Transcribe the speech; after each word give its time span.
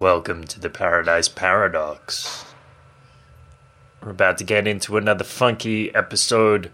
Welcome 0.00 0.44
to 0.44 0.58
the 0.58 0.70
Paradise 0.70 1.28
Paradox. 1.28 2.46
We're 4.02 4.12
about 4.12 4.38
to 4.38 4.44
get 4.44 4.66
into 4.66 4.96
another 4.96 5.24
funky 5.24 5.94
episode 5.94 6.70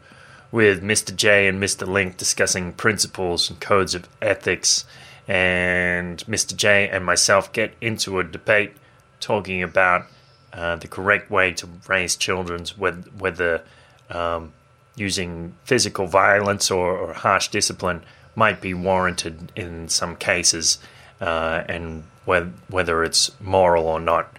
with 0.52 0.80
Mr. 0.80 1.12
J 1.14 1.48
and 1.48 1.60
Mr. 1.60 1.88
Link 1.88 2.18
discussing 2.18 2.72
principles 2.72 3.50
and 3.50 3.58
codes 3.58 3.96
of 3.96 4.08
ethics. 4.22 4.84
And 5.26 6.18
Mr. 6.26 6.54
J 6.54 6.88
and 6.88 7.04
myself 7.04 7.52
get 7.52 7.74
into 7.80 8.20
a 8.20 8.22
debate 8.22 8.76
talking 9.18 9.60
about 9.60 10.06
uh, 10.52 10.76
the 10.76 10.86
correct 10.86 11.28
way 11.28 11.50
to 11.54 11.68
raise 11.88 12.14
children, 12.14 12.64
whether, 12.78 13.64
um, 14.08 14.52
using 14.94 15.56
physical 15.64 16.06
violence 16.06 16.70
or, 16.70 16.96
or, 16.96 17.12
harsh 17.12 17.48
discipline 17.48 18.04
might 18.36 18.60
be 18.60 18.72
warranted 18.72 19.50
in 19.56 19.88
some 19.88 20.14
cases, 20.14 20.78
uh, 21.20 21.62
and 21.68 22.04
whether, 22.24 22.52
whether 22.68 23.04
it's 23.04 23.30
moral 23.40 23.86
or 23.86 24.00
not. 24.00 24.36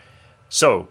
So, 0.50 0.88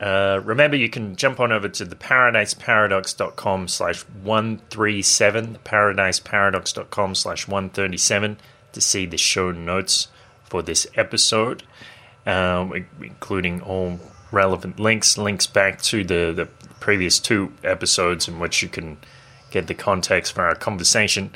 uh, 0.00 0.40
remember, 0.44 0.76
you 0.76 0.88
can 0.88 1.16
jump 1.16 1.40
on 1.40 1.50
over 1.50 1.68
to 1.68 1.84
the 1.84 1.96
paradiseparadox.com 1.96 3.68
slash 3.68 4.02
137, 4.02 5.58
paradiseparadox.com 5.64 7.14
slash 7.14 7.48
137 7.48 8.36
to 8.72 8.80
see 8.80 9.06
the 9.06 9.16
show 9.16 9.50
notes 9.50 10.08
for 10.44 10.62
this 10.62 10.86
episode, 10.94 11.64
um, 12.26 12.86
including 13.00 13.60
all 13.60 13.98
relevant 14.30 14.78
links, 14.78 15.18
links 15.18 15.46
back 15.46 15.82
to 15.82 16.04
the, 16.04 16.32
the 16.34 16.48
previous 16.80 17.18
two 17.18 17.52
episodes 17.64 18.28
in 18.28 18.38
which 18.38 18.62
you 18.62 18.68
can 18.68 18.98
get 19.50 19.66
the 19.66 19.74
context 19.74 20.32
for 20.32 20.44
our 20.44 20.54
conversation. 20.54 21.30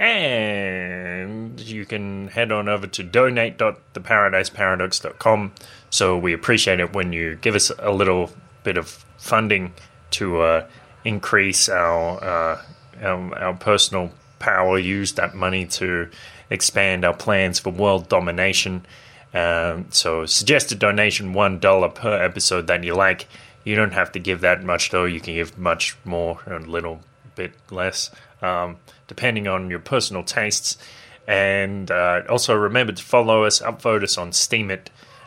And 0.00 1.60
you 1.60 1.84
can 1.84 2.28
head 2.28 2.50
on 2.52 2.70
over 2.70 2.86
to 2.86 3.02
donate.theparadiseparadox.com. 3.02 5.52
So 5.90 6.16
we 6.16 6.32
appreciate 6.32 6.80
it 6.80 6.94
when 6.94 7.12
you 7.12 7.34
give 7.34 7.54
us 7.54 7.70
a 7.78 7.92
little 7.92 8.30
bit 8.62 8.78
of 8.78 9.04
funding 9.18 9.74
to 10.12 10.40
uh, 10.40 10.66
increase 11.04 11.68
our, 11.68 12.24
uh, 12.24 12.62
our, 13.02 13.38
our 13.38 13.52
personal 13.54 14.10
power. 14.38 14.78
Use 14.78 15.12
that 15.12 15.34
money 15.34 15.66
to 15.66 16.08
expand 16.48 17.04
our 17.04 17.12
plans 17.12 17.58
for 17.58 17.68
world 17.70 18.08
domination. 18.08 18.86
Um, 19.34 19.88
so 19.90 20.24
suggested 20.24 20.78
donation 20.78 21.34
one 21.34 21.58
dollar 21.58 21.90
per 21.90 22.22
episode 22.22 22.68
that 22.68 22.84
you 22.84 22.94
like. 22.94 23.28
You 23.64 23.76
don't 23.76 23.92
have 23.92 24.12
to 24.12 24.18
give 24.18 24.40
that 24.40 24.64
much 24.64 24.92
though. 24.92 25.04
You 25.04 25.20
can 25.20 25.34
give 25.34 25.58
much 25.58 25.94
more, 26.06 26.40
and 26.46 26.64
a 26.64 26.70
little 26.70 27.00
bit 27.34 27.52
less. 27.70 28.10
Um, 28.42 28.78
depending 29.10 29.48
on 29.48 29.68
your 29.68 29.80
personal 29.80 30.22
tastes. 30.22 30.78
And 31.26 31.90
uh, 31.90 32.22
also 32.28 32.54
remember 32.54 32.92
to 32.92 33.02
follow 33.02 33.42
us, 33.42 33.60
upvote 33.60 34.04
us 34.04 34.16
on 34.16 34.30
Steemit. 34.30 34.86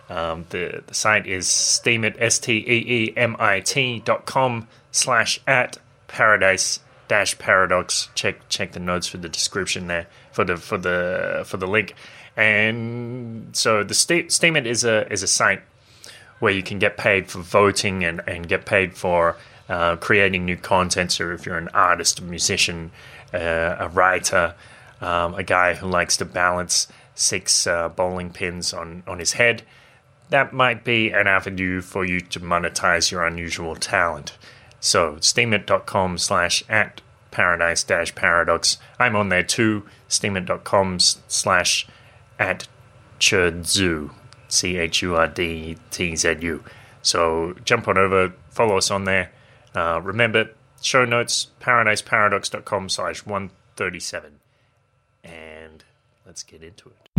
Um, 0.09 0.45
the, 0.51 0.81
the 0.87 0.93
site 0.93 1.27
is 1.27 1.47
steemit, 1.47 2.15
S-T-E-E-M-I-T 2.17 4.01
dot 4.05 4.25
com 4.25 4.67
slash 4.91 5.41
at 5.45 5.77
paradise 6.07 6.79
dash 7.09 7.37
paradox. 7.37 8.09
Check 8.15 8.47
check 8.47 8.71
the 8.71 8.79
notes 8.79 9.07
for 9.07 9.17
the 9.17 9.29
description 9.29 9.87
there 9.87 10.07
for 10.31 10.45
the 10.45 10.55
for 10.57 10.77
the 10.77 11.43
for 11.45 11.57
the 11.57 11.67
link. 11.67 11.93
And 12.37 13.55
so 13.55 13.83
the 13.83 13.93
Ste- 13.93 14.29
Steemit 14.29 14.65
is 14.65 14.83
a 14.85 15.11
is 15.11 15.23
a 15.23 15.27
site 15.27 15.61
where 16.39 16.53
you 16.53 16.63
can 16.63 16.79
get 16.79 16.97
paid 16.97 17.29
for 17.29 17.39
voting 17.39 18.03
and, 18.03 18.21
and 18.27 18.47
get 18.47 18.65
paid 18.65 18.93
for 18.95 19.35
uh, 19.69 19.95
creating 19.95 20.45
new 20.45 20.57
content. 20.57 21.11
So 21.11 21.31
if 21.31 21.45
you're 21.45 21.57
an 21.57 21.69
artist, 21.73 22.21
musician, 22.21 22.91
uh, 23.33 23.75
a 23.79 23.89
writer, 23.89 24.55
um, 25.01 25.33
a 25.35 25.43
guy 25.43 25.73
who 25.73 25.87
likes 25.87 26.17
to 26.17 26.25
balance 26.25 26.87
six 27.15 27.67
uh, 27.67 27.89
bowling 27.89 28.31
pins 28.31 28.73
on, 28.73 29.03
on 29.07 29.19
his 29.19 29.33
head, 29.33 29.63
that 30.29 30.53
might 30.53 30.83
be 30.83 31.11
an 31.11 31.27
avenue 31.27 31.81
for 31.81 32.05
you 32.05 32.19
to 32.19 32.39
monetize 32.39 33.11
your 33.11 33.25
unusual 33.25 33.75
talent. 33.75 34.37
So, 34.79 35.15
steemit.com 35.15 36.17
slash 36.17 36.63
at 36.67 37.01
paradise 37.31 37.83
dash 37.83 38.13
paradox. 38.15 38.77
I'm 38.99 39.15
on 39.15 39.29
there 39.29 39.43
too, 39.43 39.83
steemit.com 40.09 40.99
slash 40.99 41.87
at 42.39 42.67
churdzu, 43.19 44.11
C 44.47 44.77
H 44.77 45.01
U 45.01 45.15
R 45.15 45.27
D 45.27 45.77
T 45.91 46.15
Z 46.15 46.37
U. 46.41 46.63
So, 47.01 47.55
jump 47.63 47.87
on 47.87 47.97
over, 47.97 48.33
follow 48.49 48.77
us 48.77 48.89
on 48.91 49.03
there. 49.03 49.31
Uh, 49.75 50.01
remember, 50.03 50.49
show 50.85 51.05
notes, 51.05 51.47
paradiseparadox.com 51.59 52.89
slash 52.89 53.25
137. 53.25 54.39
And 55.23 55.83
let's 56.25 56.43
get 56.43 56.61
into 56.63 56.89
it. 56.89 57.12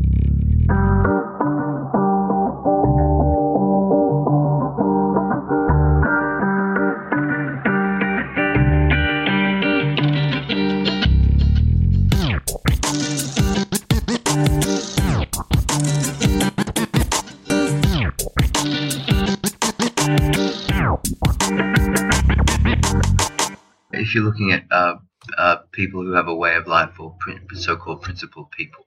If 24.15 24.19
you're 24.19 24.25
looking 24.31 24.53
at 24.53 24.65
uh, 24.71 24.95
uh, 25.37 25.57
people 25.73 26.01
who 26.01 26.13
have 26.13 26.29
a 26.29 26.35
way 26.35 26.55
of 26.55 26.69
life 26.69 27.01
or 27.01 27.17
so-called 27.55 28.01
principled 28.01 28.49
people, 28.53 28.87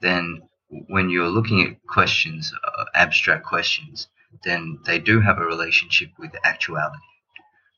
then 0.00 0.40
when 0.86 1.10
you're 1.10 1.28
looking 1.28 1.60
at 1.66 1.84
questions, 1.88 2.54
uh, 2.62 2.84
abstract 2.94 3.44
questions, 3.44 4.06
then 4.44 4.78
they 4.86 5.00
do 5.00 5.20
have 5.20 5.38
a 5.38 5.44
relationship 5.44 6.10
with 6.20 6.30
actuality. 6.44 7.02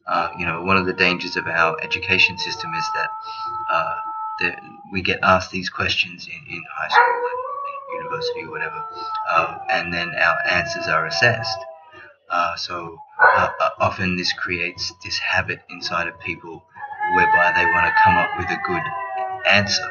Uh, 0.06 0.32
you 0.38 0.44
know, 0.44 0.62
one 0.64 0.76
of 0.76 0.84
the 0.84 0.92
dangers 0.92 1.34
of 1.34 1.46
our 1.46 1.82
education 1.82 2.36
system 2.36 2.70
is 2.74 2.84
that, 2.94 3.08
uh, 3.70 3.96
that 4.40 4.60
we 4.92 5.00
get 5.00 5.18
asked 5.22 5.50
these 5.50 5.70
questions 5.70 6.26
in, 6.26 6.54
in 6.54 6.62
high 6.76 6.88
school 6.88 7.22
and 7.94 8.02
university 8.02 8.42
or 8.42 8.50
whatever, 8.50 8.84
uh, 9.30 9.58
and 9.70 9.90
then 9.94 10.14
our 10.14 10.36
answers 10.50 10.88
are 10.88 11.06
assessed. 11.06 11.58
so 12.58 12.98
often 13.80 14.14
this 14.18 14.34
creates 14.34 14.92
this 15.02 15.18
habit 15.18 15.62
inside 15.70 16.06
of 16.06 16.20
people 16.20 16.62
whereby 17.14 17.52
they 17.56 17.66
want 17.66 17.86
to 17.86 18.02
come 18.02 18.16
up 18.16 18.30
with 18.38 18.50
a 18.50 18.60
good 18.66 18.82
answer. 19.46 19.90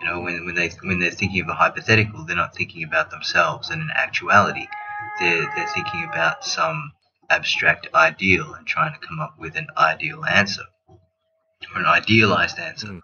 You 0.00 0.06
know, 0.06 0.20
when, 0.20 0.44
when 0.44 0.54
they 0.54 0.70
when 0.82 0.98
they're 0.98 1.10
thinking 1.10 1.42
of 1.42 1.48
a 1.48 1.54
hypothetical, 1.54 2.24
they're 2.24 2.36
not 2.36 2.54
thinking 2.54 2.84
about 2.84 3.10
themselves, 3.10 3.70
and 3.70 3.80
in 3.80 3.90
actuality, 3.94 4.66
they're 5.18 5.46
they're 5.54 5.68
thinking 5.68 6.04
about 6.04 6.44
some 6.44 6.92
abstract 7.30 7.88
ideal 7.94 8.54
and 8.54 8.66
trying 8.66 8.92
to 8.92 9.06
come 9.06 9.20
up 9.20 9.34
with 9.38 9.56
an 9.56 9.68
ideal 9.76 10.24
answer 10.24 10.62
or 11.74 11.80
an 11.80 11.86
idealized 11.86 12.58
answer. 12.58 12.86
Mm. 12.88 13.02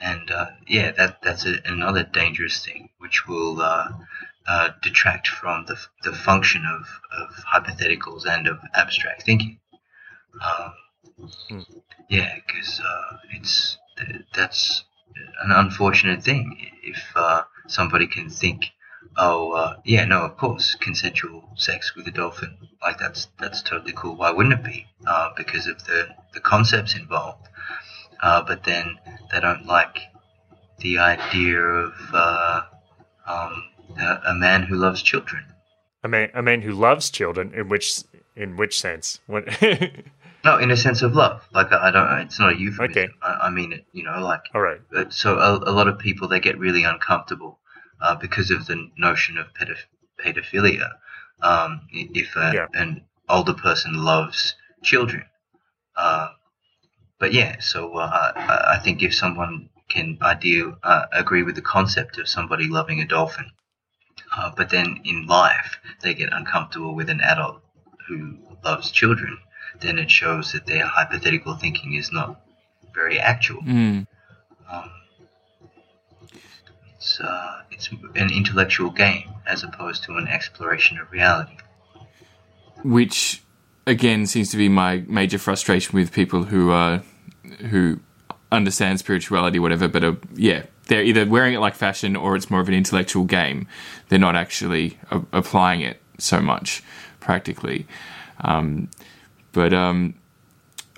And 0.00 0.30
uh, 0.30 0.46
yeah, 0.66 0.90
that 0.92 1.22
that's 1.22 1.46
a, 1.46 1.58
another 1.64 2.02
dangerous 2.02 2.64
thing, 2.64 2.88
which 2.98 3.28
will 3.28 3.60
uh, 3.60 3.92
uh, 4.48 4.70
detract 4.82 5.28
from 5.28 5.66
the 5.66 5.78
the 6.02 6.12
function 6.12 6.64
of, 6.66 6.86
of 7.20 7.44
hypotheticals 7.44 8.26
and 8.26 8.48
of 8.48 8.58
abstract 8.74 9.22
thinking. 9.22 9.60
Um, 10.40 10.72
mm. 11.50 11.64
Yeah, 12.08 12.34
because 12.46 12.80
uh, 12.80 13.16
it's 13.30 13.78
that's 14.34 14.84
an 15.42 15.52
unfortunate 15.52 16.22
thing 16.22 16.56
if 16.82 17.02
uh, 17.14 17.42
somebody 17.66 18.06
can 18.06 18.28
think, 18.28 18.66
oh 19.16 19.52
uh, 19.52 19.76
yeah, 19.84 20.04
no, 20.04 20.22
of 20.22 20.36
course, 20.36 20.74
consensual 20.74 21.48
sex 21.56 21.94
with 21.94 22.06
a 22.06 22.10
dolphin, 22.10 22.56
like 22.82 22.98
that's 22.98 23.28
that's 23.38 23.62
totally 23.62 23.92
cool. 23.92 24.16
Why 24.16 24.30
wouldn't 24.30 24.54
it 24.54 24.64
be? 24.64 24.86
Uh, 25.06 25.30
because 25.36 25.66
of 25.66 25.84
the 25.84 26.08
the 26.34 26.40
concepts 26.40 26.94
involved. 26.94 27.48
Uh, 28.22 28.40
but 28.42 28.62
then 28.64 28.98
they 29.32 29.40
don't 29.40 29.66
like 29.66 29.98
the 30.78 30.98
idea 30.98 31.58
of 31.60 31.92
uh, 32.12 32.62
um, 33.26 33.64
a, 33.98 34.20
a 34.28 34.34
man 34.34 34.62
who 34.62 34.76
loves 34.76 35.02
children. 35.02 35.44
A 36.04 36.08
man, 36.08 36.30
a 36.34 36.42
man 36.42 36.62
who 36.62 36.72
loves 36.72 37.10
children. 37.10 37.52
In 37.54 37.68
which, 37.68 38.02
in 38.36 38.56
which 38.56 38.80
sense? 38.80 39.20
What? 39.26 39.44
No, 40.44 40.58
in 40.58 40.70
a 40.70 40.76
sense 40.76 41.02
of 41.02 41.14
love. 41.14 41.42
Like 41.52 41.72
I 41.72 41.90
don't. 41.90 42.20
It's 42.20 42.38
not 42.38 42.52
a 42.52 42.58
euphemism. 42.58 43.02
Okay. 43.02 43.12
I, 43.22 43.46
I 43.46 43.50
mean 43.50 43.72
it. 43.72 43.86
You 43.92 44.04
know, 44.04 44.20
like. 44.24 44.42
All 44.54 44.60
right. 44.60 44.80
Uh, 44.94 45.04
so 45.08 45.38
a, 45.38 45.70
a 45.70 45.72
lot 45.72 45.88
of 45.88 45.98
people 45.98 46.28
they 46.28 46.40
get 46.40 46.58
really 46.58 46.84
uncomfortable 46.84 47.58
uh, 48.00 48.16
because 48.16 48.50
of 48.50 48.66
the 48.66 48.90
notion 48.98 49.38
of 49.38 49.46
pedoph- 49.54 49.86
pedophilia. 50.20 50.90
Um, 51.40 51.82
if 51.90 52.36
a, 52.36 52.52
yeah. 52.54 52.66
an 52.74 53.04
older 53.28 53.54
person 53.54 53.94
loves 53.94 54.54
children. 54.82 55.24
Uh, 55.96 56.28
but 57.18 57.32
yeah, 57.32 57.60
so 57.60 57.96
uh, 57.96 58.32
I, 58.34 58.76
I, 58.76 58.78
think 58.78 59.02
if 59.02 59.14
someone 59.14 59.68
can 59.88 60.18
ideal 60.22 60.76
uh, 60.82 61.06
agree 61.12 61.42
with 61.42 61.54
the 61.54 61.62
concept 61.62 62.18
of 62.18 62.28
somebody 62.28 62.68
loving 62.68 63.00
a 63.00 63.06
dolphin, 63.06 63.50
uh, 64.36 64.50
but 64.56 64.70
then 64.70 65.00
in 65.04 65.26
life 65.26 65.78
they 66.02 66.14
get 66.14 66.32
uncomfortable 66.32 66.94
with 66.94 67.10
an 67.10 67.20
adult 67.20 67.62
who 68.08 68.38
loves 68.64 68.90
children, 68.90 69.38
then 69.80 69.98
it 69.98 70.10
shows 70.10 70.52
that 70.52 70.66
their 70.66 70.86
hypothetical 70.86 71.54
thinking 71.56 71.94
is 71.94 72.12
not 72.12 72.40
very 72.94 73.18
actual. 73.18 73.62
Mm. 73.62 74.06
Um, 74.70 74.90
it's 76.96 77.20
uh, 77.20 77.62
it's 77.70 77.90
an 78.14 78.30
intellectual 78.32 78.90
game, 78.90 79.30
as 79.46 79.62
opposed 79.62 80.04
to 80.04 80.16
an 80.16 80.28
exploration 80.28 80.98
of 80.98 81.10
reality. 81.10 81.56
which 82.84 83.42
again 83.86 84.26
seems 84.26 84.50
to 84.50 84.56
be 84.56 84.68
my 84.68 85.04
major 85.08 85.38
frustration 85.38 85.96
with 85.96 86.12
people 86.12 86.44
who 86.44 86.70
uh, 86.70 87.00
who 87.70 88.00
understand 88.50 88.98
spirituality, 88.98 89.58
whatever. 89.58 89.88
But 89.88 90.04
uh, 90.04 90.14
yeah, 90.34 90.64
they're 90.86 91.02
either 91.02 91.26
wearing 91.26 91.54
it 91.54 91.60
like 91.60 91.74
fashion 91.74 92.16
or 92.16 92.36
it's 92.36 92.50
more 92.50 92.60
of 92.60 92.68
an 92.68 92.74
intellectual 92.74 93.24
game. 93.24 93.66
They're 94.08 94.18
not 94.18 94.36
actually 94.36 94.98
a- 95.10 95.22
applying 95.32 95.80
it 95.80 96.00
so 96.18 96.40
much 96.40 96.82
practically. 97.20 97.86
Um, 98.40 98.88
but 99.52 99.72
um, 99.72 100.14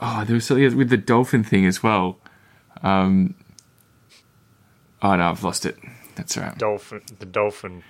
oh, 0.01 0.25
there 0.25 0.35
was 0.35 0.47
something 0.47 0.77
with 0.77 0.91
the 0.91 0.97
dolphin 0.97 1.45
thing 1.45 1.67
as 1.67 1.83
well. 1.83 2.19
Um, 2.83 3.35
oh 5.03 5.17
no, 5.17 5.31
I've 5.31 5.43
lost 5.43 5.67
it. 5.67 5.77
That's 6.17 6.37
right. 6.37 6.57
Dolphin, 6.57 7.03
the 7.19 7.27
dolphin, 7.27 7.83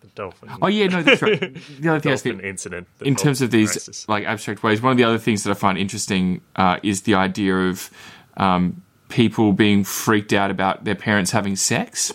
the 0.00 0.06
dolphin. 0.14 0.50
Oh 0.62 0.68
yeah, 0.68 0.86
no, 0.86 1.02
that's 1.02 1.22
right. 1.22 1.40
The 1.80 1.88
other 1.88 2.00
thing 2.00 2.12
I 2.12 2.16
thinking, 2.16 2.40
incident. 2.40 2.86
in 3.00 3.16
terms 3.16 3.42
of 3.42 3.50
these 3.50 3.72
crisis. 3.72 4.08
like 4.08 4.24
abstract 4.24 4.62
ways, 4.62 4.80
one 4.80 4.92
of 4.92 4.98
the 4.98 5.04
other 5.04 5.18
things 5.18 5.42
that 5.44 5.50
I 5.50 5.54
find 5.54 5.76
interesting 5.78 6.40
uh, 6.56 6.78
is 6.82 7.02
the 7.02 7.14
idea 7.14 7.56
of 7.56 7.90
um, 8.36 8.82
people 9.08 9.52
being 9.52 9.84
freaked 9.84 10.32
out 10.32 10.50
about 10.50 10.84
their 10.84 10.94
parents 10.94 11.30
having 11.32 11.56
sex. 11.56 12.12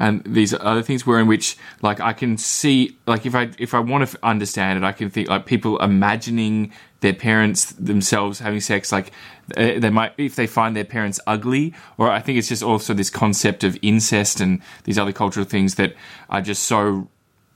And 0.00 0.24
these 0.24 0.54
other 0.54 0.82
things 0.82 1.04
were 1.06 1.20
in 1.20 1.26
which, 1.26 1.58
like, 1.82 2.00
I 2.00 2.14
can 2.14 2.38
see, 2.38 2.96
like, 3.06 3.26
if 3.26 3.34
I 3.34 3.50
if 3.58 3.74
I 3.74 3.80
want 3.80 4.08
to 4.08 4.18
understand 4.22 4.78
it, 4.78 4.84
I 4.84 4.92
can 4.92 5.10
think 5.10 5.28
like 5.28 5.44
people 5.44 5.78
imagining 5.78 6.72
their 7.00 7.12
parents 7.12 7.72
themselves 7.72 8.38
having 8.38 8.60
sex. 8.60 8.90
Like, 8.90 9.12
they 9.54 9.90
might 9.90 10.14
if 10.16 10.36
they 10.36 10.46
find 10.46 10.74
their 10.74 10.86
parents 10.86 11.20
ugly, 11.26 11.74
or 11.98 12.10
I 12.10 12.20
think 12.20 12.38
it's 12.38 12.48
just 12.48 12.62
also 12.62 12.94
this 12.94 13.10
concept 13.10 13.62
of 13.62 13.78
incest 13.82 14.40
and 14.40 14.62
these 14.84 14.98
other 14.98 15.12
cultural 15.12 15.44
things 15.44 15.74
that 15.74 15.94
are 16.30 16.40
just 16.40 16.62
so 16.62 17.08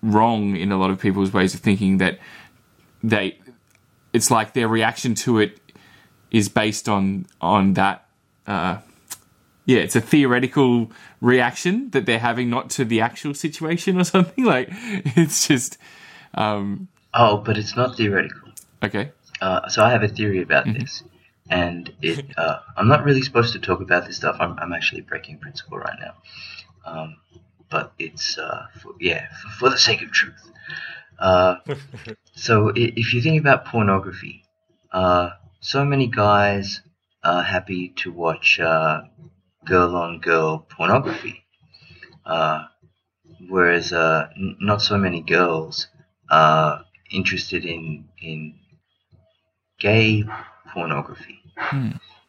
wrong 0.02 0.54
in 0.54 0.70
a 0.70 0.76
lot 0.76 0.90
of 0.90 1.00
people's 1.00 1.32
ways 1.32 1.54
of 1.54 1.60
thinking 1.60 1.96
that 1.96 2.18
they 3.02 3.38
it's 4.12 4.30
like 4.30 4.52
their 4.52 4.68
reaction 4.68 5.14
to 5.14 5.38
it 5.38 5.58
is 6.30 6.50
based 6.50 6.90
on 6.90 7.24
on 7.40 7.72
that 7.72 8.06
uh 8.46 8.76
yeah 9.66 9.78
it's 9.78 9.96
a 9.96 10.00
theoretical 10.00 10.90
reaction 11.20 11.90
that 11.90 12.06
they're 12.06 12.18
having 12.18 12.50
not 12.50 12.70
to 12.70 12.84
the 12.84 13.00
actual 13.00 13.34
situation 13.34 13.98
or 13.98 14.04
something 14.16 14.44
like 14.44 14.68
it's 14.70 15.48
just 15.48 15.78
um 16.34 16.88
Oh, 17.14 17.36
but 17.36 17.56
it's 17.56 17.76
not 17.76 17.96
theoretical. 17.96 18.48
okay 18.82 19.12
Uh, 19.40 19.68
so 19.68 19.82
I 19.84 19.90
have 19.90 20.02
a 20.02 20.08
theory 20.08 20.42
about 20.42 20.66
this, 20.66 21.04
and 21.48 21.92
it. 22.02 22.26
Uh, 22.36 22.58
I'm 22.76 22.88
not 22.88 23.04
really 23.04 23.22
supposed 23.22 23.52
to 23.52 23.60
talk 23.60 23.80
about 23.80 24.06
this 24.06 24.16
stuff. 24.16 24.36
I'm, 24.40 24.58
I'm 24.58 24.72
actually 24.72 25.02
breaking 25.02 25.38
principle 25.38 25.78
right 25.78 25.98
now, 26.00 26.14
um, 26.84 27.16
but 27.70 27.92
it's 27.98 28.38
uh, 28.38 28.66
for, 28.80 28.94
yeah 29.00 29.28
for, 29.42 29.48
for 29.58 29.70
the 29.70 29.78
sake 29.78 30.02
of 30.02 30.10
truth. 30.10 30.50
Uh, 31.18 31.56
so 32.34 32.72
if 32.74 33.14
you 33.14 33.22
think 33.22 33.40
about 33.40 33.66
pornography, 33.66 34.44
uh, 34.92 35.30
so 35.60 35.84
many 35.84 36.06
guys 36.08 36.80
are 37.22 37.42
happy 37.42 37.90
to 37.96 38.12
watch 38.12 38.58
uh, 38.60 39.02
girl-on-girl 39.64 40.66
pornography, 40.70 41.44
uh, 42.26 42.64
whereas 43.48 43.92
uh, 43.92 44.28
n- 44.36 44.56
not 44.60 44.82
so 44.82 44.98
many 44.98 45.20
girls 45.22 45.88
are 46.30 46.84
interested 47.10 47.64
in 47.64 48.08
in 48.20 48.54
gay 49.78 50.24
pornography. 50.72 51.40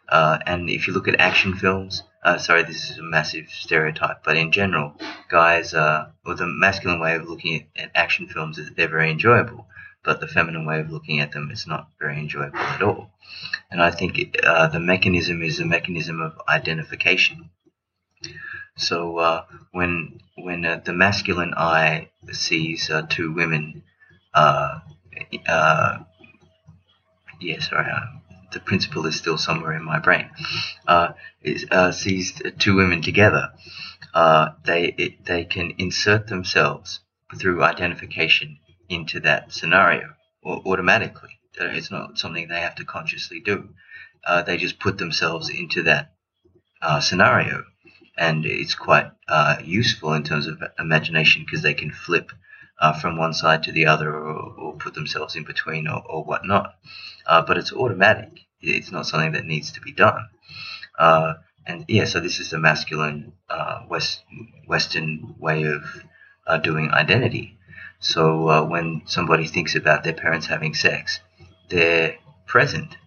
Uh, 0.10 0.38
and 0.46 0.70
if 0.70 0.88
you 0.88 0.94
look 0.94 1.08
at 1.08 1.20
action 1.20 1.56
films, 1.56 2.04
uh, 2.24 2.38
sorry, 2.38 2.64
this 2.64 2.90
is 2.90 2.98
a 2.98 3.04
massive 3.04 3.48
stereotype, 3.50 4.24
but 4.24 4.38
in 4.38 4.52
general, 4.52 4.94
guys, 5.30 5.74
uh, 5.74 6.10
or 6.26 6.36
the 6.36 6.46
masculine 6.46 7.00
way 7.00 7.16
of 7.16 7.28
looking 7.28 7.56
at, 7.76 7.84
at 7.84 7.92
action 7.96 8.28
films 8.28 8.58
is 8.58 8.70
they're 8.76 8.88
very 8.88 9.10
enjoyable, 9.12 9.68
but 10.06 10.20
the 10.20 10.28
feminine 10.28 10.66
way 10.66 10.80
of 10.80 10.92
looking 10.92 11.20
at 11.20 11.32
them 11.32 11.50
is 11.52 11.66
not 11.66 11.90
very 12.00 12.20
enjoyable 12.20 12.60
at 12.60 12.84
all. 12.84 13.12
And 13.72 13.82
I 13.82 13.92
think 13.92 14.38
uh, 14.44 14.68
the 14.68 14.80
mechanism 14.80 15.42
is 15.42 15.60
a 15.60 15.66
mechanism 15.66 16.22
of 16.22 16.40
identification. 16.48 17.50
So 18.78 19.18
uh, 19.18 19.46
when 19.72 20.22
when 20.38 20.66
uh, 20.66 20.82
the 20.84 20.94
masculine 20.94 21.54
eye 21.56 22.10
sees 22.32 22.90
uh, 22.90 23.04
two 23.10 23.34
women, 23.34 23.84
uh, 24.34 24.80
uh, 25.48 26.00
yeah, 27.40 27.60
sorry, 27.60 27.92
the 28.52 28.60
principle 28.60 29.06
is 29.06 29.16
still 29.16 29.38
somewhere 29.38 29.76
in 29.76 29.84
my 29.84 30.00
brain. 30.00 30.30
Is 31.42 31.66
sees 31.98 32.42
two 32.60 32.76
women 32.76 33.02
together, 33.02 33.54
they 34.66 34.94
it, 34.98 35.26
they 35.26 35.46
can 35.46 35.74
insert 35.78 36.28
themselves 36.28 37.00
through 37.38 37.64
identification 37.64 38.60
into 38.90 39.20
that 39.22 39.52
scenario 39.52 40.16
or 40.42 40.62
automatically. 40.66 41.40
It's 41.58 41.92
not 41.92 42.18
something 42.18 42.48
they 42.48 42.62
have 42.62 42.76
to 42.76 42.86
consciously 42.86 43.40
do. 43.40 43.70
Uh, 44.26 44.42
they 44.42 44.58
just 44.58 44.80
put 44.80 44.98
themselves 44.98 45.50
into 45.50 45.84
that 45.84 46.14
uh, 46.82 47.00
scenario, 47.00 47.64
and 48.18 48.46
it's 48.46 48.76
quite 48.76 49.12
uh, 49.28 49.58
useful 49.64 50.14
in 50.14 50.24
terms 50.24 50.48
of 50.48 50.62
imagination 50.80 51.44
because 51.46 51.62
they 51.62 51.74
can 51.74 51.92
flip 51.92 52.32
uh, 52.80 52.94
from 52.94 53.18
one 53.18 53.34
side 53.34 53.64
to 53.64 53.72
the 53.72 53.86
other 53.86 54.14
or, 54.14 54.54
or 54.58 54.74
put 54.76 54.94
themselves 54.94 55.36
in 55.36 55.44
between 55.44 55.88
or, 55.88 56.04
or 56.08 56.24
whatnot. 56.24 56.76
Uh, 57.26 57.42
but 57.42 57.58
it's 57.58 57.72
automatic. 57.72 58.32
It's 58.62 58.92
not 58.92 59.06
something 59.06 59.34
that 59.34 59.46
needs 59.46 59.72
to 59.74 59.82
be 59.82 59.92
done. 59.92 60.28
Uh, 60.98 61.36
and 61.66 61.86
yeah, 61.88 62.06
so 62.06 62.20
this 62.20 62.40
is 62.40 62.50
the 62.50 62.60
masculine 62.60 63.34
West, 63.88 64.24
Western 64.68 65.36
way 65.40 65.64
of 65.64 66.64
doing 66.64 66.92
identity. 66.92 67.55
So 68.00 68.50
uh, 68.50 68.66
when 68.66 69.02
somebody 69.06 69.48
thinks 69.48 69.76
about 69.76 70.04
their 70.04 70.14
parents 70.14 70.48
having 70.48 70.74
sex, 70.74 71.20
they're 71.70 72.16
present. 72.46 72.98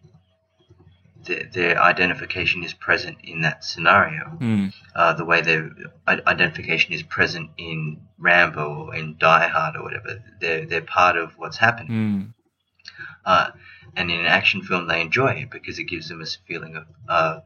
Their, 1.24 1.44
their 1.52 1.82
identification 1.82 2.62
is 2.64 2.72
present 2.72 3.18
in 3.22 3.42
that 3.42 3.64
scenario 3.64 4.38
Mm. 4.40 4.72
uh, 4.94 5.12
the 5.14 5.24
way 5.24 5.40
their 5.42 5.70
identification 6.06 6.92
is 6.92 7.02
present 7.02 7.50
in 7.58 8.00
Rambo 8.18 8.86
or 8.86 8.94
in 8.94 9.16
Die 9.18 9.48
Hard 9.48 9.76
or 9.76 9.82
whatever. 9.82 10.22
They're 10.40 10.64
they're 10.66 10.80
part 10.82 11.16
of 11.16 11.32
what's 11.36 11.58
happening. 11.58 11.90
Mm. 11.90 12.34
Uh, 13.24 13.50
and 13.96 14.10
in 14.10 14.20
an 14.20 14.26
action 14.26 14.62
film, 14.62 14.86
they 14.86 15.00
enjoy 15.00 15.32
it 15.32 15.50
because 15.50 15.78
it 15.78 15.84
gives 15.84 16.08
them 16.08 16.20
a 16.22 16.26
feeling 16.46 16.76
of 16.76 16.84
uh, 17.08 17.40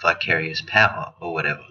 vicarious 0.00 0.60
power 0.60 1.14
or 1.20 1.32
whatever. 1.32 1.64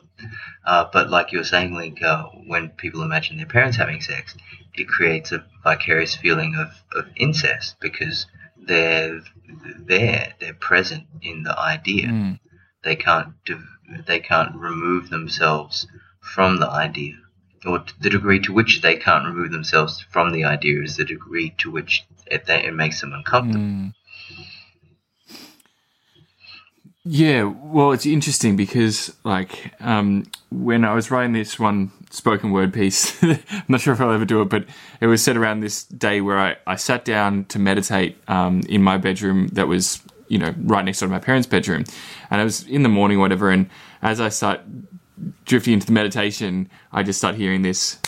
Uh, 0.65 0.85
but 0.91 1.09
like 1.09 1.31
you 1.31 1.37
were 1.37 1.43
saying, 1.45 1.73
Link, 1.73 2.01
uh, 2.01 2.23
when 2.47 2.69
people 2.69 3.03
imagine 3.03 3.37
their 3.37 3.45
parents 3.45 3.77
having 3.77 4.01
sex, 4.01 4.35
it 4.79 4.87
creates 4.87 5.31
a 5.31 5.43
vicarious 5.63 6.15
feeling 6.15 6.55
of, 6.55 6.69
of 6.97 7.09
incest 7.15 7.75
because 7.79 8.25
they're 8.57 9.21
there, 9.77 10.33
they're 10.39 10.53
present 10.53 11.05
in 11.21 11.43
the 11.43 11.57
idea 11.57 12.07
Mm. 12.07 12.39
they 12.83 12.95
can't 12.95 13.33
they 14.05 14.19
can't 14.19 14.55
remove 14.55 15.09
themselves 15.09 15.87
from 16.21 16.59
the 16.59 16.69
idea 16.69 17.15
or 17.65 17.83
the 17.99 18.09
degree 18.09 18.39
to 18.39 18.53
which 18.53 18.81
they 18.81 18.95
can't 18.95 19.25
remove 19.25 19.51
themselves 19.51 20.05
from 20.11 20.31
the 20.31 20.45
idea 20.45 20.81
is 20.81 20.95
the 20.95 21.05
degree 21.05 21.53
to 21.57 21.69
which 21.71 22.05
it, 22.27 22.45
that 22.45 22.63
it 22.63 22.73
makes 22.73 23.01
them 23.01 23.13
uncomfortable 23.13 23.65
Mm. 23.65 23.93
Yeah, 27.05 27.43
well, 27.43 27.91
it's 27.91 28.05
interesting 28.05 28.55
because, 28.55 29.15
like, 29.23 29.73
um, 29.79 30.25
when 30.51 30.83
I 30.85 30.93
was 30.93 31.09
writing 31.09 31.33
this 31.33 31.57
one 31.57 31.91
spoken 32.09 32.51
word 32.51 32.73
piece, 32.73 33.21
I'm 33.23 33.65
not 33.67 33.81
sure 33.81 33.93
if 33.93 34.01
I'll 34.01 34.11
ever 34.11 34.25
do 34.25 34.41
it, 34.41 34.49
but 34.49 34.65
it 34.99 35.07
was 35.07 35.23
set 35.23 35.37
around 35.37 35.59
this 35.59 35.83
day 35.83 36.21
where 36.21 36.37
I, 36.37 36.57
I 36.65 36.75
sat 36.75 37.05
down 37.05 37.45
to 37.45 37.59
meditate 37.59 38.17
um, 38.27 38.61
in 38.67 38.81
my 38.81 38.97
bedroom 38.97 39.47
that 39.49 39.67
was, 39.67 40.01
you 40.27 40.37
know, 40.37 40.53
right 40.63 40.83
next 40.83 40.99
door 40.99 41.07
to 41.07 41.11
my 41.11 41.19
parents' 41.19 41.47
bedroom. 41.47 41.85
And 42.29 42.41
it 42.41 42.43
was 42.43 42.63
in 42.63 42.83
the 42.83 42.89
morning 42.89 43.17
or 43.17 43.21
whatever. 43.21 43.49
And 43.49 43.69
as 44.01 44.19
I 44.19 44.29
start 44.29 44.61
drifting 45.45 45.73
into 45.73 45.85
the 45.85 45.93
meditation, 45.93 46.69
I 46.91 47.03
just 47.03 47.19
start 47.19 47.35
hearing 47.35 47.61
this. 47.61 47.99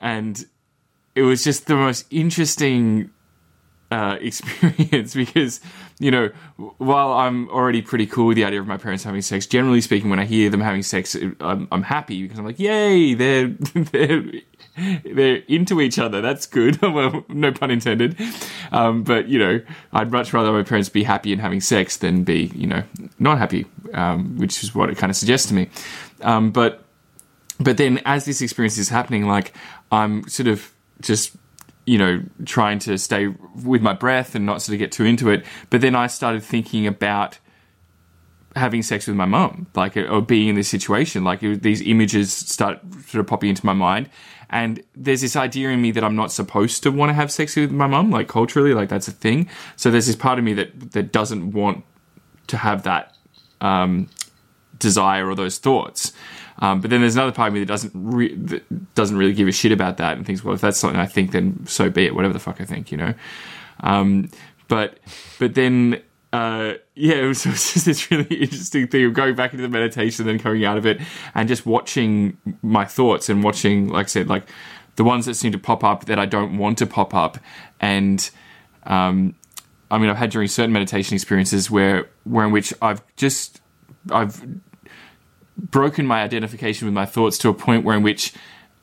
And 0.00 0.44
it 1.14 1.22
was 1.22 1.42
just 1.42 1.66
the 1.66 1.74
most 1.74 2.06
interesting 2.10 3.10
uh, 3.90 4.18
experience 4.20 5.14
because 5.14 5.60
you 5.98 6.10
know 6.10 6.30
while 6.78 7.12
I'm 7.12 7.48
already 7.50 7.82
pretty 7.82 8.06
cool 8.06 8.26
with 8.26 8.36
the 8.36 8.44
idea 8.44 8.60
of 8.60 8.66
my 8.66 8.76
parents 8.76 9.04
having 9.04 9.22
sex, 9.22 9.46
generally 9.46 9.80
speaking, 9.80 10.10
when 10.10 10.18
I 10.18 10.24
hear 10.24 10.50
them 10.50 10.60
having 10.60 10.82
sex, 10.82 11.16
I'm, 11.40 11.68
I'm 11.70 11.82
happy 11.82 12.22
because 12.22 12.38
I'm 12.38 12.44
like, 12.44 12.58
yay, 12.58 13.14
they're 13.14 13.48
they're 13.74 14.24
they're 15.04 15.36
into 15.48 15.80
each 15.80 15.98
other. 15.98 16.20
That's 16.20 16.46
good. 16.46 16.80
well, 16.82 17.24
no 17.28 17.52
pun 17.52 17.70
intended. 17.70 18.18
Um, 18.72 19.02
but 19.02 19.28
you 19.28 19.38
know, 19.38 19.60
I'd 19.92 20.10
much 20.10 20.32
rather 20.32 20.52
my 20.52 20.62
parents 20.62 20.88
be 20.88 21.04
happy 21.04 21.32
and 21.32 21.40
having 21.40 21.60
sex 21.60 21.96
than 21.96 22.24
be 22.24 22.50
you 22.54 22.66
know 22.66 22.82
not 23.18 23.38
happy, 23.38 23.66
um, 23.94 24.36
which 24.36 24.62
is 24.62 24.74
what 24.74 24.90
it 24.90 24.98
kind 24.98 25.10
of 25.10 25.16
suggests 25.16 25.48
to 25.48 25.54
me. 25.54 25.68
Um, 26.22 26.50
but 26.50 26.84
but 27.58 27.76
then 27.76 28.00
as 28.04 28.24
this 28.24 28.42
experience 28.42 28.78
is 28.78 28.88
happening, 28.88 29.26
like 29.26 29.54
I'm 29.90 30.28
sort 30.28 30.48
of 30.48 30.72
just 31.00 31.36
you 31.86 31.96
know 31.98 32.22
trying 32.44 32.78
to 32.80 32.98
stay 32.98 33.28
with 33.64 33.80
my 33.80 33.92
breath 33.92 34.34
and 34.34 34.44
not 34.44 34.60
sort 34.60 34.74
of 34.74 34.78
get 34.80 34.92
too 34.92 35.04
into 35.04 35.30
it. 35.30 35.44
But 35.70 35.80
then 35.80 35.94
I 35.94 36.08
started 36.08 36.42
thinking 36.42 36.86
about 36.86 37.38
having 38.56 38.82
sex 38.82 39.06
with 39.06 39.16
my 39.16 39.26
mum, 39.26 39.66
like 39.74 39.96
or 39.96 40.20
being 40.20 40.48
in 40.48 40.54
this 40.56 40.68
situation. 40.68 41.24
Like 41.24 41.42
it, 41.42 41.62
these 41.62 41.80
images 41.80 42.32
start 42.32 42.80
sort 43.06 43.20
of 43.20 43.26
popping 43.26 43.50
into 43.50 43.64
my 43.64 43.72
mind, 43.72 44.10
and 44.50 44.82
there's 44.94 45.20
this 45.20 45.36
idea 45.36 45.70
in 45.70 45.80
me 45.80 45.90
that 45.92 46.04
I'm 46.04 46.16
not 46.16 46.32
supposed 46.32 46.82
to 46.82 46.90
want 46.90 47.10
to 47.10 47.14
have 47.14 47.30
sex 47.30 47.56
with 47.56 47.70
my 47.70 47.86
mum, 47.86 48.10
like 48.10 48.28
culturally, 48.28 48.74
like 48.74 48.88
that's 48.88 49.08
a 49.08 49.12
thing. 49.12 49.48
So 49.76 49.90
there's 49.90 50.06
this 50.06 50.16
part 50.16 50.38
of 50.38 50.44
me 50.44 50.54
that 50.54 50.92
that 50.92 51.12
doesn't 51.12 51.52
want 51.52 51.84
to 52.48 52.56
have 52.56 52.82
that 52.82 53.14
um, 53.60 54.08
desire 54.78 55.28
or 55.28 55.34
those 55.34 55.58
thoughts. 55.58 56.12
Um, 56.58 56.80
but 56.80 56.90
then 56.90 57.00
there's 57.00 57.16
another 57.16 57.32
part 57.32 57.48
of 57.48 57.54
me 57.54 57.60
that 57.60 57.66
doesn't 57.66 57.92
re- 57.94 58.34
that 58.34 58.94
doesn't 58.94 59.16
really 59.16 59.34
give 59.34 59.48
a 59.48 59.52
shit 59.52 59.72
about 59.72 59.98
that 59.98 60.16
and 60.16 60.26
thinks, 60.26 60.42
well, 60.42 60.54
if 60.54 60.60
that's 60.60 60.78
something 60.78 60.98
I 60.98 61.06
think, 61.06 61.32
then 61.32 61.66
so 61.66 61.90
be 61.90 62.06
it. 62.06 62.14
Whatever 62.14 62.32
the 62.32 62.40
fuck 62.40 62.60
I 62.60 62.64
think, 62.64 62.90
you 62.90 62.96
know. 62.96 63.14
Um, 63.80 64.30
but 64.68 64.98
but 65.38 65.54
then 65.54 66.02
uh, 66.32 66.74
yeah, 66.94 67.14
it 67.16 67.26
was, 67.26 67.46
it 67.46 67.50
was, 67.50 67.72
just 67.72 67.86
this 67.86 68.10
really 68.10 68.24
interesting 68.36 68.88
thing 68.88 69.04
of 69.04 69.14
going 69.14 69.34
back 69.34 69.52
into 69.52 69.62
the 69.62 69.68
meditation, 69.68 70.22
and 70.22 70.30
then 70.30 70.42
coming 70.42 70.64
out 70.64 70.76
of 70.76 70.86
it, 70.86 71.00
and 71.34 71.48
just 71.48 71.66
watching 71.66 72.36
my 72.62 72.84
thoughts 72.84 73.28
and 73.28 73.42
watching, 73.42 73.88
like 73.88 74.06
I 74.06 74.08
said, 74.08 74.28
like 74.28 74.44
the 74.96 75.04
ones 75.04 75.26
that 75.26 75.34
seem 75.34 75.52
to 75.52 75.58
pop 75.58 75.84
up 75.84 76.06
that 76.06 76.18
I 76.18 76.26
don't 76.26 76.58
want 76.58 76.78
to 76.78 76.86
pop 76.86 77.14
up, 77.14 77.38
and 77.80 78.28
um, 78.84 79.34
I 79.90 79.98
mean, 79.98 80.10
I've 80.10 80.16
had 80.16 80.30
during 80.30 80.48
certain 80.48 80.72
meditation 80.72 81.14
experiences 81.14 81.70
where 81.70 82.08
where 82.24 82.46
in 82.46 82.52
which 82.52 82.74
I've 82.82 83.02
just 83.16 83.60
I've 84.10 84.42
broken 85.56 86.06
my 86.06 86.22
identification 86.22 86.86
with 86.86 86.94
my 86.94 87.06
thoughts 87.06 87.38
to 87.38 87.48
a 87.48 87.54
point 87.54 87.84
where 87.84 87.96
in 87.96 88.02
which 88.02 88.34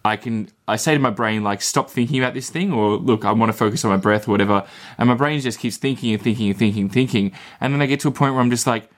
I 0.06 0.18
can 0.18 0.50
I 0.68 0.76
say 0.76 0.94
to 0.94 1.00
my 1.00 1.10
brain 1.10 1.44
like 1.44 1.62
stop 1.62 1.90
thinking 1.90 2.20
about 2.22 2.34
this 2.34 2.50
thing 2.50 2.74
or 2.74 2.98
look 2.98 3.24
I 3.24 3.32
want 3.32 3.52
to 3.52 3.58
focus 3.58 3.86
on 3.86 3.92
my 3.92 3.98
breath 3.98 4.28
or 4.28 4.32
whatever. 4.32 4.66
And 4.98 5.08
my 5.08 5.16
brain 5.16 5.40
just 5.40 5.60
keeps 5.60 5.78
thinking 5.78 6.14
and 6.14 6.22
thinking 6.22 6.50
and 6.50 6.58
thinking 6.58 6.84
and 6.84 6.92
thinking. 6.92 7.32
And 7.62 7.74
then 7.74 7.82
I 7.82 7.86
get 7.86 8.02
to 8.02 8.10
a 8.10 8.12
point 8.12 8.34
where 8.34 8.42
I'm 8.42 8.50
just 8.50 8.68
like 8.68 8.90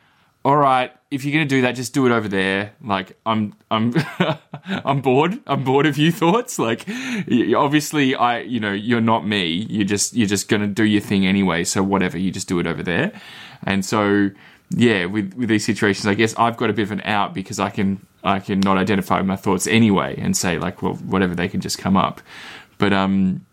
all 0.43 0.57
right 0.57 0.91
if 1.11 1.23
you're 1.23 1.33
going 1.33 1.47
to 1.47 1.55
do 1.55 1.61
that 1.61 1.73
just 1.73 1.93
do 1.93 2.07
it 2.07 2.11
over 2.11 2.27
there. 2.27 2.73
Like 2.81 3.17
I'm 3.23 3.53
I'm 3.69 3.93
I'm 4.65 5.01
bored. 5.01 5.39
I'm 5.45 5.63
bored 5.63 5.85
of 5.85 5.97
you 5.97 6.11
thoughts. 6.11 6.57
Like 6.57 6.87
obviously 7.55 8.15
I 8.15 8.39
you 8.39 8.59
know 8.59 8.71
you're 8.71 8.99
not 9.01 9.27
me. 9.27 9.67
You're 9.69 9.85
just 9.85 10.15
you're 10.15 10.27
just 10.27 10.49
going 10.49 10.61
to 10.61 10.67
do 10.67 10.83
your 10.83 11.01
thing 11.01 11.27
anyway 11.27 11.65
so 11.65 11.83
whatever 11.83 12.17
you 12.17 12.31
just 12.31 12.47
do 12.47 12.59
it 12.59 12.65
over 12.65 12.81
there. 12.81 13.11
And 13.63 13.85
so 13.85 14.31
yeah, 14.69 15.05
with 15.05 15.33
with 15.35 15.49
these 15.49 15.65
situations, 15.65 16.07
I 16.07 16.13
guess 16.13 16.35
I've 16.37 16.57
got 16.57 16.69
a 16.69 16.73
bit 16.73 16.83
of 16.83 16.91
an 16.91 17.01
out 17.01 17.33
because 17.33 17.59
I 17.59 17.69
can 17.69 18.05
I 18.23 18.39
can 18.39 18.59
not 18.59 18.77
identify 18.77 19.21
my 19.21 19.35
thoughts 19.35 19.67
anyway 19.67 20.15
and 20.17 20.35
say 20.35 20.57
like, 20.57 20.81
well, 20.81 20.93
whatever, 20.93 21.35
they 21.35 21.47
can 21.47 21.61
just 21.61 21.77
come 21.77 21.95
up. 21.95 22.21
But 22.77 22.91
um, 22.91 23.45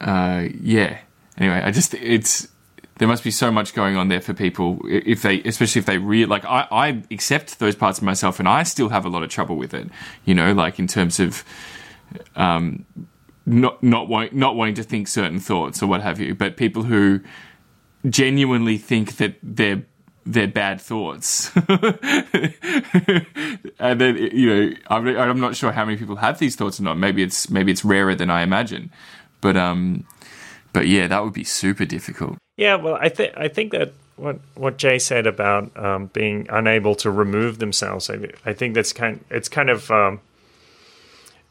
uh, 0.00 0.48
yeah. 0.60 0.98
Anyway, 1.38 1.60
I 1.62 1.70
just 1.70 1.94
it's 1.94 2.48
there 2.98 3.08
must 3.08 3.24
be 3.24 3.30
so 3.30 3.50
much 3.50 3.74
going 3.74 3.96
on 3.96 4.08
there 4.08 4.20
for 4.20 4.34
people 4.34 4.80
if 4.84 5.22
they 5.22 5.40
especially 5.42 5.78
if 5.80 5.86
they 5.86 5.98
really 5.98 6.26
like 6.26 6.44
I, 6.44 6.66
I 6.70 7.02
accept 7.10 7.58
those 7.58 7.74
parts 7.74 7.98
of 7.98 8.04
myself 8.04 8.38
and 8.38 8.48
I 8.48 8.64
still 8.64 8.88
have 8.88 9.04
a 9.04 9.08
lot 9.08 9.22
of 9.22 9.30
trouble 9.30 9.56
with 9.56 9.72
it 9.72 9.88
you 10.24 10.34
know 10.34 10.52
like 10.52 10.80
in 10.80 10.88
terms 10.88 11.20
of 11.20 11.44
um 12.34 12.84
not 13.46 13.82
not 13.82 14.08
not 14.34 14.56
wanting 14.56 14.74
to 14.74 14.82
think 14.82 15.06
certain 15.06 15.38
thoughts 15.38 15.80
or 15.80 15.86
what 15.86 16.02
have 16.02 16.18
you 16.18 16.34
but 16.34 16.56
people 16.56 16.82
who 16.82 17.20
genuinely 18.08 18.78
think 18.78 19.16
that 19.16 19.34
they're 19.42 19.82
they're 20.26 20.46
bad 20.46 20.80
thoughts. 20.80 21.50
and 23.78 24.00
then 24.00 24.16
you 24.16 24.54
know, 24.54 24.76
I'm, 24.88 25.06
I'm 25.08 25.40
not 25.40 25.56
sure 25.56 25.72
how 25.72 25.84
many 25.84 25.96
people 25.96 26.16
have 26.16 26.38
these 26.38 26.54
thoughts 26.54 26.78
or 26.78 26.82
not. 26.82 26.98
Maybe 26.98 27.22
it's 27.22 27.48
maybe 27.48 27.72
it's 27.72 27.84
rarer 27.84 28.14
than 28.14 28.30
I 28.30 28.42
imagine. 28.42 28.90
But 29.40 29.56
um, 29.56 30.06
but 30.72 30.86
yeah, 30.86 31.06
that 31.06 31.24
would 31.24 31.32
be 31.32 31.44
super 31.44 31.84
difficult. 31.84 32.36
Yeah, 32.56 32.76
well, 32.76 32.98
I 33.00 33.08
think 33.08 33.32
I 33.36 33.48
think 33.48 33.72
that 33.72 33.92
what 34.16 34.38
what 34.54 34.76
J 34.76 34.98
said 34.98 35.26
about 35.26 35.74
um, 35.76 36.06
being 36.06 36.46
unable 36.50 36.94
to 36.96 37.10
remove 37.10 37.58
themselves, 37.58 38.10
I, 38.10 38.18
I 38.44 38.52
think 38.52 38.74
that's 38.74 38.92
kind. 38.92 39.24
It's 39.30 39.48
kind 39.48 39.70
of 39.70 39.90
um, 39.90 40.20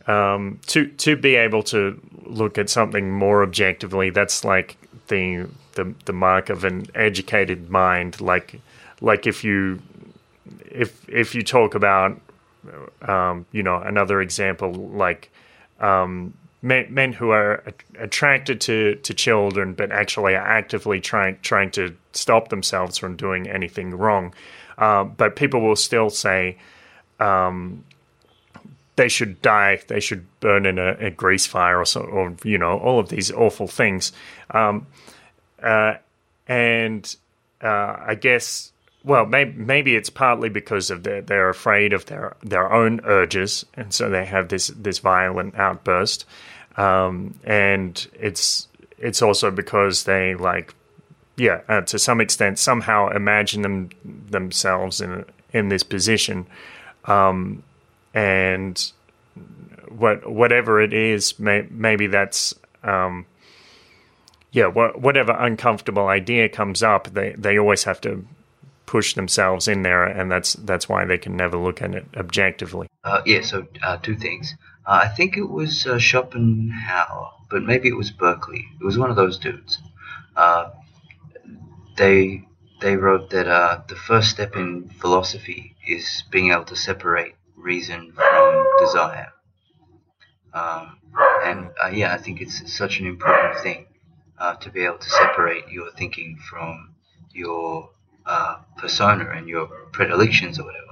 um, 0.06 0.60
to 0.68 0.88
to 0.88 1.16
be 1.16 1.36
able 1.36 1.64
to 1.64 2.00
look 2.26 2.58
at 2.58 2.70
something 2.70 3.12
more 3.12 3.42
objectively. 3.42 4.10
That's 4.10 4.44
like 4.44 4.78
the 5.08 5.48
the 5.78 5.94
the 6.06 6.14
mark 6.14 6.50
of 6.50 6.66
an 6.66 6.88
educated 6.94 7.70
mind. 7.70 8.20
Like 8.20 8.60
like 9.00 9.26
if 9.26 9.44
you 9.44 9.82
if 10.66 11.08
if 11.08 11.34
you 11.34 11.44
talk 11.44 11.76
about 11.76 12.20
um, 13.02 13.46
you 13.52 13.64
know 13.64 13.78
another 13.78 14.22
example 14.22 14.74
like 14.74 15.32
um, 15.80 16.34
men, 16.62 16.88
men 16.90 17.14
who 17.14 17.30
are 17.30 17.64
attracted 17.98 18.60
to, 18.62 18.96
to 18.96 19.14
children 19.14 19.74
but 19.74 19.92
actually 19.92 20.36
are 20.36 20.48
actively 20.48 21.00
trying 21.00 21.38
trying 21.42 21.72
to 21.72 21.96
stop 22.12 22.50
themselves 22.50 22.98
from 22.98 23.16
doing 23.16 23.48
anything 23.48 23.92
wrong. 23.92 24.34
Uh, 24.78 25.04
but 25.04 25.36
people 25.36 25.62
will 25.62 25.76
still 25.76 26.10
say 26.10 26.58
um, 27.20 27.84
they 28.96 29.08
should 29.08 29.42
die, 29.42 29.80
they 29.88 30.00
should 30.00 30.26
burn 30.40 30.66
in 30.66 30.78
a, 30.78 30.94
a 31.00 31.10
grease 31.10 31.46
fire 31.46 31.80
or 31.80 31.86
so, 31.86 32.02
or 32.02 32.36
you 32.44 32.58
know 32.58 32.78
all 32.80 33.00
of 33.00 33.10
these 33.10 33.32
awful 33.32 33.68
things. 33.68 34.12
Um, 34.52 34.86
uh, 35.62 35.96
and 36.48 37.16
uh, 37.62 37.96
I 38.00 38.16
guess, 38.16 38.72
well, 39.04 39.26
maybe, 39.26 39.54
maybe 39.54 39.96
it's 39.96 40.10
partly 40.10 40.50
because 40.50 40.90
of 40.90 41.04
their, 41.04 41.22
they're 41.22 41.50
afraid 41.50 41.94
of 41.94 42.06
their 42.06 42.36
their 42.44 42.72
own 42.72 43.02
urges, 43.04 43.66
and 43.74 43.94
so 43.94 44.10
they 44.10 44.26
have 44.26 44.50
this 44.50 44.68
this 44.68 45.00
violent 45.00 45.56
outburst. 45.56 46.26
Um, 46.78 47.40
and 47.44 48.08
it's 48.14 48.68
it's 48.98 49.22
also 49.22 49.52
because 49.52 50.04
they 50.04 50.36
like, 50.36 50.74
yeah, 51.36 51.62
uh, 51.68 51.82
to 51.82 52.00
some 52.00 52.22
extent, 52.22 52.60
somehow 52.60 53.10
imagine 53.10 53.62
them 53.62 53.90
themselves 54.30 55.02
in 55.02 55.26
in 55.54 55.70
this 55.70 55.84
position, 55.84 56.46
um, 57.06 57.64
and 58.14 58.92
what 59.90 60.30
whatever 60.30 60.82
it 60.82 60.94
is, 60.94 61.40
may, 61.40 61.68
maybe 61.72 62.08
that's 62.08 62.54
um, 62.84 63.26
yeah, 64.52 64.72
wh- 64.72 65.00
whatever 65.02 65.34
uncomfortable 65.34 66.08
idea 66.08 66.50
comes 66.50 66.84
up, 66.84 67.14
they 67.14 67.34
they 67.38 67.58
always 67.58 67.84
have 67.84 68.02
to 68.02 68.26
push 68.86 69.14
themselves 69.14 69.68
in 69.68 69.84
there, 69.84 70.06
and 70.06 70.32
that's 70.32 70.54
that's 70.54 70.88
why 70.88 71.06
they 71.06 71.18
can 71.18 71.36
never 71.36 71.58
look 71.58 71.82
at 71.82 71.94
it 71.94 72.06
objectively. 72.16 72.88
Uh, 73.04 73.22
yeah, 73.26 73.42
so 73.42 73.68
uh, 73.84 73.98
two 73.98 74.16
things. 74.16 74.56
Uh, 74.86 75.02
I 75.04 75.08
think 75.10 75.38
it 75.38 75.50
was 75.50 75.86
uh, 75.86 76.00
Schopenhauer, 76.00 77.32
but 77.50 77.64
maybe 77.64 77.90
it 77.90 77.98
was 77.98 78.12
Berkeley. 78.12 78.66
It 78.80 78.86
was 78.86 78.98
one 78.98 79.10
of 79.10 79.16
those 79.16 79.38
dudes. 79.38 79.80
Uh, 80.36 80.72
they 81.98 82.46
they 82.80 82.96
wrote 82.96 83.32
that 83.32 83.48
uh, 83.48 83.82
the 83.88 83.96
first 83.96 84.30
step 84.30 84.56
in 84.56 84.90
philosophy 84.90 85.76
is 85.86 86.24
being 86.32 86.52
able 86.52 86.66
to 86.66 86.76
separate 86.76 87.36
reason 87.56 88.14
from 88.14 88.66
desire. 88.80 89.34
Um, 90.54 90.98
and 91.44 91.70
uh, 91.84 91.90
yeah, 91.90 92.14
I 92.14 92.18
think 92.18 92.42
it's 92.42 92.72
such 92.72 93.00
an 93.00 93.08
important 93.08 93.60
thing 93.60 93.87
uh, 94.40 94.56
to 94.56 94.70
be 94.70 94.86
able 94.86 94.98
to 94.98 95.10
separate 95.10 95.68
your 95.70 95.92
thinking 95.92 96.38
from 96.50 96.96
your 97.34 97.90
uh, 98.26 98.58
persona 98.78 99.30
and 99.30 99.48
your 99.48 99.68
predilections 99.92 100.60
or 100.60 100.66
whatever. 100.66 100.84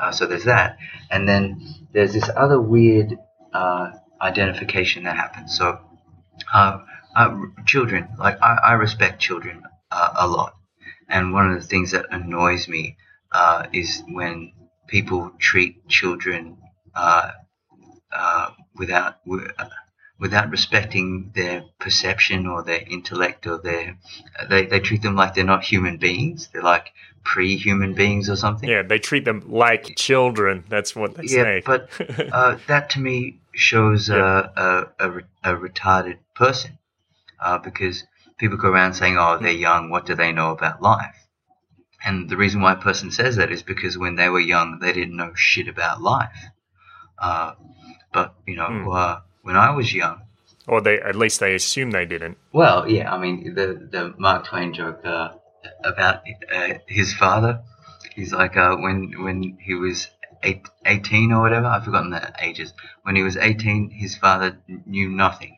Uh, 0.00 0.12
so 0.12 0.26
there's 0.26 0.44
that, 0.44 0.78
and 1.10 1.28
then 1.28 1.60
there's 1.92 2.12
this 2.12 2.30
other 2.36 2.60
weird 2.60 3.18
uh, 3.52 3.90
identification 4.22 5.04
that 5.04 5.16
happens. 5.16 5.56
So 5.56 5.80
uh, 6.54 6.78
uh, 7.16 7.36
children, 7.66 8.08
like 8.18 8.40
I, 8.40 8.58
I 8.64 8.72
respect 8.74 9.20
children 9.20 9.62
a 9.90 10.28
lot, 10.28 10.54
and 11.08 11.32
one 11.32 11.50
of 11.50 11.60
the 11.60 11.66
things 11.66 11.90
that 11.90 12.06
annoys 12.10 12.68
me 12.68 12.96
is 13.72 14.02
when 14.08 14.52
people 14.86 15.32
treat 15.38 15.88
children 15.88 16.58
without 18.76 19.16
without 20.18 20.50
respecting 20.50 21.30
their 21.34 21.64
perception 21.78 22.46
or 22.46 22.62
their 22.62 22.82
intellect 22.88 23.46
or 23.46 23.58
their 23.58 23.96
they, 24.48 24.66
they 24.66 24.80
treat 24.80 25.02
them 25.02 25.14
like 25.14 25.34
they're 25.34 25.44
not 25.44 25.62
human 25.62 25.96
beings. 25.96 26.48
They're 26.52 26.62
like 26.62 26.92
pre-human 27.24 27.94
beings 27.94 28.28
or 28.28 28.36
something. 28.36 28.68
Yeah 28.68 28.82
they 28.82 28.98
treat 28.98 29.24
them 29.24 29.44
like 29.46 29.94
children. 29.96 30.64
That's 30.68 30.96
what 30.96 31.14
they 31.14 31.24
yeah, 31.24 31.42
say. 31.42 31.62
but 31.64 31.88
uh, 32.32 32.58
that 32.66 32.90
to 32.90 33.00
me 33.00 33.40
shows 33.52 34.08
yeah. 34.08 34.48
a, 34.56 34.62
a, 34.62 34.86
a, 34.98 35.52
a, 35.52 35.56
retarded 35.56 36.18
person 36.34 36.78
uh, 37.40 37.58
because 37.58 38.04
people 38.38 38.56
go 38.56 38.68
around 38.68 38.94
saying 38.94 39.16
oh 39.18 39.38
they're 39.40 39.52
young. 39.52 39.90
What 39.90 40.06
do 40.06 40.14
they 40.14 40.32
know 40.32 40.50
about 40.50 40.82
life? 40.82 41.14
And 42.04 42.28
the 42.28 42.36
reason 42.36 42.60
why 42.60 42.72
a 42.72 42.76
person 42.76 43.10
says 43.10 43.36
that 43.36 43.50
is 43.52 43.62
because 43.62 43.98
when 43.98 44.16
they 44.16 44.28
were 44.28 44.40
young 44.40 44.80
they 44.80 44.92
didn't 44.92 45.16
know 45.16 45.32
shit 45.34 45.68
about 45.68 46.02
life. 46.02 46.46
Uh, 47.18 47.54
but 48.12 48.34
you 48.46 48.56
know 48.56 48.68
mm 48.68 49.22
when 49.48 49.56
I 49.56 49.70
was 49.70 49.94
young. 49.94 50.20
Or 50.66 50.82
they 50.82 51.00
at 51.00 51.16
least 51.16 51.40
they 51.40 51.54
assume 51.54 51.90
they 51.90 52.04
didn't. 52.04 52.36
Well, 52.52 52.86
yeah, 52.86 53.10
I 53.14 53.18
mean 53.18 53.54
the 53.54 53.66
the 53.94 54.14
Mark 54.18 54.44
Twain 54.48 54.74
joke 54.74 55.00
uh, 55.04 55.30
about 55.82 56.16
uh, 56.54 56.74
his 56.86 57.14
father. 57.14 57.62
He's 58.14 58.32
like 58.32 58.58
uh, 58.58 58.76
when 58.76 59.24
when 59.24 59.56
he 59.58 59.74
was 59.74 60.08
eight, 60.42 60.68
18 60.84 61.32
or 61.32 61.40
whatever. 61.40 61.66
I've 61.66 61.84
forgotten 61.84 62.10
the 62.10 62.32
ages. 62.40 62.74
When 63.04 63.16
he 63.16 63.22
was 63.22 63.38
eighteen, 63.38 63.88
his 63.88 64.16
father 64.18 64.58
knew 64.84 65.08
nothing, 65.08 65.56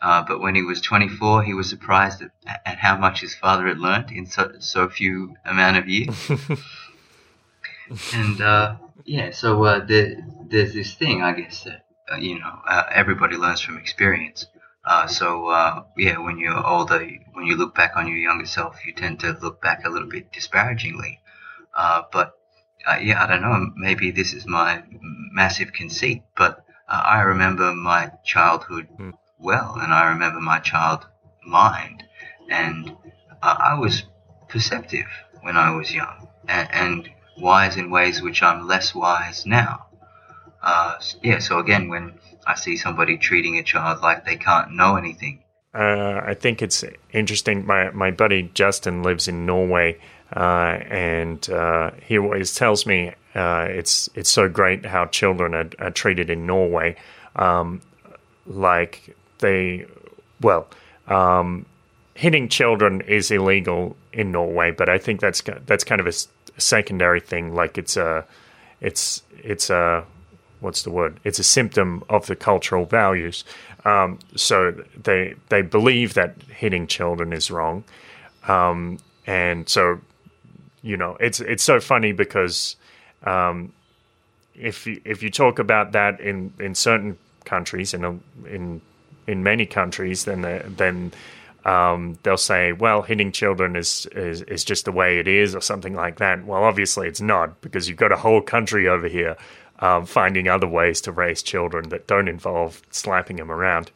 Uh, 0.00 0.22
but 0.28 0.40
when 0.40 0.54
he 0.54 0.62
was 0.62 0.80
24, 0.80 1.42
he 1.42 1.54
was 1.54 1.68
surprised 1.68 2.22
at, 2.22 2.30
at 2.64 2.78
how 2.78 2.96
much 2.96 3.20
his 3.20 3.34
father 3.34 3.66
had 3.66 3.78
learned 3.78 4.10
in 4.10 4.26
so, 4.26 4.52
so 4.58 4.88
few 4.88 5.34
amount 5.44 5.76
of 5.76 5.88
years. 5.88 6.30
and 8.14 8.40
uh, 8.40 8.76
yeah, 9.04 9.30
so 9.30 9.64
uh, 9.64 9.84
there, 9.84 10.16
there's 10.48 10.74
this 10.74 10.94
thing, 10.94 11.22
I 11.22 11.32
guess, 11.32 11.64
that 11.64 11.85
uh, 12.12 12.16
you 12.16 12.38
know 12.38 12.60
uh, 12.68 12.84
everybody 12.92 13.36
learns 13.36 13.60
from 13.60 13.78
experience. 13.78 14.46
Uh, 14.84 15.06
so 15.06 15.48
uh, 15.48 15.82
yeah, 15.96 16.18
when 16.18 16.38
you're 16.38 16.64
older, 16.66 17.00
when 17.32 17.46
you 17.46 17.56
look 17.56 17.74
back 17.74 17.92
on 17.96 18.06
your 18.08 18.18
younger 18.18 18.46
self, 18.46 18.84
you 18.86 18.92
tend 18.92 19.20
to 19.20 19.36
look 19.42 19.60
back 19.60 19.84
a 19.84 19.90
little 19.90 20.08
bit 20.08 20.32
disparagingly. 20.32 21.20
Uh, 21.74 22.02
but 22.12 22.38
uh, 22.86 22.98
yeah, 23.00 23.22
I 23.22 23.26
don't 23.26 23.42
know. 23.42 23.72
Maybe 23.76 24.10
this 24.10 24.32
is 24.32 24.46
my 24.46 24.82
massive 25.32 25.72
conceit, 25.72 26.22
but 26.36 26.64
uh, 26.88 27.02
I 27.04 27.20
remember 27.22 27.74
my 27.74 28.12
childhood 28.24 28.88
Hmm. 28.96 29.10
well, 29.38 29.76
and 29.80 29.92
I 29.92 30.08
remember 30.08 30.40
my 30.40 30.58
child 30.60 31.06
mind, 31.46 32.04
and 32.50 32.96
uh, 33.42 33.56
I 33.58 33.74
was 33.74 34.04
perceptive 34.48 35.06
when 35.42 35.56
I 35.56 35.70
was 35.70 35.92
young, 35.92 36.28
and, 36.48 36.68
and 36.72 37.10
wise 37.38 37.76
in 37.76 37.90
ways 37.90 38.22
which 38.22 38.42
I'm 38.42 38.66
less 38.66 38.94
wise 38.94 39.44
now. 39.46 39.85
Uh, 40.62 40.98
yeah, 41.22 41.38
so 41.38 41.58
again, 41.58 41.88
when 41.88 42.18
I 42.46 42.54
see 42.54 42.76
somebody 42.76 43.18
treating 43.18 43.58
a 43.58 43.62
child 43.62 44.02
like 44.02 44.24
they 44.24 44.36
can't 44.36 44.72
know 44.72 44.96
anything, 44.96 45.42
Uh, 45.74 46.22
I 46.24 46.34
think 46.34 46.62
it's 46.62 46.84
interesting. 47.12 47.66
My 47.66 47.90
my 47.90 48.10
buddy 48.10 48.50
Justin 48.54 49.02
lives 49.02 49.28
in 49.28 49.44
Norway, 49.44 49.98
uh, 50.34 50.78
and 50.90 51.48
uh, 51.50 51.90
he 52.02 52.18
always 52.18 52.54
tells 52.54 52.86
me 52.86 53.12
uh, 53.34 53.66
it's 53.68 54.08
it's 54.14 54.30
so 54.30 54.48
great 54.48 54.86
how 54.86 55.04
children 55.06 55.54
are, 55.54 55.68
are 55.78 55.90
treated 55.90 56.30
in 56.30 56.46
Norway. 56.46 56.96
Um, 57.36 57.82
like 58.46 59.14
they, 59.38 59.84
well, 60.40 60.66
um, 61.08 61.66
hitting 62.14 62.48
children 62.48 63.02
is 63.02 63.30
illegal 63.30 63.96
in 64.12 64.32
Norway, 64.32 64.70
but 64.70 64.88
I 64.88 64.98
think 64.98 65.20
that's 65.20 65.42
that's 65.66 65.84
kind 65.84 66.00
of 66.00 66.06
a 66.06 66.12
secondary 66.58 67.20
thing. 67.20 67.54
Like 67.54 67.76
it's 67.76 67.96
a, 67.98 68.24
it's 68.80 69.22
it's 69.44 69.68
a, 69.68 70.04
what's 70.60 70.82
the 70.82 70.90
word? 70.90 71.20
It's 71.24 71.38
a 71.38 71.44
symptom 71.44 72.02
of 72.08 72.26
the 72.26 72.36
cultural 72.36 72.86
values. 72.86 73.44
Um, 73.84 74.18
so 74.34 74.72
they 75.02 75.34
they 75.48 75.62
believe 75.62 76.14
that 76.14 76.34
hitting 76.48 76.86
children 76.86 77.32
is 77.32 77.50
wrong, 77.50 77.84
um, 78.48 78.98
and 79.26 79.68
so 79.68 80.00
you 80.82 80.96
know 80.96 81.16
it's 81.20 81.40
it's 81.40 81.62
so 81.62 81.78
funny 81.80 82.12
because 82.12 82.76
um, 83.24 83.72
if 84.54 84.86
you, 84.86 85.00
if 85.04 85.22
you 85.22 85.30
talk 85.30 85.58
about 85.58 85.92
that 85.92 86.20
in, 86.20 86.52
in 86.58 86.74
certain 86.74 87.18
countries 87.44 87.94
in 87.94 88.20
in 88.48 88.80
in 89.26 89.42
many 89.42 89.66
countries, 89.66 90.24
then 90.24 90.42
then 90.76 91.12
um, 91.64 92.18
they'll 92.22 92.36
say, 92.36 92.72
well, 92.72 93.02
hitting 93.02 93.32
children 93.32 93.76
is, 93.76 94.06
is 94.12 94.42
is 94.42 94.64
just 94.64 94.84
the 94.84 94.92
way 94.92 95.18
it 95.18 95.28
is, 95.28 95.54
or 95.54 95.60
something 95.60 95.94
like 95.94 96.18
that. 96.18 96.44
Well, 96.44 96.64
obviously 96.64 97.08
it's 97.08 97.20
not 97.20 97.60
because 97.60 97.88
you've 97.88 97.98
got 97.98 98.12
a 98.12 98.16
whole 98.16 98.40
country 98.40 98.88
over 98.88 99.08
here 99.08 99.36
um, 99.80 100.06
finding 100.06 100.48
other 100.48 100.66
ways 100.66 101.00
to 101.02 101.12
raise 101.12 101.42
children 101.42 101.88
that 101.90 102.06
don't 102.06 102.28
involve 102.28 102.82
slapping 102.90 103.36
them 103.36 103.50
around. 103.50 103.90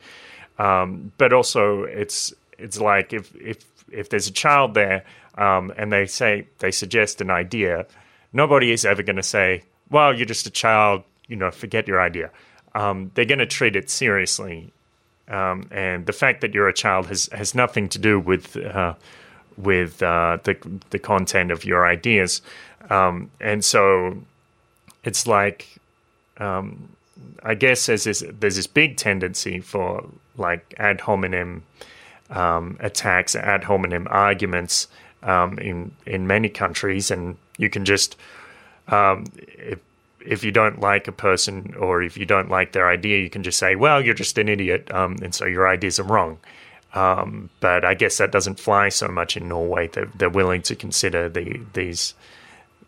Um, 0.58 1.12
but 1.18 1.32
also, 1.32 1.84
it's 1.84 2.34
it's 2.58 2.78
like 2.78 3.12
if 3.12 3.34
if 3.36 3.64
if 3.90 4.10
there's 4.10 4.28
a 4.28 4.32
child 4.32 4.74
there 4.74 5.04
um, 5.36 5.72
and 5.76 5.92
they 5.92 6.06
say 6.06 6.46
they 6.58 6.70
suggest 6.70 7.20
an 7.20 7.30
idea, 7.30 7.86
nobody 8.32 8.70
is 8.72 8.84
ever 8.84 9.02
going 9.02 9.16
to 9.16 9.22
say, 9.22 9.62
"Well, 9.90 10.14
you're 10.14 10.26
just 10.26 10.46
a 10.46 10.50
child," 10.50 11.02
you 11.28 11.36
know, 11.36 11.50
forget 11.50 11.88
your 11.88 12.00
idea. 12.00 12.30
Um, 12.74 13.10
they're 13.14 13.24
going 13.24 13.38
to 13.38 13.46
treat 13.46 13.74
it 13.74 13.90
seriously, 13.90 14.72
um, 15.28 15.66
and 15.70 16.06
the 16.06 16.12
fact 16.12 16.42
that 16.42 16.54
you're 16.54 16.68
a 16.68 16.74
child 16.74 17.06
has 17.06 17.26
has 17.32 17.54
nothing 17.54 17.88
to 17.88 17.98
do 17.98 18.20
with 18.20 18.56
uh, 18.56 18.94
with 19.56 20.02
uh, 20.02 20.38
the 20.44 20.56
the 20.90 20.98
content 20.98 21.50
of 21.50 21.64
your 21.64 21.86
ideas, 21.86 22.42
um, 22.90 23.30
and 23.40 23.64
so 23.64 24.22
it's 25.04 25.26
like 25.26 25.78
um, 26.38 26.88
I 27.42 27.54
guess 27.54 27.86
there's 27.86 28.04
this 28.04 28.24
there's 28.40 28.56
this 28.56 28.66
big 28.66 28.96
tendency 28.96 29.60
for 29.60 30.06
like 30.36 30.74
ad 30.78 31.00
hominem 31.00 31.62
um, 32.30 32.76
attacks, 32.80 33.34
ad 33.34 33.64
hominem 33.64 34.06
arguments 34.10 34.88
um, 35.22 35.58
in 35.58 35.92
in 36.06 36.26
many 36.26 36.48
countries, 36.48 37.10
and 37.10 37.36
you 37.58 37.70
can 37.70 37.84
just 37.84 38.16
um, 38.88 39.26
if 39.36 39.78
if 40.24 40.44
you 40.44 40.50
don't 40.50 40.80
like 40.80 41.08
a 41.08 41.12
person 41.12 41.74
or 41.78 42.02
if 42.02 42.16
you 42.16 42.26
don't 42.26 42.50
like 42.50 42.72
their 42.72 42.88
idea, 42.88 43.18
you 43.18 43.30
can 43.30 43.42
just 43.42 43.58
say, 43.58 43.74
"Well, 43.76 44.00
you're 44.00 44.14
just 44.14 44.38
an 44.38 44.48
idiot," 44.48 44.90
um, 44.92 45.16
and 45.22 45.34
so 45.34 45.46
your 45.46 45.68
ideas 45.68 45.98
are 45.98 46.04
wrong. 46.04 46.38
Um, 46.92 47.50
but 47.60 47.84
I 47.84 47.94
guess 47.94 48.18
that 48.18 48.32
doesn't 48.32 48.58
fly 48.58 48.88
so 48.88 49.06
much 49.08 49.36
in 49.36 49.48
Norway. 49.48 49.86
They're, 49.86 50.10
they're 50.14 50.28
willing 50.28 50.62
to 50.62 50.74
consider 50.74 51.28
the 51.28 51.60
these 51.72 52.14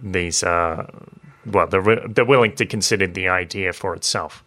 these 0.01 0.43
uh, 0.43 0.87
well, 1.47 1.67
they're 1.67 2.09
they're 2.09 2.25
willing 2.25 2.55
to 2.57 2.67
consider 2.67 3.07
the 3.07 3.29
idea 3.29 3.73
for 3.73 3.95
itself. 3.95 4.43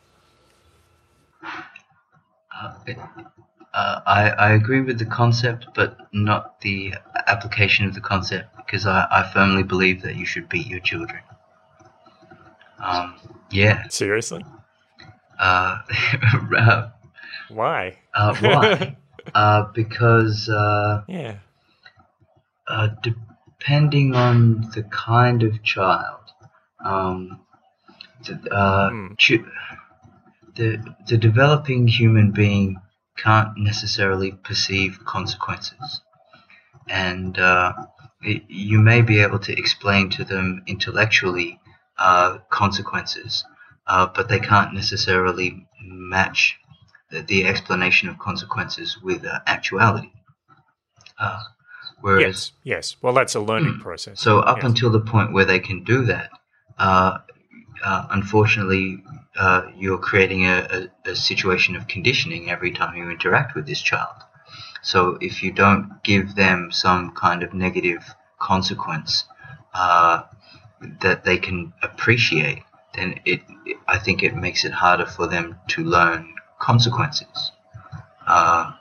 Uh, 3.74 4.00
I, 4.08 4.30
I 4.30 4.52
agree 4.54 4.80
with 4.82 5.00
the 5.00 5.06
concept, 5.06 5.68
but 5.76 5.98
not 6.14 6.62
the 6.62 6.94
application 7.28 7.86
of 7.86 7.94
the 7.94 8.00
concept 8.00 8.56
because 8.56 8.86
I, 8.86 9.06
I 9.12 9.30
firmly 9.34 9.64
believe 9.64 10.02
that 10.04 10.16
you 10.16 10.26
should 10.26 10.48
beat 10.48 10.68
your 10.68 10.80
children. 10.80 11.20
Um, 12.80 13.16
yeah. 13.52 13.88
Seriously, 13.90 14.46
Uh, 15.38 15.80
uh, 16.58 16.90
why? 17.50 17.98
uh, 18.14 18.36
why? 18.38 18.96
uh, 19.36 19.64
because 19.74 20.48
uh, 20.48 21.04
Yeah, 21.08 21.36
uh, 22.68 22.90
depending 23.04 24.16
on 24.16 24.62
the 24.74 24.84
kind 24.84 25.44
of 25.44 25.62
child, 25.64 26.25
um, 26.86 27.40
the, 28.26 28.54
uh, 28.54 28.90
Hmm. 28.90 29.14
chu- 29.18 29.46
the 30.56 30.96
the 31.08 31.18
developing 31.18 31.88
human 31.88 32.32
being 32.32 32.78
can't 33.18 33.58
necessarily 33.58 34.32
perceive 34.32 35.04
consequences, 35.06 36.02
and 36.88 37.38
uh, 37.38 37.74
it, 38.22 38.44
you 38.48 38.80
may 38.80 39.02
be 39.02 39.20
able 39.20 39.40
to 39.40 39.58
explain 39.58 40.10
to 40.12 40.24
them 40.24 40.64
intellectually 40.68 41.60
uh, 41.98 42.38
consequences, 42.50 43.44
uh, 43.88 44.08
but 44.16 44.30
they 44.30 44.40
can't 44.40 44.74
necessarily 44.74 45.68
match 45.82 46.58
the, 47.10 47.22
the 47.22 47.46
explanation 47.46 48.10
of 48.10 48.18
consequences 48.20 48.98
with 49.02 49.26
uh, 49.26 49.40
actuality. 49.48 50.12
Uh, 51.20 51.40
whereas 52.02 52.24
yes, 52.24 52.52
yes. 52.64 52.96
Well, 53.02 53.14
that's 53.14 53.36
a 53.36 53.40
learning 53.40 53.80
process. 53.80 54.20
so 54.22 54.40
up 54.40 54.58
Yes. 54.58 54.66
until 54.66 54.90
the 54.92 55.00
point 55.00 55.34
where 55.34 55.46
they 55.46 55.60
can 55.60 55.84
do 55.84 56.06
that, 56.06 56.30
uh, 56.78 57.20
uh, 57.84 58.08
unfortunately, 58.12 59.04
uh, 59.38 59.68
you're 59.78 59.98
creating 59.98 60.46
a, 60.46 60.90
a, 61.06 61.12
a 61.12 61.16
situation 61.16 61.76
of 61.76 61.88
conditioning 61.88 62.50
every 62.50 62.72
time 62.72 62.96
you 62.96 63.10
interact 63.10 63.56
with 63.56 63.66
this 63.68 63.82
child. 63.82 64.16
So 64.82 65.18
if 65.20 65.44
you 65.44 65.52
don't 65.52 66.04
give 66.04 66.36
them 66.36 66.72
some 66.72 67.12
kind 67.12 67.44
of 67.44 67.54
negative 67.54 68.04
consequence 68.40 69.26
uh, 69.74 70.24
that 71.02 71.24
they 71.26 71.38
can 71.38 71.74
appreciate, 71.82 72.64
then 72.94 73.20
it, 73.26 73.42
I 73.88 73.98
think 73.98 74.24
it 74.24 74.36
makes 74.36 74.64
it 74.64 74.72
harder 74.72 75.06
for 75.06 75.28
them 75.28 75.58
to 75.70 75.84
learn 75.84 76.36
consequences. 76.60 77.52
Uh, 78.26 78.74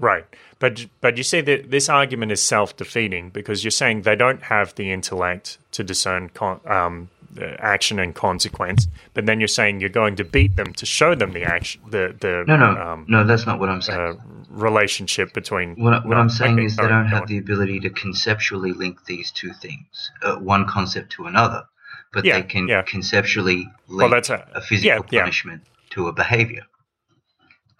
Right, 0.00 0.24
but 0.58 0.86
but 1.02 1.16
you 1.18 1.22
see 1.22 1.42
that 1.42 1.70
this 1.70 1.88
argument 1.90 2.32
is 2.32 2.42
self 2.42 2.74
defeating 2.76 3.28
because 3.30 3.62
you're 3.62 3.70
saying 3.70 4.02
they 4.02 4.16
don't 4.16 4.42
have 4.44 4.74
the 4.74 4.90
intellect 4.90 5.58
to 5.72 5.84
discern 5.84 6.30
con- 6.30 6.60
um, 6.66 7.10
action 7.58 7.98
and 7.98 8.14
consequence, 8.14 8.88
but 9.14 9.26
then 9.26 9.40
you're 9.40 9.46
saying 9.60 9.80
you're 9.80 9.90
going 9.90 10.16
to 10.16 10.24
beat 10.24 10.56
them 10.56 10.72
to 10.74 10.86
show 10.86 11.14
them 11.14 11.32
the 11.32 11.42
action, 11.44 11.82
the 11.90 12.16
the 12.18 12.44
no, 12.48 12.56
no, 12.56 12.70
um, 12.80 13.04
no, 13.08 13.24
that's 13.24 13.44
not 13.46 13.60
what 13.60 13.68
I'm 13.68 13.82
saying. 13.82 14.00
uh, 14.00 14.14
relationship 14.48 15.32
between. 15.34 15.76
What, 15.76 15.92
I- 15.92 15.98
what 15.98 16.14
no, 16.14 16.16
I'm 16.16 16.30
saying 16.30 16.54
okay, 16.54 16.64
is 16.64 16.76
they 16.76 16.88
don't 16.88 17.06
have 17.06 17.26
the 17.28 17.38
ability 17.38 17.80
to 17.80 17.90
conceptually 17.90 18.72
link 18.72 19.04
these 19.04 19.30
two 19.30 19.52
things, 19.52 20.10
uh, 20.22 20.36
one 20.36 20.66
concept 20.66 21.12
to 21.12 21.26
another, 21.26 21.64
but 22.12 22.24
Yeah, 22.24 22.40
they 22.40 22.46
can 22.46 22.68
yeah. 22.68 22.82
conceptually 22.82 23.68
Well, 23.88 23.98
link 23.98 24.12
that's 24.12 24.30
a- 24.30 24.46
a, 24.54 24.60
physical 24.62 25.04
yeah. 25.10 25.20
punishment 25.20 25.62
to 25.90 26.08
a 26.08 26.12
behavior. 26.12 26.64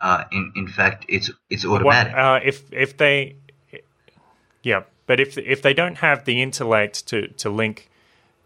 Uh, 0.00 0.24
in 0.32 0.52
in 0.56 0.66
fact, 0.66 1.04
it's 1.08 1.30
it's 1.50 1.64
automatic. 1.64 2.14
uh, 2.14 2.40
if 2.42 2.72
if 2.72 2.96
they, 2.96 3.36
yeah, 4.62 4.82
but 5.06 5.20
if 5.20 5.36
if 5.36 5.62
they 5.62 5.74
don't 5.74 5.96
have 5.96 6.24
the 6.24 6.42
intellect 6.42 7.06
to 7.08 7.28
to 7.28 7.50
link 7.50 7.90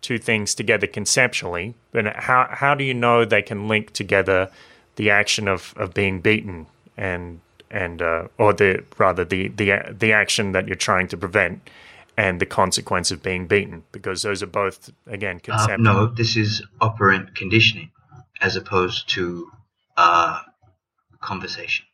two 0.01 0.19
things 0.19 0.55
together 0.55 0.87
conceptually, 0.87 1.75
then 1.93 2.07
how 2.15 2.49
how 2.51 2.75
do 2.75 2.85
you 2.85 2.95
know 2.95 3.25
they 3.25 3.43
can 3.43 3.69
link 3.69 3.93
together 3.93 4.51
the 4.97 5.11
action 5.11 5.49
of, 5.49 5.75
of 5.77 5.95
being 5.95 6.21
beaten 6.21 6.67
and 6.97 7.41
and 7.71 8.03
uh, 8.03 8.29
or 8.39 8.53
the 8.53 8.85
rather 8.99 9.25
the 9.25 9.49
the 9.49 9.73
the 9.91 10.13
action 10.13 10.53
that 10.53 10.67
you're 10.67 10.77
trying 10.77 11.09
to 11.09 11.17
prevent 11.17 11.69
and 12.17 12.41
the 12.41 12.47
consequence 12.47 13.11
of 13.11 13.23
being 13.23 13.47
beaten 13.47 13.83
because 13.93 14.23
those 14.23 14.43
are 14.43 14.47
both 14.47 14.91
again 15.07 15.41
Uh, 15.49 15.77
no, 15.79 16.07
this 16.07 16.37
is 16.37 16.63
operant 16.81 17.35
conditioning, 17.35 17.91
as 18.41 18.57
opposed 18.57 19.09
to 19.11 19.51
uh, 19.97 20.41
conversation. 21.25 21.87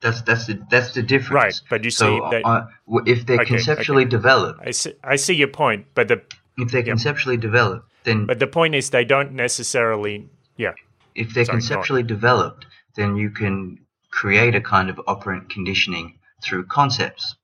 That's 0.00 0.20
that's 0.22 0.46
the 0.46 0.60
that's 0.70 0.92
the 0.92 1.02
difference. 1.02 1.32
Right, 1.44 1.60
but 1.70 1.84
you 1.84 1.90
so 1.90 2.06
see 2.06 2.20
that- 2.32 2.44
uh, 2.44 2.66
if 3.06 3.24
they're 3.26 3.40
Okay, 3.40 3.54
conceptually 3.56 4.02
okay. 4.04 4.10
developed, 4.10 4.60
I 4.68 4.72
see, 4.72 4.92
I 5.02 5.16
see 5.16 5.34
your 5.34 5.48
point, 5.48 5.86
but 5.94 6.08
the 6.08 6.18
if 6.58 6.70
they're 6.72 6.82
conceptually 6.94 7.36
developed, 7.38 7.86
then 8.04 8.26
but 8.26 8.38
the 8.38 8.46
point 8.46 8.74
is 8.74 8.90
they 8.90 9.04
don't 9.04 9.32
necessarily. 9.32 10.28
Yeah, 10.56 10.74
if 11.14 11.32
they're 11.32 11.46
Sorry, 11.46 11.58
conceptually 11.58 12.02
developed, 12.02 12.66
then 12.96 13.16
you 13.16 13.30
can 13.30 13.78
create 14.10 14.54
a 14.54 14.60
kind 14.60 14.90
of 14.90 15.00
operant 15.06 15.48
conditioning 15.50 16.18
through 16.42 16.64
concepts. 16.66 17.36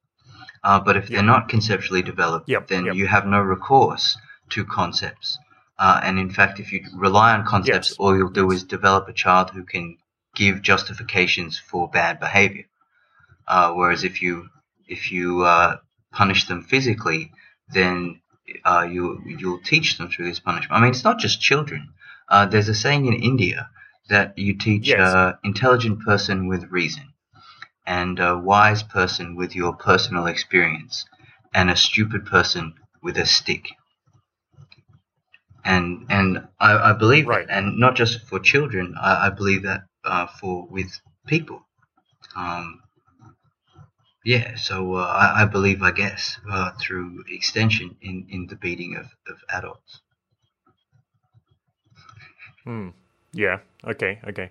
Uh, 0.62 0.78
but 0.78 0.94
if 0.96 1.08
they're 1.08 1.22
not 1.34 1.48
conceptually 1.48 2.02
developed, 2.02 2.46
Yep, 2.48 2.68
then 2.68 2.84
yep. 2.84 2.94
you 2.94 3.06
have 3.06 3.26
no 3.26 3.40
recourse 3.40 4.18
to 4.50 4.64
concepts. 4.66 5.38
Uh, 5.78 5.98
and 6.04 6.18
in 6.18 6.28
fact, 6.28 6.60
if 6.60 6.70
you 6.72 6.84
rely 6.94 7.32
on 7.32 7.46
concepts, 7.46 7.88
Yes. 7.90 7.96
all 7.98 8.14
you'll 8.14 8.28
do 8.42 8.50
is 8.50 8.62
develop 8.64 9.08
a 9.08 9.14
child 9.14 9.50
who 9.50 9.64
can 9.64 9.96
give 10.40 10.62
justifications 10.72 11.58
for 11.70 11.82
bad 12.00 12.18
behavior. 12.26 12.64
Uh, 13.46 13.68
whereas 13.78 14.02
if 14.10 14.22
you 14.22 14.34
if 14.96 15.12
you 15.12 15.26
uh, 15.54 15.76
punish 16.20 16.42
them 16.48 16.62
physically, 16.72 17.22
then 17.78 18.20
uh, 18.64 18.86
you 18.94 19.04
you'll 19.40 19.60
teach 19.72 19.98
them 19.98 20.08
through 20.08 20.28
this 20.28 20.40
punishment. 20.40 20.72
I 20.72 20.80
mean, 20.80 20.90
it's 20.90 21.04
not 21.04 21.18
just 21.18 21.40
children. 21.50 21.82
Uh, 22.28 22.46
there's 22.46 22.68
a 22.70 22.74
saying 22.84 23.04
in 23.06 23.14
India 23.32 23.68
that 24.08 24.38
you 24.38 24.52
teach 24.56 24.88
Yes. 24.88 25.14
intelligent 25.44 25.98
person 26.10 26.48
with 26.48 26.72
reason, 26.78 27.06
and 27.86 28.18
a 28.18 28.38
wise 28.38 28.82
person 28.82 29.36
with 29.36 29.54
your 29.54 29.74
personal 29.90 30.26
experience, 30.26 31.04
and 31.54 31.70
a 31.70 31.76
stupid 31.76 32.22
person 32.26 32.74
with 33.02 33.16
a 33.18 33.26
stick. 33.26 33.64
And 35.64 36.06
and 36.08 36.48
I, 36.58 36.90
I 36.90 36.92
believe 36.94 37.26
Right. 37.26 37.46
that, 37.46 37.56
and 37.58 37.78
not 37.78 37.94
just 37.96 38.26
for 38.28 38.38
children. 38.40 38.94
I, 39.00 39.26
I 39.26 39.30
believe 39.30 39.62
that 39.64 39.82
uh, 40.04 40.26
for 40.26 40.66
with 40.70 41.00
people. 41.26 41.62
Um, 42.36 42.82
yeah, 44.24 44.56
so 44.56 44.94
uh, 44.96 45.00
I, 45.00 45.42
I 45.42 45.44
believe, 45.46 45.82
I 45.82 45.92
guess, 45.92 46.38
uh, 46.50 46.72
through 46.78 47.24
extension 47.28 47.96
in, 48.02 48.26
in 48.28 48.46
the 48.48 48.56
beating 48.56 48.96
of, 48.96 49.06
of 49.28 49.38
adults. 49.48 50.02
yeah, 53.32 53.60
okay, 53.84 54.20
okay. 54.28 54.50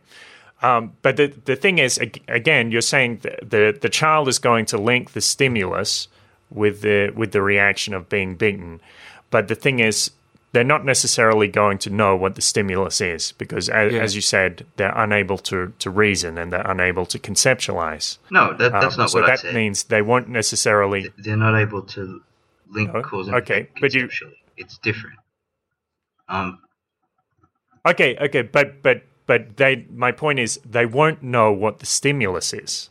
Um, 0.61 0.93
but 1.01 1.15
the 1.15 1.27
the 1.45 1.55
thing 1.55 1.77
is, 1.77 1.97
again, 2.27 2.71
you're 2.71 2.81
saying 2.81 3.19
the 3.19 3.77
the 3.79 3.89
child 3.89 4.27
is 4.27 4.39
going 4.39 4.65
to 4.67 4.77
link 4.77 5.11
the 5.11 5.21
stimulus 5.21 6.07
with 6.49 6.81
the 6.81 7.11
with 7.15 7.31
the 7.31 7.41
reaction 7.41 7.93
of 7.93 8.09
being 8.09 8.35
beaten, 8.35 8.81
but 9.29 9.47
the 9.47 9.55
thing 9.55 9.79
is, 9.79 10.11
they're 10.51 10.63
not 10.63 10.83
necessarily 10.83 11.47
going 11.47 11.77
to 11.79 11.89
know 11.89 12.15
what 12.15 12.35
the 12.35 12.41
stimulus 12.41 13.01
is 13.01 13.33
because, 13.33 13.69
as, 13.69 13.93
Yeah. 13.93 14.01
as 14.01 14.15
you 14.15 14.21
said, 14.21 14.65
they're 14.77 14.97
unable 14.97 15.37
to 15.49 15.73
to 15.79 15.89
reason 15.89 16.37
and 16.37 16.51
they're 16.51 16.69
unable 16.71 17.05
to 17.07 17.19
conceptualize. 17.19 18.17
No, 18.31 18.53
that, 18.57 18.71
that's 18.71 18.95
Um, 18.95 19.01
not 19.01 19.09
so 19.11 19.19
what 19.19 19.25
I 19.29 19.31
that 19.33 19.39
said. 19.39 19.53
means 19.55 19.83
they 19.83 20.01
won't 20.01 20.27
necessarily. 20.27 21.09
They're 21.17 21.37
not 21.37 21.55
able 21.59 21.83
to 21.83 22.21
link 22.69 22.93
No? 22.93 23.01
cause 23.03 23.27
and 23.27 23.35
Okay, 23.37 23.61
effect 23.61 23.81
but 23.81 23.93
you- 23.93 24.09
It's 24.57 24.77
different. 24.79 25.17
Um, 26.27 26.59
Okay, 27.85 28.17
okay, 28.19 28.41
but 28.41 28.81
but 28.83 29.03
but 29.25 29.55
they. 29.57 29.85
My 29.95 30.11
point 30.11 30.37
is, 30.39 30.59
they 30.69 30.85
won't 30.85 31.23
know 31.23 31.51
what 31.51 31.79
the 31.79 31.85
stimulus 31.85 32.53
is 32.53 32.89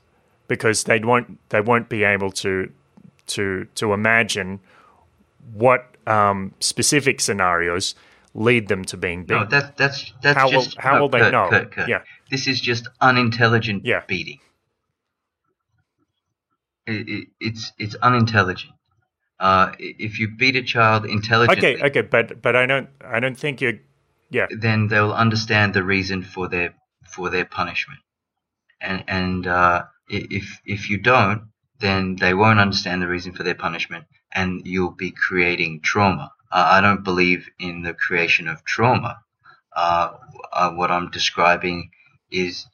because 0.49 0.85
they 0.85 0.99
won't 1.01 1.39
they 1.51 1.61
won't 1.61 1.89
be 1.91 2.05
able 2.05 2.31
to 2.33 2.73
to 3.35 3.67
to 3.75 3.93
imagine 3.93 4.61
what 5.53 5.95
um, 6.09 6.55
specific 6.61 7.21
scenarios 7.21 7.95
lead 8.35 8.69
them 8.69 8.85
to 8.85 8.97
being 8.97 9.21
no, 9.29 9.45
beaten. 9.45 9.49
that, 9.51 9.77
that's 9.77 10.13
that's 10.23 10.39
How 10.39 10.51
will- 10.51 10.67
how 10.77 10.95
no, 10.95 11.01
will 11.03 11.09
they 11.09 11.19
Kurt, 11.21 11.33
know? 11.33 11.49
Kurt, 11.51 11.73
Kurt. 11.73 11.89
Yeah. 11.89 12.03
This 12.31 12.47
is 12.47 12.61
just 12.61 12.89
unintelligent 13.01 13.85
Yeah. 13.85 14.03
beating. 14.07 14.39
It, 16.87 17.09
it, 17.09 17.29
it's 17.41 17.73
it's 17.79 17.95
unintelligent. 17.97 18.73
Uh, 19.39 19.73
if 19.79 20.19
you 20.19 20.29
beat 20.37 20.57
a 20.57 20.63
child 20.63 21.05
intelligently, 21.05 21.77
okay, 21.77 21.85
okay, 21.87 22.01
but 22.01 22.41
but 22.43 22.57
I 22.57 22.67
don't 22.67 22.89
I 23.05 23.21
don't 23.21 23.39
think 23.39 23.61
you. 23.61 23.79
Yeah, 24.31 24.47
then 24.51 24.89
they'll 24.89 25.13
understand 25.13 25.75
the 25.75 25.83
reason 25.85 26.23
for 26.23 26.49
their 26.49 26.75
for 27.09 27.31
their 27.31 27.45
punishment. 27.45 28.01
And 28.81 29.05
and 29.07 29.47
uh, 29.47 29.85
if 30.09 30.61
if 30.65 30.91
you 30.91 30.99
don't, 30.99 31.43
then 31.81 32.17
they 32.17 32.35
won't 32.35 32.59
understand 32.59 33.03
the 33.03 33.09
reason 33.09 33.33
for 33.33 33.43
their 33.43 33.55
punishment, 33.55 34.05
and 34.33 34.67
you'll 34.67 34.91
be 34.93 35.11
creating 35.11 35.81
trauma. 35.83 36.33
Uh, 36.51 36.69
I 36.73 36.81
don't 36.81 37.05
believe 37.05 37.49
in 37.59 37.83
the 37.83 37.95
creation 37.95 38.49
of 38.49 38.65
trauma. 38.65 39.21
Uh, 39.75 40.13
uh, 40.53 40.71
what 40.73 40.91
I'm 40.91 41.11
describing 41.11 41.91
is 42.31 42.67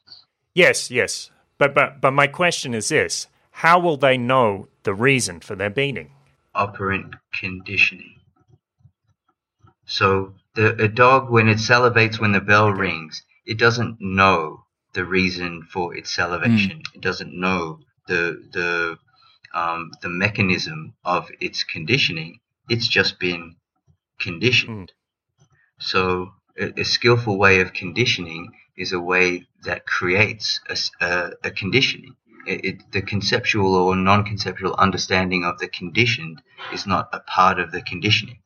yes, 0.53 0.89
yes, 0.91 1.29
but 1.57 1.73
but 1.73 2.01
but 2.01 2.11
my 2.11 2.27
question 2.27 2.73
is 2.73 2.89
this: 2.89 3.27
How 3.51 3.79
will 3.79 3.97
they 3.97 4.17
know 4.17 4.67
the 4.83 4.93
reason 4.93 5.39
for 5.39 5.55
their 5.55 5.69
beating? 5.69 6.11
operant 6.55 7.13
conditioning. 7.33 8.15
So 9.85 10.33
the 10.55 10.81
a 10.81 10.87
dog 10.87 11.29
when 11.29 11.47
it 11.47 11.57
salivates 11.57 12.19
when 12.19 12.31
the 12.31 12.41
bell 12.41 12.71
rings, 12.71 13.21
it 13.45 13.59
doesn't 13.59 13.97
know 13.99 14.63
the 14.93 15.05
reason 15.05 15.63
for 15.63 15.95
its 15.95 16.09
salivation. 16.11 16.81
It 16.95 17.01
doesn't 17.01 17.37
know 17.39 17.79
the 18.07 18.41
the 18.53 18.97
um, 19.55 19.91
the 20.01 20.09
mechanism 20.09 20.93
of 21.03 21.31
its 21.39 21.63
conditioning. 21.63 22.39
It's 22.69 22.87
just 22.87 23.19
been 23.19 23.55
conditioned. 24.19 24.91
So 25.79 26.33
a, 26.59 26.81
a 26.81 26.83
skillful 26.83 27.37
way 27.39 27.61
of 27.61 27.73
conditioning 27.73 28.51
is 28.77 28.91
a 28.91 28.99
way 28.99 29.47
that 29.63 29.87
creates 29.87 30.59
a 31.01 31.51
conditioning. 31.51 32.15
It, 32.45 32.65
it, 32.65 32.91
the 32.91 33.01
conceptual 33.01 33.73
or 33.75 33.95
non-conceptual 33.95 34.75
understanding 34.75 35.43
of 35.45 35.57
the 35.57 35.67
conditioned 35.67 36.41
is 36.71 36.85
not 36.85 37.09
a 37.11 37.19
part 37.21 37.59
of 37.59 37.71
the 37.71 37.81
conditioning. 37.81 38.39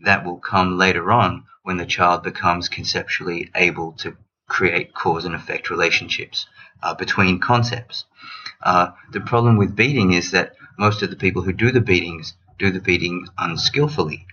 That 0.00 0.24
will 0.24 0.38
come 0.38 0.78
later 0.78 1.10
on 1.10 1.44
when 1.62 1.76
the 1.76 1.86
child 1.86 2.22
becomes 2.22 2.68
conceptually 2.68 3.50
able 3.54 3.92
to 3.94 4.16
create 4.48 4.94
cause 4.94 5.24
and 5.24 5.34
effect 5.34 5.70
relationships 5.70 6.46
uh, 6.82 6.94
between 6.94 7.40
concepts. 7.40 8.04
Uh, 8.62 8.90
the 9.12 9.20
problem 9.20 9.56
with 9.56 9.76
beating 9.76 10.12
is 10.12 10.30
that 10.32 10.56
most 10.78 11.02
of 11.02 11.10
the 11.10 11.16
people 11.16 11.42
who 11.42 11.52
do 11.52 11.70
the 11.70 11.80
beatings 11.80 12.34
do 12.58 12.70
the 12.70 12.80
beating 12.80 13.26
unskillfully. 13.38 14.26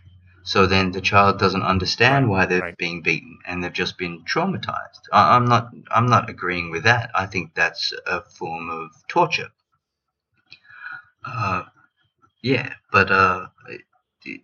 So 0.44 0.66
then 0.66 0.92
the 0.92 1.02
child 1.02 1.40
doesn't 1.40 1.64
understand 1.64 2.30
why 2.30 2.46
they're 2.46 2.62
right. 2.62 2.78
being 2.78 3.02
beaten, 3.02 3.40
and 3.46 3.64
they've 3.64 3.72
just 3.72 3.98
been 3.98 4.24
traumatized. 4.24 5.00
I, 5.12 5.36
I'm 5.36 5.46
not. 5.46 5.70
I'm 5.90 6.08
not 6.08 6.30
agreeing 6.30 6.70
with 6.70 6.84
that. 6.84 7.12
I 7.16 7.28
think 7.28 7.54
that's 7.54 7.94
a 8.06 8.22
form 8.22 8.70
of 8.70 8.90
torture. 9.08 9.50
Uh, 11.26 11.64
yeah, 12.42 12.74
but 12.92 13.10
uh, 13.10 13.48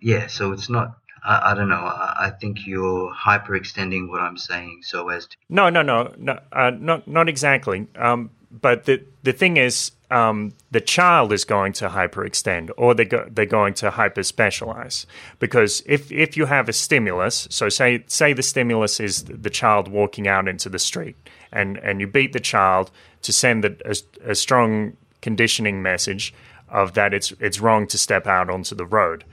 yeah. 0.01 0.27
So 0.27 0.53
it's 0.53 0.69
not. 0.69 0.97
I, 1.21 1.51
I 1.51 1.53
don't 1.53 1.67
know. 1.67 1.75
I, 1.75 2.27
I 2.27 2.29
think 2.29 2.65
you're 2.65 3.13
hyperextending 3.13 4.07
what 4.07 4.21
I'm 4.21 4.37
saying 4.37 4.79
so 4.83 5.09
as 5.09 5.25
to. 5.25 5.35
No, 5.49 5.69
no, 5.69 5.81
no, 5.81 6.13
no, 6.17 6.39
uh, 6.53 6.71
not 6.79 7.09
not 7.09 7.27
exactly. 7.27 7.87
Um, 7.97 8.31
but 8.51 8.85
the 8.85 9.03
the 9.23 9.33
thing 9.33 9.57
is, 9.57 9.91
um, 10.11 10.53
the 10.71 10.81
child 10.81 11.31
is 11.31 11.45
going 11.45 11.73
to 11.73 11.89
hyperextend, 11.89 12.71
or 12.77 12.93
they 12.93 13.05
go, 13.05 13.27
they're 13.29 13.45
going 13.45 13.73
to 13.75 13.91
hyperspecialize. 13.91 15.05
Because 15.39 15.83
if 15.85 16.11
if 16.11 16.35
you 16.35 16.45
have 16.45 16.69
a 16.69 16.73
stimulus, 16.73 17.47
so 17.51 17.69
say 17.69 18.03
say 18.07 18.33
the 18.33 18.43
stimulus 18.43 18.99
is 18.99 19.23
the 19.23 19.49
child 19.49 19.87
walking 19.87 20.27
out 20.27 20.47
into 20.47 20.69
the 20.69 20.79
street, 20.79 21.15
and 21.51 21.77
and 21.77 22.01
you 22.01 22.07
beat 22.07 22.33
the 22.33 22.39
child 22.39 22.91
to 23.21 23.33
send 23.33 23.65
a, 23.65 23.75
a, 23.85 24.31
a 24.31 24.35
strong 24.35 24.95
conditioning 25.21 25.81
message 25.81 26.33
of 26.69 26.93
that 26.93 27.13
it's 27.13 27.31
it's 27.39 27.59
wrong 27.59 27.87
to 27.87 27.97
step 27.97 28.27
out 28.27 28.49
onto 28.49 28.75
the 28.75 28.85
road. 28.85 29.23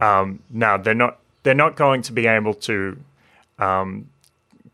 Um, 0.00 0.40
now 0.50 0.76
they're 0.76 0.94
not 0.94 1.18
they're 1.42 1.54
not 1.54 1.76
going 1.76 2.02
to 2.02 2.12
be 2.12 2.26
able 2.26 2.54
to 2.54 2.96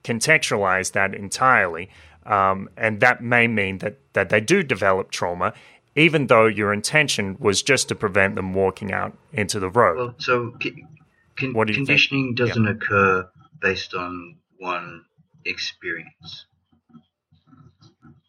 contextualize 0.04 0.92
that 0.92 1.14
entirely. 1.14 1.90
Um, 2.28 2.68
and 2.76 3.00
that 3.00 3.22
may 3.22 3.48
mean 3.48 3.78
that, 3.78 3.96
that 4.12 4.28
they 4.28 4.40
do 4.40 4.62
develop 4.62 5.10
trauma, 5.10 5.54
even 5.96 6.26
though 6.26 6.46
your 6.46 6.74
intention 6.74 7.38
was 7.40 7.62
just 7.62 7.88
to 7.88 7.94
prevent 7.94 8.34
them 8.34 8.52
walking 8.52 8.92
out 8.92 9.16
into 9.32 9.58
the 9.58 9.70
road. 9.70 9.96
Well, 9.96 10.14
so 10.18 10.50
con- 10.60 10.86
do 11.38 11.46
you 11.46 11.54
think? 11.54 11.74
conditioning 11.74 12.34
doesn't 12.34 12.68
occur 12.68 13.28
based 13.60 13.94
on 13.94 14.36
one 14.58 15.06
experience. 15.46 16.44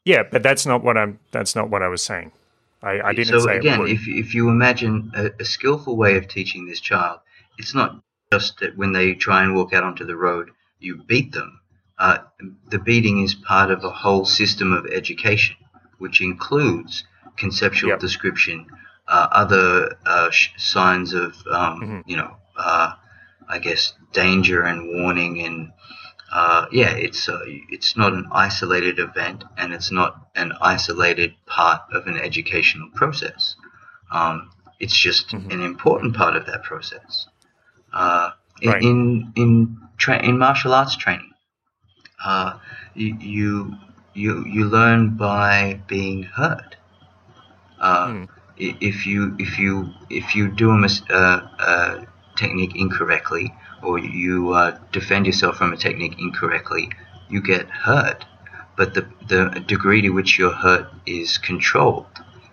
yeah, 0.06 0.24
but 0.24 0.44
that's 0.44 0.66
not 0.66 0.82
what 0.82 0.98
I'm. 0.98 1.20
That's 1.32 1.56
not 1.56 1.70
what 1.70 1.84
I 1.84 1.90
was 1.90 2.02
saying. 2.02 2.32
I, 2.82 3.02
I 3.02 3.14
didn't 3.14 3.28
so 3.28 3.46
say 3.46 3.58
again, 3.58 3.82
if 3.88 4.08
if 4.08 4.34
you 4.34 4.50
imagine 4.50 5.12
a, 5.14 5.32
a 5.42 5.46
skillful 5.46 5.98
way 5.98 6.16
of 6.16 6.30
teaching 6.30 6.66
this 6.66 6.80
child, 6.80 7.20
it's 7.58 7.76
not 7.76 8.02
just 8.32 8.60
that 8.62 8.78
when 8.78 8.94
they 8.94 9.14
try 9.14 9.44
and 9.44 9.56
walk 9.56 9.74
out 9.74 9.84
onto 9.84 10.06
the 10.06 10.16
road, 10.16 10.52
you 10.80 11.04
beat 11.04 11.34
them. 11.34 11.59
Uh, 12.00 12.20
the 12.70 12.80
beating 12.80 13.22
is 13.22 13.36
part 13.36 13.72
of 13.72 13.84
a 13.84 13.90
whole 13.90 14.26
system 14.26 14.74
of 14.74 14.86
education, 14.88 15.56
which 15.98 16.22
includes 16.22 17.04
conceptual 17.38 17.90
Yep. 17.92 18.00
description, 18.00 18.68
uh, 19.08 19.28
other 19.32 19.98
uh, 20.06 20.30
sh- 20.32 20.50
signs 20.58 21.14
of, 21.14 21.36
um, 21.52 21.82
Mm-hmm. 21.82 22.00
you 22.10 22.18
know, 22.18 22.38
uh, 22.58 22.94
I 23.50 23.60
guess 23.60 23.94
danger 24.14 24.64
and 24.64 24.88
warning 25.02 25.42
and 25.42 25.72
uh, 26.32 26.68
yeah, 26.72 26.92
it's 26.92 27.28
uh, 27.28 27.40
it's 27.46 27.98
not 27.98 28.14
an 28.14 28.28
isolated 28.32 29.00
event, 29.00 29.44
and 29.58 29.74
it's 29.74 29.92
not 29.92 30.30
an 30.36 30.54
isolated 30.62 31.34
part 31.48 31.82
of 31.92 32.06
an 32.08 32.18
educational 32.18 32.90
process. 32.94 33.56
Um, 34.12 34.52
it's 34.80 34.96
just 34.96 35.30
Mm-hmm. 35.30 35.52
an 35.52 35.62
important 35.64 36.16
part 36.16 36.36
of 36.36 36.46
that 36.46 36.64
process. 36.64 37.28
Uh, 37.94 38.32
in 38.62 38.70
Right. 38.72 38.84
in 38.84 39.34
in, 39.36 39.78
tra- 39.98 40.24
in 40.24 40.38
martial 40.38 40.74
arts 40.74 40.96
training, 40.96 41.29
uh, 42.24 42.58
you, 42.96 43.16
you 43.20 43.76
you 44.14 44.46
you 44.46 44.66
learn 44.66 45.16
by 45.18 45.80
being 45.88 46.24
hurt. 46.24 46.76
Uh, 47.80 48.14
i- 48.60 48.78
If 48.82 49.06
you 49.06 49.36
if 49.40 49.58
you 49.60 49.74
if 50.10 50.36
you 50.36 50.48
do 50.50 50.72
a, 50.72 50.78
mis- 50.78 51.04
uh, 51.10 51.40
a 51.72 52.06
technique 52.36 52.76
incorrectly, 52.76 53.54
or 53.82 53.98
you 54.00 54.54
uh, 54.54 54.78
defend 54.92 55.26
yourself 55.28 55.58
from 55.58 55.74
a 55.74 55.78
technique 55.78 56.16
incorrectly, 56.20 56.90
you 57.30 57.42
get 57.42 57.70
hurt. 57.70 58.26
But 58.78 58.94
the 58.94 59.06
the 59.28 59.42
degree 59.74 60.02
to 60.04 60.10
which 60.10 60.38
you're 60.38 60.60
hurt 60.68 60.88
is 61.06 61.38
controlled. 61.38 62.08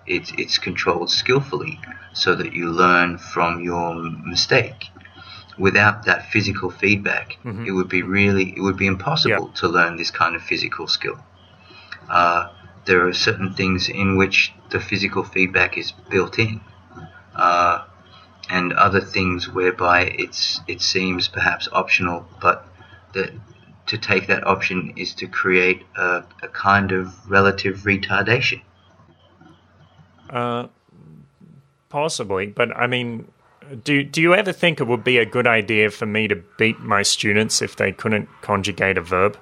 It's 0.06 0.30
it's 0.38 0.58
controlled 0.58 1.10
skillfully, 1.10 1.80
so 2.12 2.34
that 2.36 2.52
you 2.52 2.70
learn 2.70 3.18
from 3.18 3.60
your 3.62 3.94
mistake. 4.32 4.90
Without 5.58 6.04
that 6.04 6.30
physical 6.30 6.70
feedback, 6.70 7.38
it 7.66 7.72
would 7.72 7.88
be 7.88 8.02
really 8.02 8.52
it 8.56 8.60
would 8.60 8.76
be 8.76 8.86
impossible 8.86 9.48
to 9.56 9.68
learn 9.68 9.96
this 9.96 10.10
kind 10.10 10.36
of 10.36 10.42
physical 10.42 10.86
skill. 10.86 11.18
Uh, 12.10 12.50
there 12.84 13.06
are 13.06 13.12
certain 13.12 13.54
things 13.54 13.88
in 13.88 14.16
which 14.16 14.52
the 14.70 14.80
physical 14.80 15.24
feedback 15.24 15.78
is 15.78 15.92
built 16.10 16.38
in, 16.38 16.60
uh, 17.34 17.84
and 18.50 18.72
other 18.72 19.00
things 19.00 19.48
whereby 19.48 20.02
it's 20.02 20.60
it 20.68 20.80
seems 20.80 21.28
perhaps 21.28 21.68
optional, 21.72 22.28
but 22.40 22.68
that 23.14 23.32
to 23.86 23.98
take 23.98 24.26
that 24.26 24.46
option 24.46 24.92
is 24.96 25.14
to 25.14 25.26
create 25.26 25.82
a, 25.96 26.24
a 26.42 26.48
kind 26.48 26.92
of 26.92 27.30
relative 27.30 27.78
retardation. 27.84 28.60
Uh, 30.28 30.66
possibly, 31.88 32.46
but 32.46 32.76
I 32.76 32.86
mean, 32.86 33.28
do 33.84 34.02
do 34.04 34.20
you 34.22 34.34
ever 34.34 34.52
think 34.52 34.80
it 34.80 34.84
would 34.86 35.04
be 35.04 35.18
a 35.18 35.26
good 35.26 35.46
idea 35.46 35.90
for 35.90 36.06
me 36.06 36.28
to 36.28 36.36
beat 36.58 36.80
my 36.80 37.02
students 37.02 37.62
if 37.62 37.76
they 37.76 37.92
couldn't 37.92 38.28
conjugate 38.42 38.98
a 38.98 39.00
verb? 39.02 39.38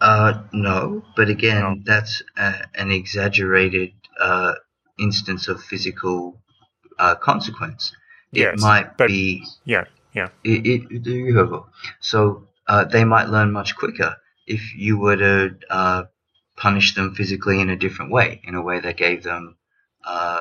Uh, 0.00 0.42
no, 0.52 1.04
but 1.16 1.28
again, 1.28 1.60
No. 1.62 1.76
that's 1.84 2.22
a, 2.36 2.66
an 2.74 2.90
exaggerated 2.90 3.92
uh, 4.20 4.54
instance 4.98 5.46
of 5.48 5.62
physical 5.62 6.40
uh, 6.98 7.14
consequence. 7.14 7.92
It 8.32 8.40
Yes, 8.40 8.60
might 8.60 8.96
but- 8.96 9.08
be 9.08 9.44
Yeah, 9.64 9.84
yeah. 10.12 10.28
It, 10.42 10.66
it, 10.66 11.02
do 11.02 11.12
you 11.14 11.38
have 11.38 11.52
so 12.00 12.48
uh, 12.66 12.84
they 12.84 13.04
might 13.04 13.28
learn 13.28 13.52
much 13.52 13.76
quicker 13.76 14.16
if 14.46 14.74
you 14.74 14.98
were 14.98 15.16
to 15.16 15.54
uh, 15.70 16.04
punish 16.56 16.94
them 16.94 17.14
physically 17.14 17.60
in 17.60 17.70
a 17.70 17.76
different 17.76 18.10
way, 18.10 18.40
in 18.44 18.54
a 18.54 18.62
way 18.62 18.80
that 18.80 18.96
gave 18.96 19.22
them 19.22 19.56
uh, 20.04 20.40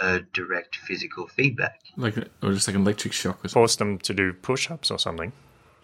a 0.00 0.20
direct 0.32 0.76
physical 0.76 1.26
feedback. 1.28 1.80
Like, 1.96 2.16
or 2.42 2.52
just 2.52 2.66
like 2.66 2.76
an 2.76 2.82
electric 2.82 3.12
shock 3.12 3.44
or 3.44 3.48
something. 3.48 3.60
Force 3.60 3.76
them 3.76 3.98
to 3.98 4.14
do 4.14 4.32
push-ups 4.32 4.90
or 4.90 4.98
something. 4.98 5.32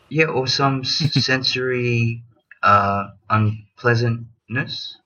Yeah, 0.08 0.26
or 0.26 0.46
some 0.46 0.84
sensory 0.84 2.22
uh, 2.62 3.08
unpleasantness. 3.28 4.96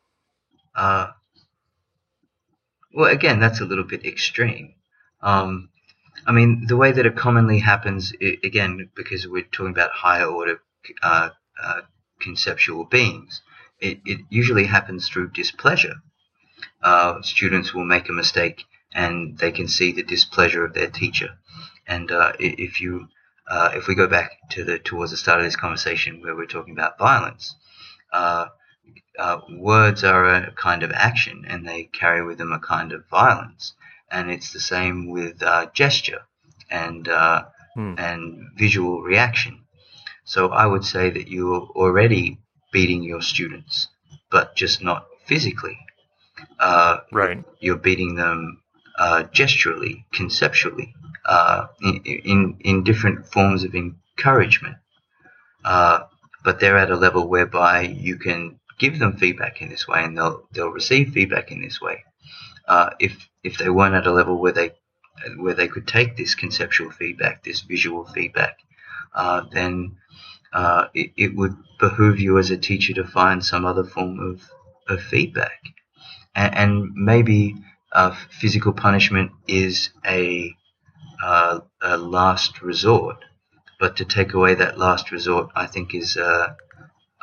Uh, 0.74 1.08
well, 2.94 3.10
again, 3.10 3.40
that's 3.40 3.60
a 3.60 3.64
little 3.64 3.84
bit 3.84 4.04
extreme. 4.04 4.74
Um, 5.22 5.70
I 6.26 6.32
mean, 6.32 6.66
the 6.66 6.76
way 6.76 6.92
that 6.92 7.06
it 7.06 7.16
commonly 7.16 7.58
happens, 7.58 8.12
i 8.20 8.36
again, 8.44 8.90
because 8.94 9.26
we're 9.26 9.42
talking 9.42 9.72
about 9.72 9.90
higher 9.90 10.26
order 10.26 10.60
uh, 11.02 11.30
uh, 11.62 11.80
conceptual 12.20 12.84
beings, 12.84 13.42
it, 13.80 14.00
it 14.04 14.20
usually 14.28 14.66
happens 14.66 15.08
through 15.08 15.30
displeasure. 15.30 15.96
Uh, 16.82 17.22
students 17.22 17.74
will 17.74 17.84
make 17.84 18.08
a 18.08 18.12
mistake 18.12 18.64
and 18.92 19.38
they 19.38 19.52
can 19.52 19.68
see 19.68 19.92
the 19.92 20.02
displeasure 20.02 20.64
of 20.64 20.74
their 20.74 20.90
teacher. 20.90 21.30
And 21.86 22.10
uh, 22.10 22.32
if 22.38 22.80
you 22.80 23.08
uh, 23.48 23.70
if 23.74 23.88
we 23.88 23.94
go 23.94 24.06
back 24.06 24.30
to 24.50 24.64
the 24.64 24.78
towards 24.78 25.10
the 25.10 25.16
start 25.16 25.40
of 25.40 25.44
this 25.46 25.56
conversation 25.56 26.20
where 26.22 26.36
we're 26.36 26.46
talking 26.46 26.74
about 26.74 26.98
violence, 26.98 27.56
uh, 28.12 28.46
uh, 29.18 29.40
words 29.50 30.04
are 30.04 30.24
a 30.26 30.52
kind 30.52 30.82
of 30.82 30.92
action 30.92 31.44
and 31.48 31.66
they 31.66 31.84
carry 31.84 32.24
with 32.24 32.38
them 32.38 32.52
a 32.52 32.58
kind 32.60 32.92
of 32.92 33.06
violence, 33.08 33.74
and 34.10 34.30
it's 34.30 34.52
the 34.52 34.60
same 34.60 35.08
with 35.10 35.42
uh, 35.42 35.66
gesture 35.74 36.22
and 36.70 37.08
uh, 37.08 37.44
Hmm. 37.74 37.94
and 37.98 38.50
visual 38.56 39.00
reaction. 39.02 39.62
So 40.24 40.48
I 40.50 40.66
would 40.66 40.84
say 40.84 41.10
that 41.10 41.28
you're 41.28 41.68
already 41.76 42.38
beating 42.72 43.02
your 43.04 43.22
students, 43.22 43.88
but 44.30 44.56
just 44.56 44.82
not 44.82 45.06
physically. 45.26 45.78
Uh, 46.58 46.98
Right. 47.12 47.44
you're 47.60 47.76
beating 47.76 48.14
them 48.14 48.59
uh, 49.00 49.22
gesturally, 49.32 50.04
conceptually, 50.12 50.94
uh, 51.24 51.66
in, 51.82 52.00
in 52.04 52.56
in 52.60 52.84
different 52.84 53.26
forms 53.26 53.64
of 53.64 53.74
encouragement. 53.74 54.76
Uh, 55.64 56.00
but 56.44 56.60
they're 56.60 56.78
at 56.78 56.90
a 56.90 56.96
level 56.96 57.26
whereby 57.26 57.80
you 57.80 58.16
can 58.16 58.60
give 58.78 58.98
them 58.98 59.16
feedback 59.16 59.62
in 59.62 59.70
this 59.70 59.88
way, 59.88 60.04
and 60.04 60.16
they'll 60.16 60.46
they'll 60.52 60.68
receive 60.80 61.12
feedback 61.12 61.50
in 61.50 61.62
this 61.62 61.80
way. 61.80 62.04
Uh, 62.68 62.90
if 62.98 63.28
if 63.42 63.56
they 63.56 63.70
weren't 63.70 63.94
at 63.94 64.06
a 64.06 64.12
level 64.12 64.38
where 64.38 64.52
they 64.52 64.70
where 65.38 65.54
they 65.54 65.68
could 65.68 65.88
take 65.88 66.16
this 66.16 66.34
conceptual 66.34 66.90
feedback, 66.90 67.42
this 67.42 67.62
visual 67.62 68.04
feedback, 68.04 68.58
uh, 69.14 69.42
then 69.52 69.96
uh, 70.52 70.86
it, 70.94 71.12
it 71.16 71.34
would 71.34 71.56
behoove 71.78 72.20
you 72.20 72.38
as 72.38 72.50
a 72.50 72.56
teacher 72.56 72.94
to 72.94 73.04
find 73.04 73.44
some 73.44 73.64
other 73.64 73.84
form 73.84 74.20
of, 74.20 74.42
of 74.88 75.02
feedback. 75.02 75.60
And, 76.34 76.54
and 76.54 76.90
maybe 76.94 77.54
physical 78.30 78.72
punishment 78.72 79.32
is 79.46 79.90
a, 80.06 80.54
uh, 81.22 81.60
a 81.82 81.96
last 81.96 82.62
resort, 82.62 83.16
but 83.78 83.96
to 83.96 84.04
take 84.04 84.34
away 84.34 84.54
that 84.54 84.78
last 84.78 85.10
resort, 85.10 85.50
I 85.54 85.66
think, 85.66 85.94
is 85.94 86.16
uh, 86.16 86.54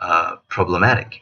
uh, 0.01 0.35
problematic. 0.49 1.21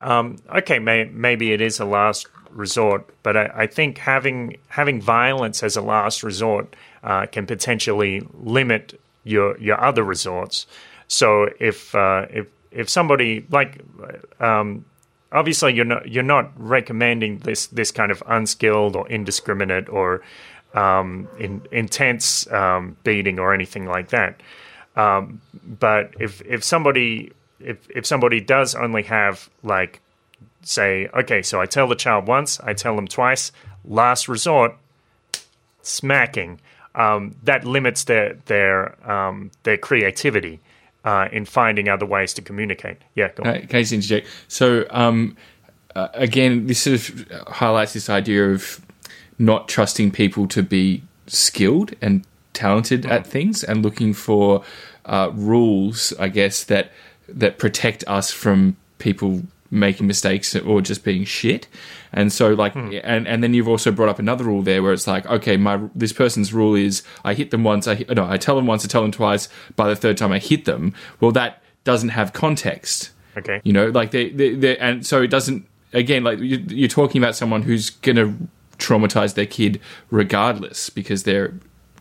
Um, 0.00 0.36
okay, 0.54 0.78
may, 0.78 1.04
maybe 1.04 1.52
it 1.52 1.60
is 1.60 1.80
a 1.80 1.84
last 1.84 2.28
resort, 2.50 3.08
but 3.22 3.36
I, 3.36 3.50
I 3.54 3.66
think 3.66 3.98
having 3.98 4.56
having 4.68 5.00
violence 5.00 5.62
as 5.62 5.76
a 5.76 5.82
last 5.82 6.22
resort 6.22 6.74
uh, 7.02 7.26
can 7.26 7.46
potentially 7.46 8.26
limit 8.34 9.00
your 9.24 9.58
your 9.58 9.82
other 9.82 10.02
resorts. 10.02 10.66
So 11.08 11.48
if 11.60 11.94
uh, 11.94 12.26
if 12.30 12.46
if 12.70 12.88
somebody 12.88 13.46
like 13.50 13.80
um, 14.40 14.84
obviously 15.32 15.74
you're 15.74 15.84
not 15.84 16.08
you're 16.08 16.22
not 16.22 16.50
recommending 16.56 17.38
this 17.38 17.66
this 17.68 17.90
kind 17.90 18.10
of 18.10 18.22
unskilled 18.26 18.96
or 18.96 19.08
indiscriminate 19.08 19.88
or 19.88 20.22
um, 20.74 21.28
in, 21.38 21.62
intense 21.72 22.50
um, 22.52 22.96
beating 23.02 23.38
or 23.38 23.54
anything 23.54 23.86
like 23.86 24.08
that. 24.10 24.40
Um, 24.94 25.40
but 25.64 26.14
if 26.18 26.42
if 26.42 26.62
somebody 26.64 27.32
if 27.60 27.88
if 27.90 28.06
somebody 28.06 28.40
does 28.40 28.74
only 28.74 29.02
have 29.04 29.48
like 29.62 30.00
say 30.62 31.08
okay, 31.14 31.42
so 31.42 31.60
I 31.60 31.66
tell 31.66 31.88
the 31.88 31.96
child 31.96 32.26
once, 32.26 32.60
I 32.60 32.74
tell 32.74 32.96
them 32.96 33.08
twice, 33.08 33.52
last 33.84 34.28
resort, 34.28 34.76
smacking. 35.82 36.60
Um, 36.94 37.36
that 37.42 37.64
limits 37.66 38.04
their 38.04 38.34
their 38.46 39.10
um, 39.10 39.50
their 39.64 39.76
creativity 39.76 40.60
uh, 41.06 41.28
in 41.32 41.44
finding 41.44 41.88
other 41.88 42.04
ways 42.04 42.34
to 42.34 42.42
communicate. 42.42 42.98
Yeah, 43.14 43.30
go 43.34 43.44
on. 43.44 43.48
Uh, 43.48 43.60
Can 43.60 43.76
I 43.76 43.82
just 43.82 43.92
interject? 43.92 44.26
So, 44.48 44.84
um, 44.90 45.36
uh, 45.94 46.08
again, 46.12 46.66
this 46.66 46.80
sort 46.80 46.96
of 46.96 47.46
highlights 47.46 47.94
this 47.94 48.10
idea 48.10 48.52
of 48.52 48.84
not 49.38 49.68
trusting 49.68 50.10
people 50.10 50.48
to 50.48 50.62
be 50.62 51.02
skilled 51.28 51.94
and 52.02 52.26
talented 52.52 53.06
at 53.06 53.26
things, 53.26 53.62
and 53.62 53.82
looking 53.82 54.12
for 54.14 54.64
uh, 55.04 55.30
rules, 55.32 56.12
I 56.18 56.28
guess 56.28 56.64
that 56.64 56.90
that 57.28 57.58
protect 57.58 58.02
us 58.06 58.30
from 58.30 58.76
people 58.98 59.42
making 59.70 60.06
mistakes 60.06 60.54
or 60.54 60.80
just 60.80 61.04
being 61.04 61.24
shit. 61.24 61.66
And 62.12 62.32
so, 62.32 62.54
like, 62.54 62.72
hmm. 62.72 62.92
and 63.02 63.26
and 63.28 63.42
then 63.42 63.54
you've 63.54 63.68
also 63.68 63.90
brought 63.90 64.08
up 64.08 64.18
another 64.18 64.44
rule 64.44 64.62
there 64.62 64.82
where 64.82 64.92
it's 64.92 65.06
like, 65.06 65.26
okay, 65.26 65.56
my 65.56 65.80
this 65.94 66.12
person's 66.12 66.52
rule 66.52 66.74
is 66.74 67.02
I 67.24 67.34
hit 67.34 67.50
them 67.50 67.64
once, 67.64 67.86
I 67.86 68.04
no, 68.08 68.26
I 68.28 68.36
tell 68.36 68.56
them 68.56 68.66
once, 68.66 68.84
I 68.84 68.88
tell 68.88 69.02
them 69.02 69.12
twice. 69.12 69.48
By 69.74 69.88
the 69.88 69.96
third 69.96 70.16
time, 70.16 70.32
I 70.32 70.38
hit 70.38 70.64
them. 70.64 70.94
Well, 71.20 71.32
that 71.32 71.62
doesn't 71.84 72.10
have 72.10 72.32
context. 72.32 73.10
Okay. 73.36 73.60
You 73.64 73.72
know, 73.72 73.88
like 73.88 74.12
they, 74.12 74.30
they, 74.30 74.54
they 74.54 74.78
and 74.78 75.06
so 75.06 75.22
it 75.22 75.28
doesn't. 75.28 75.66
Again, 75.92 76.24
like 76.24 76.38
you, 76.38 76.64
you're 76.68 76.88
talking 76.88 77.22
about 77.22 77.36
someone 77.36 77.62
who's 77.62 77.90
gonna 77.90 78.36
traumatize 78.78 79.34
their 79.34 79.46
kid 79.46 79.80
regardless 80.10 80.90
because 80.90 81.22
they're 81.22 81.54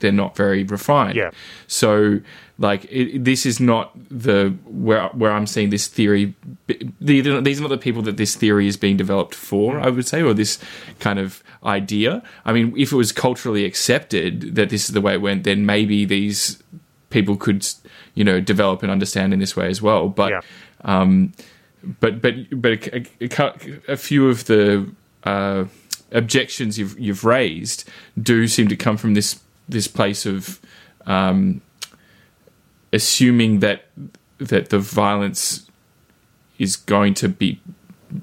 they're 0.06 0.22
not 0.26 0.36
very 0.38 0.64
refined. 0.64 1.16
Yeah. 1.16 1.32
So, 1.68 2.20
like, 2.58 2.86
it, 2.90 3.24
this 3.26 3.46
is 3.46 3.60
not 3.60 3.92
the 4.10 4.54
where 4.66 5.08
where 5.10 5.32
I'm 5.32 5.48
seeing 5.48 5.72
this 5.72 5.88
theory. 5.88 6.34
These 7.02 7.28
are 7.28 7.42
these 7.42 7.60
are 7.60 7.64
not 7.64 7.70
the 7.70 7.78
people 7.88 8.02
that 8.04 8.18
this 8.18 8.36
theory 8.36 8.68
is 8.68 8.78
being 8.78 8.98
developed 8.98 9.36
for. 9.36 9.80
I 9.80 9.90
would 9.90 10.08
say, 10.08 10.22
or 10.22 10.34
this 10.34 10.60
kind 11.00 11.20
of 11.20 11.44
idea. 11.66 12.22
I 12.46 12.54
mean, 12.54 12.74
if 12.78 12.92
it 12.92 12.96
was 12.96 13.12
culturally 13.12 13.66
accepted 13.66 14.56
that 14.56 14.70
this 14.70 14.86
is 14.88 14.94
the 14.94 15.02
way 15.02 15.14
it 15.16 15.22
went, 15.22 15.44
then 15.44 15.66
maybe 15.66 16.06
these 16.06 16.62
people 17.10 17.36
could, 17.38 17.66
you 18.14 18.24
know 18.24 18.40
develop 18.40 18.84
and 18.84 18.92
understand 18.92 19.34
in 19.34 19.40
this 19.40 19.56
way 19.56 19.68
as 19.68 19.82
well. 19.82 20.08
But 20.10 20.30
Yeah. 20.32 20.42
um, 20.84 21.34
but 22.00 22.22
but 22.22 22.34
but 22.62 22.72
a, 22.88 23.06
a, 23.22 23.94
a 23.94 23.98
few 23.98 24.30
of 24.30 24.46
the 24.46 24.90
uh, 25.24 25.66
objections 26.12 26.78
you've 26.80 26.98
you've 27.00 27.24
raised 27.26 27.84
do 28.22 28.48
seem 28.48 28.68
to 28.68 28.76
come 28.76 28.98
from 28.98 29.14
this 29.14 29.40
this 29.68 29.88
place 29.88 30.26
of 30.26 30.60
um, 31.06 31.62
assuming 32.94 33.60
that 33.60 33.86
that 34.38 34.70
the 34.70 34.80
violence 34.80 35.70
is 36.58 36.76
going 36.76 37.14
to 37.16 37.30
be 37.30 37.60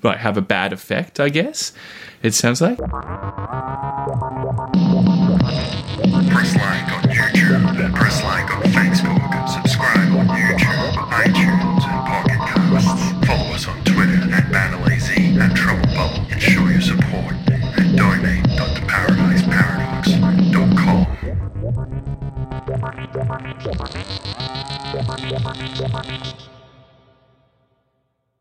like 0.02 0.18
have 0.18 0.36
a 0.36 0.42
bad 0.42 0.72
effect. 0.72 1.20
I 1.20 1.28
guess 1.28 1.72
it 2.22 2.34
sounds 2.34 2.60
like. 2.60 2.78
Press 2.78 2.94
like 6.56 6.88
on 6.92 7.02
YouTube, 7.10 7.94
press 7.94 8.22
like 8.24 8.50
on 8.50 8.62
Facebook, 8.62 9.31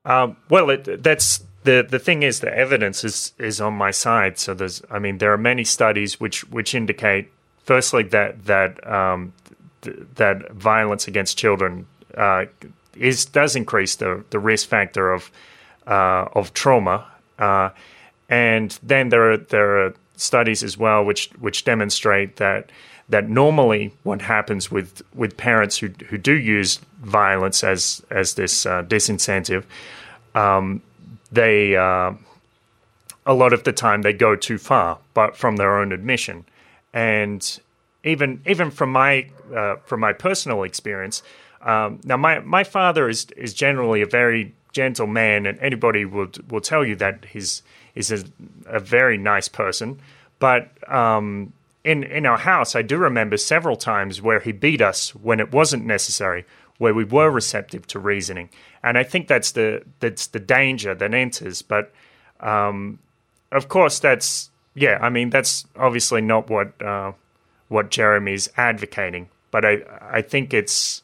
Um, 0.04 0.38
well, 0.50 0.70
it, 0.70 1.04
that's 1.04 1.44
the 1.64 1.86
the 1.88 2.00
thing 2.00 2.24
is 2.24 2.40
the 2.40 2.56
evidence 2.56 3.04
is 3.04 3.34
is 3.38 3.62
on 3.62 3.74
my 3.74 3.92
side. 3.92 4.38
So 4.38 4.54
there's, 4.54 4.82
I 4.90 5.00
mean, 5.00 5.20
there 5.20 5.32
are 5.32 5.38
many 5.38 5.64
studies 5.64 6.20
which 6.20 6.50
which 6.50 6.74
indicate, 6.74 7.32
firstly, 7.64 8.04
that 8.04 8.46
that 8.46 8.86
um, 8.92 9.34
th- 9.82 9.98
that 10.16 10.52
violence 10.52 11.08
against 11.08 11.38
children 11.38 11.86
uh, 12.18 12.46
is 12.96 13.26
does 13.26 13.56
increase 13.56 13.96
the 13.96 14.24
the 14.32 14.40
risk 14.40 14.68
factor 14.68 15.12
of 15.14 15.32
uh, 15.86 16.26
of 16.34 16.54
trauma, 16.54 17.06
uh, 17.38 17.70
and 18.28 18.80
then 18.82 19.10
there 19.10 19.32
are 19.32 19.38
there 19.38 19.86
are 19.86 19.94
studies 20.16 20.64
as 20.64 20.78
well 20.78 21.04
which 21.04 21.30
which 21.40 21.64
demonstrate 21.64 22.36
that 22.36 22.72
that 23.12 23.30
normally 23.30 23.94
what 24.04 24.22
happens 24.22 24.72
with 24.72 25.02
with 25.14 25.38
parents 25.38 25.78
who 25.78 25.90
who 26.10 26.18
do 26.18 26.34
use 26.34 26.80
violence 27.02 27.64
as 27.64 28.02
as 28.10 28.34
this 28.36 28.66
uh, 28.66 28.84
disincentive, 28.84 29.64
um, 30.34 30.82
they 31.32 31.76
uh, 31.76 32.14
a 33.26 33.34
lot 33.34 33.54
of 33.54 33.64
the 33.64 33.74
time 33.74 34.02
they 34.02 34.14
go 34.14 34.36
too 34.36 34.58
far, 34.58 34.98
but 35.14 35.38
from 35.38 35.58
their 35.58 35.78
own 35.78 35.92
admission, 35.92 36.46
and 36.94 37.60
even 38.04 38.42
even 38.48 38.72
from 38.72 38.92
my 38.92 39.30
uh, 39.56 39.76
from 39.86 40.00
my 40.00 40.14
personal 40.14 40.64
experience. 40.64 41.22
Um, 41.62 42.00
now, 42.04 42.18
my 42.18 42.40
my 42.40 42.64
father 42.64 43.10
is 43.10 43.28
is 43.38 43.54
generally 43.54 44.02
a 44.02 44.08
very 44.08 44.56
gentle 44.72 45.08
man, 45.08 45.46
and 45.46 45.60
anybody 45.60 46.06
will 46.06 46.30
will 46.50 46.62
tell 46.62 46.86
you 46.86 46.96
that 46.96 47.26
he's 47.26 47.62
is 47.94 48.10
a, 48.12 48.24
a 48.68 48.80
very 48.80 49.18
nice 49.18 49.50
person, 49.50 50.00
but 50.40 50.72
um, 50.92 51.52
in 51.84 52.04
in 52.04 52.26
our 52.26 52.38
house, 52.38 52.76
I 52.76 52.82
do 52.82 52.98
remember 52.98 53.38
several 53.38 53.76
times 53.76 54.22
where 54.22 54.40
he 54.40 54.52
beat 54.52 54.82
us 54.82 55.16
when 55.16 55.40
it 55.40 55.52
wasn't 55.52 55.86
necessary, 55.86 56.46
where 56.78 56.94
we 56.94 57.04
were 57.04 57.30
receptive 57.30 57.88
to 57.88 58.00
reasoning, 58.00 58.50
and 58.84 58.98
I 58.98 59.04
think 59.04 59.28
that's 59.28 59.52
the 59.52 59.84
that's 60.00 60.28
the 60.28 60.40
danger 60.40 60.94
that 60.94 61.14
enters. 61.14 61.62
But 61.62 61.92
um, 62.40 63.00
of 63.52 63.68
course, 63.68 64.00
that's 64.00 64.50
yeah. 64.76 65.00
I 65.02 65.10
mean, 65.10 65.30
that's 65.30 65.66
obviously 65.76 66.22
not 66.22 66.50
what 66.50 66.80
uh, 66.82 67.14
what 67.68 67.90
Jeremy's 67.90 68.50
advocating. 68.58 69.30
But 69.50 69.66
I 69.66 69.82
I 70.02 70.22
think 70.22 70.54
it's 70.54 71.02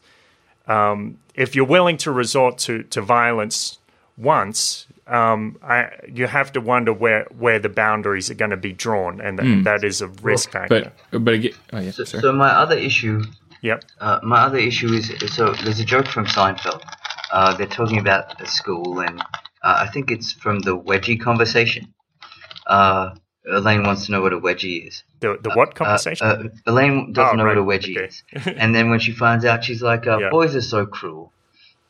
um, 0.67 1.17
if 1.33 1.55
you're 1.55 1.65
willing 1.65 1.97
to 1.97 2.11
resort 2.11 2.57
to 2.59 2.83
to 2.83 3.01
violence 3.01 3.79
once, 4.17 4.85
um, 5.07 5.57
I, 5.63 5.89
you 6.11 6.27
have 6.27 6.51
to 6.53 6.61
wonder 6.61 6.91
where, 6.93 7.25
where 7.37 7.59
the 7.59 7.69
boundaries 7.69 8.29
are 8.29 8.33
going 8.35 8.51
to 8.51 8.57
be 8.57 8.73
drawn, 8.73 9.21
and 9.21 9.39
th- 9.39 9.63
that 9.63 9.83
is 9.83 10.01
a 10.01 10.07
risk 10.07 10.51
factor. 10.51 10.91
But 11.11 11.23
but 11.23 11.33
again, 11.35 11.53
oh 11.73 11.79
yeah, 11.79 11.91
So, 11.91 12.03
so 12.03 12.31
my 12.33 12.49
other 12.49 12.77
issue, 12.77 13.23
yep. 13.61 13.83
uh, 13.99 14.19
my 14.23 14.39
other 14.41 14.57
issue 14.57 14.91
is 14.93 15.11
so 15.33 15.53
there's 15.53 15.79
a 15.79 15.85
joke 15.85 16.07
from 16.07 16.25
Seinfeld. 16.25 16.81
Uh, 17.31 17.55
they're 17.57 17.67
talking 17.67 17.99
about 17.99 18.41
a 18.41 18.45
school, 18.45 18.99
and 19.01 19.19
uh, 19.63 19.85
I 19.85 19.87
think 19.87 20.11
it's 20.11 20.33
from 20.33 20.59
the 20.59 20.77
wedgie 20.77 21.19
conversation. 21.19 21.93
Uh, 22.65 23.15
Elaine 23.49 23.83
wants 23.83 24.05
to 24.07 24.11
know 24.11 24.21
what 24.21 24.33
a 24.33 24.39
wedgie 24.39 24.87
is. 24.87 25.03
The 25.21 25.37
the 25.41 25.51
what 25.51 25.69
Uh, 25.69 25.73
conversation? 25.73 26.27
uh, 26.27 26.43
Elaine 26.65 27.13
doesn't 27.13 27.39
Oh, 27.39 27.43
know 27.43 27.47
what 27.47 27.57
a 27.57 27.63
wedgie 27.63 27.97
okay. 27.97 28.07
is, 28.07 28.23
and 28.57 28.75
then 28.75 28.89
when 28.89 28.99
she 28.99 29.11
finds 29.13 29.45
out, 29.45 29.63
she's 29.63 29.81
like, 29.81 30.05
uh, 30.05 30.17
Yeah. 30.19 30.29
"Boys 30.29 30.55
are 30.55 30.61
so 30.61 30.85
cruel." 30.85 31.31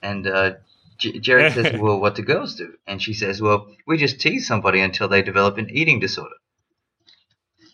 And 0.03 0.27
uh, 0.27 0.51
J- 0.97 1.19
Jerry 1.19 1.51
says, 1.51 1.79
"Well, 1.79 1.99
what 1.99 2.15
do 2.15 2.21
girls 2.23 2.55
do?" 2.55 2.73
And 2.85 3.01
she 3.01 3.13
says, 3.13 3.41
"Well, 3.41 3.67
we 3.85 3.97
just 3.97 4.19
tease 4.19 4.47
somebody 4.47 4.79
until 4.81 5.07
they 5.07 5.21
develop 5.21 5.57
an 5.57 5.69
eating 5.69 5.99
disorder." 5.99 6.35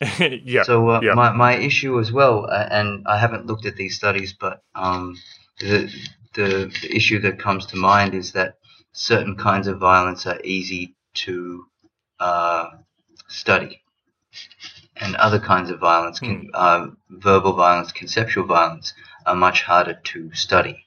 yeah. 0.19 0.63
So 0.63 0.89
uh, 0.89 0.99
yeah. 1.01 1.13
my 1.13 1.31
my 1.31 1.55
issue 1.55 1.99
as 1.99 2.11
well, 2.11 2.47
uh, 2.49 2.67
and 2.71 3.05
I 3.07 3.17
haven't 3.17 3.45
looked 3.45 3.65
at 3.65 3.75
these 3.75 3.95
studies, 3.95 4.33
but 4.33 4.61
um, 4.75 5.17
the, 5.59 5.91
the 6.33 6.73
the 6.81 6.95
issue 6.95 7.19
that 7.19 7.39
comes 7.39 7.65
to 7.67 7.77
mind 7.77 8.13
is 8.13 8.33
that 8.33 8.57
certain 8.91 9.35
kinds 9.35 9.67
of 9.67 9.79
violence 9.79 10.25
are 10.25 10.39
easy 10.43 10.95
to 11.13 11.65
uh, 12.19 12.69
study, 13.27 13.81
and 14.97 15.15
other 15.15 15.39
kinds 15.39 15.69
of 15.69 15.79
violence, 15.79 16.19
can, 16.19 16.49
uh, 16.53 16.87
verbal 17.09 17.53
violence, 17.53 17.91
conceptual 17.91 18.45
violence, 18.45 18.93
are 19.25 19.35
much 19.35 19.63
harder 19.63 19.99
to 20.03 20.33
study. 20.33 20.85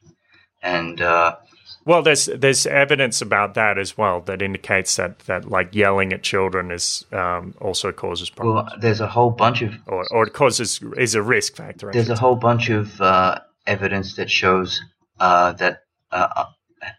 And 0.67 1.01
uh, 1.01 1.37
Well, 1.85 2.03
there's 2.03 2.27
there's 2.27 2.67
evidence 2.67 3.23
about 3.23 3.55
that 3.55 3.79
as 3.79 3.97
well 3.97 4.21
that 4.23 4.43
indicates 4.43 4.97
that, 4.97 5.21
that 5.21 5.49
like 5.49 5.75
yelling 5.75 6.13
at 6.13 6.23
children 6.23 6.71
is 6.73 7.05
um, 7.13 7.55
also 7.61 7.93
causes 7.93 8.31
problems, 8.31 8.69
well, 8.71 8.81
there's 8.81 9.01
a 9.01 9.07
whole 9.07 9.31
bunch 9.31 9.63
of 9.63 9.73
or 9.87 10.05
or 10.11 10.27
it 10.27 10.33
causes 10.33 10.81
is 10.97 11.15
a 11.15 11.23
risk 11.23 11.55
factor. 11.57 11.89
I 11.89 11.93
there's 11.93 12.11
a 12.11 12.17
say. 12.17 12.21
whole 12.21 12.35
bunch 12.37 12.71
of 12.71 13.01
uh, 13.01 13.39
evidence 13.67 14.17
that 14.17 14.31
shows 14.31 14.83
uh, 15.21 15.53
that 15.53 15.83
uh, 16.11 16.29
uh, 16.37 16.45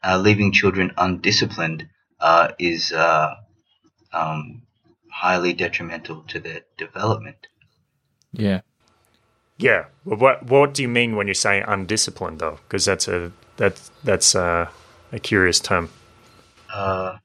uh, 0.04 0.18
leaving 0.18 0.54
children 0.54 0.92
undisciplined 0.98 1.88
uh, 2.22 2.54
is 2.58 2.92
uh, 2.94 3.36
um, 4.14 4.62
highly 5.12 5.54
detrimental 5.54 6.24
to 6.28 6.40
their 6.40 6.62
development. 6.78 7.48
yeah. 8.32 8.62
Yeah. 9.60 9.86
Well, 10.06 10.20
what 10.20 10.46
what 10.46 10.74
do 10.76 10.82
you 10.84 10.88
mean 10.88 11.16
when 11.18 11.28
you 11.28 11.34
say 11.34 11.64
undisciplined 11.68 12.40
though? 12.40 12.60
Because 12.68 12.86
that's 12.86 13.08
a 13.08 13.32
that's 13.58 13.92
that's 14.04 14.36
a, 14.36 14.70
a 15.12 15.20
curious 15.20 15.60
term. 15.60 15.90
Uh, 16.74 17.18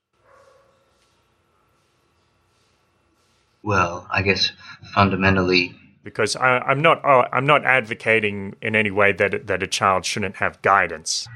well, 3.62 4.06
I 4.10 4.22
guess 4.22 4.52
fundamentally, 4.94 5.74
Because 6.04 6.36
I, 6.36 6.58
I'm 6.58 6.82
not 6.82 7.02
oh, 7.04 7.24
I'm 7.32 7.46
not 7.46 7.64
advocating 7.64 8.56
in 8.62 8.76
any 8.76 8.90
way 8.90 9.12
that 9.12 9.46
that 9.46 9.62
a 9.62 9.66
child 9.68 10.04
shouldn't 10.04 10.36
have 10.36 10.60
guidance. 10.62 11.30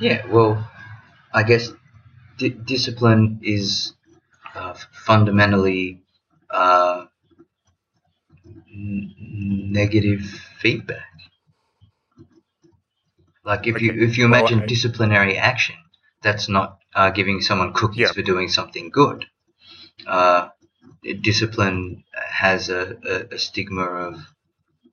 yeah. 0.00 0.26
Well, 0.26 0.68
I 1.32 1.42
guess 1.44 1.70
di- 2.38 2.50
discipline 2.50 3.40
is 3.42 3.94
uh, 4.54 4.74
fundamentally 4.92 6.02
uh, 6.50 7.06
n- 8.72 9.14
negative 9.72 10.20
feedback. 10.60 11.06
Like 13.44 13.66
if 13.66 13.80
you 13.80 13.92
if 13.92 14.18
you 14.18 14.28
Well, 14.28 14.40
imagine 14.40 14.60
I- 14.62 14.66
disciplinary 14.66 15.36
action, 15.36 15.76
that's 16.22 16.48
not 16.48 16.78
uh, 16.94 17.10
giving 17.10 17.40
someone 17.40 17.72
cookies 17.72 17.98
Yeah. 18.00 18.12
for 18.12 18.22
doing 18.22 18.48
something 18.48 18.90
good. 18.90 19.26
Uh, 20.06 20.48
discipline 21.22 22.04
has 22.14 22.68
a, 22.68 22.96
a, 23.04 23.34
a 23.34 23.38
stigma 23.38 23.82
of 23.84 24.14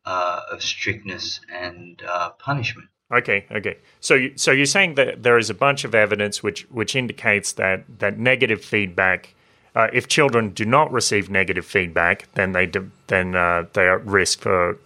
uh, 0.05 0.41
of 0.51 0.63
strictness 0.63 1.41
and 1.51 2.01
uh, 2.07 2.29
punishment. 2.39 2.87
Okay, 3.11 3.45
okay. 3.51 3.77
So, 4.01 4.15
you, 4.15 4.33
so 4.35 4.51
you're 4.51 4.65
saying 4.65 4.95
that 4.95 5.23
there 5.23 5.37
is 5.37 5.49
a 5.49 5.53
bunch 5.53 5.85
of 5.85 5.95
evidence 5.95 6.43
which 6.43 6.63
which 6.69 6.95
indicates 6.95 7.53
that 7.53 7.83
that 7.99 8.17
negative 8.19 8.63
feedback, 8.63 9.33
uh, 9.75 9.87
if 9.93 10.07
children 10.07 10.49
do 10.49 10.65
not 10.65 10.91
receive 10.91 11.29
negative 11.29 11.65
feedback, 11.65 12.27
then 12.33 12.51
they 12.51 12.69
then 13.07 13.35
uh, 13.35 13.65
they 13.73 13.83
are 13.83 13.99
at 13.99 14.05
risk 14.05 14.41
for 14.41 14.77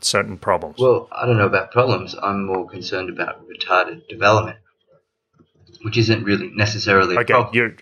certain 0.00 0.38
problems. 0.38 0.76
Well, 0.78 1.08
I 1.12 1.26
don't 1.26 1.36
know 1.36 1.46
about 1.46 1.70
problems. 1.70 2.14
I'm 2.20 2.46
more 2.46 2.68
concerned 2.68 3.10
about 3.10 3.44
retarded 3.48 4.08
development, 4.08 4.58
which 5.82 5.96
isn't 5.96 6.24
really 6.24 6.50
necessarily 6.54 7.16
okay, 7.18 7.44
you're 7.52 7.74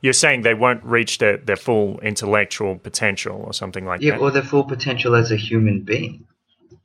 you're 0.00 0.12
saying 0.12 0.42
they 0.42 0.54
won't 0.54 0.82
reach 0.84 1.18
their, 1.18 1.36
their 1.36 1.56
full 1.56 2.00
intellectual 2.00 2.76
potential 2.78 3.42
or 3.44 3.52
something 3.52 3.84
like 3.84 4.00
Yeah, 4.00 4.12
that. 4.12 4.16
Yeah, 4.20 4.22
or 4.22 4.30
their 4.30 4.42
full 4.42 4.64
potential 4.64 5.14
as 5.14 5.30
a 5.30 5.36
human 5.36 5.82
being. 5.82 6.26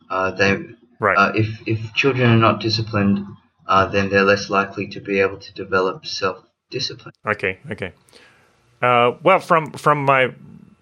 Uh, 0.09 0.31
they, 0.31 0.57
right. 0.99 1.17
uh, 1.17 1.31
if 1.35 1.65
if 1.65 1.93
children 1.93 2.29
are 2.29 2.37
not 2.37 2.59
disciplined, 2.59 3.25
uh, 3.65 3.85
then 3.87 4.09
they're 4.09 4.23
less 4.23 4.49
likely 4.49 4.87
to 4.89 4.99
be 4.99 5.21
able 5.21 5.37
to 5.37 5.53
develop 5.53 6.05
self-discipline. 6.05 7.13
Okay, 7.25 7.59
okay. 7.71 7.93
Uh, 8.81 9.13
well, 9.23 9.39
from 9.39 9.71
from 9.71 10.03
my 10.03 10.33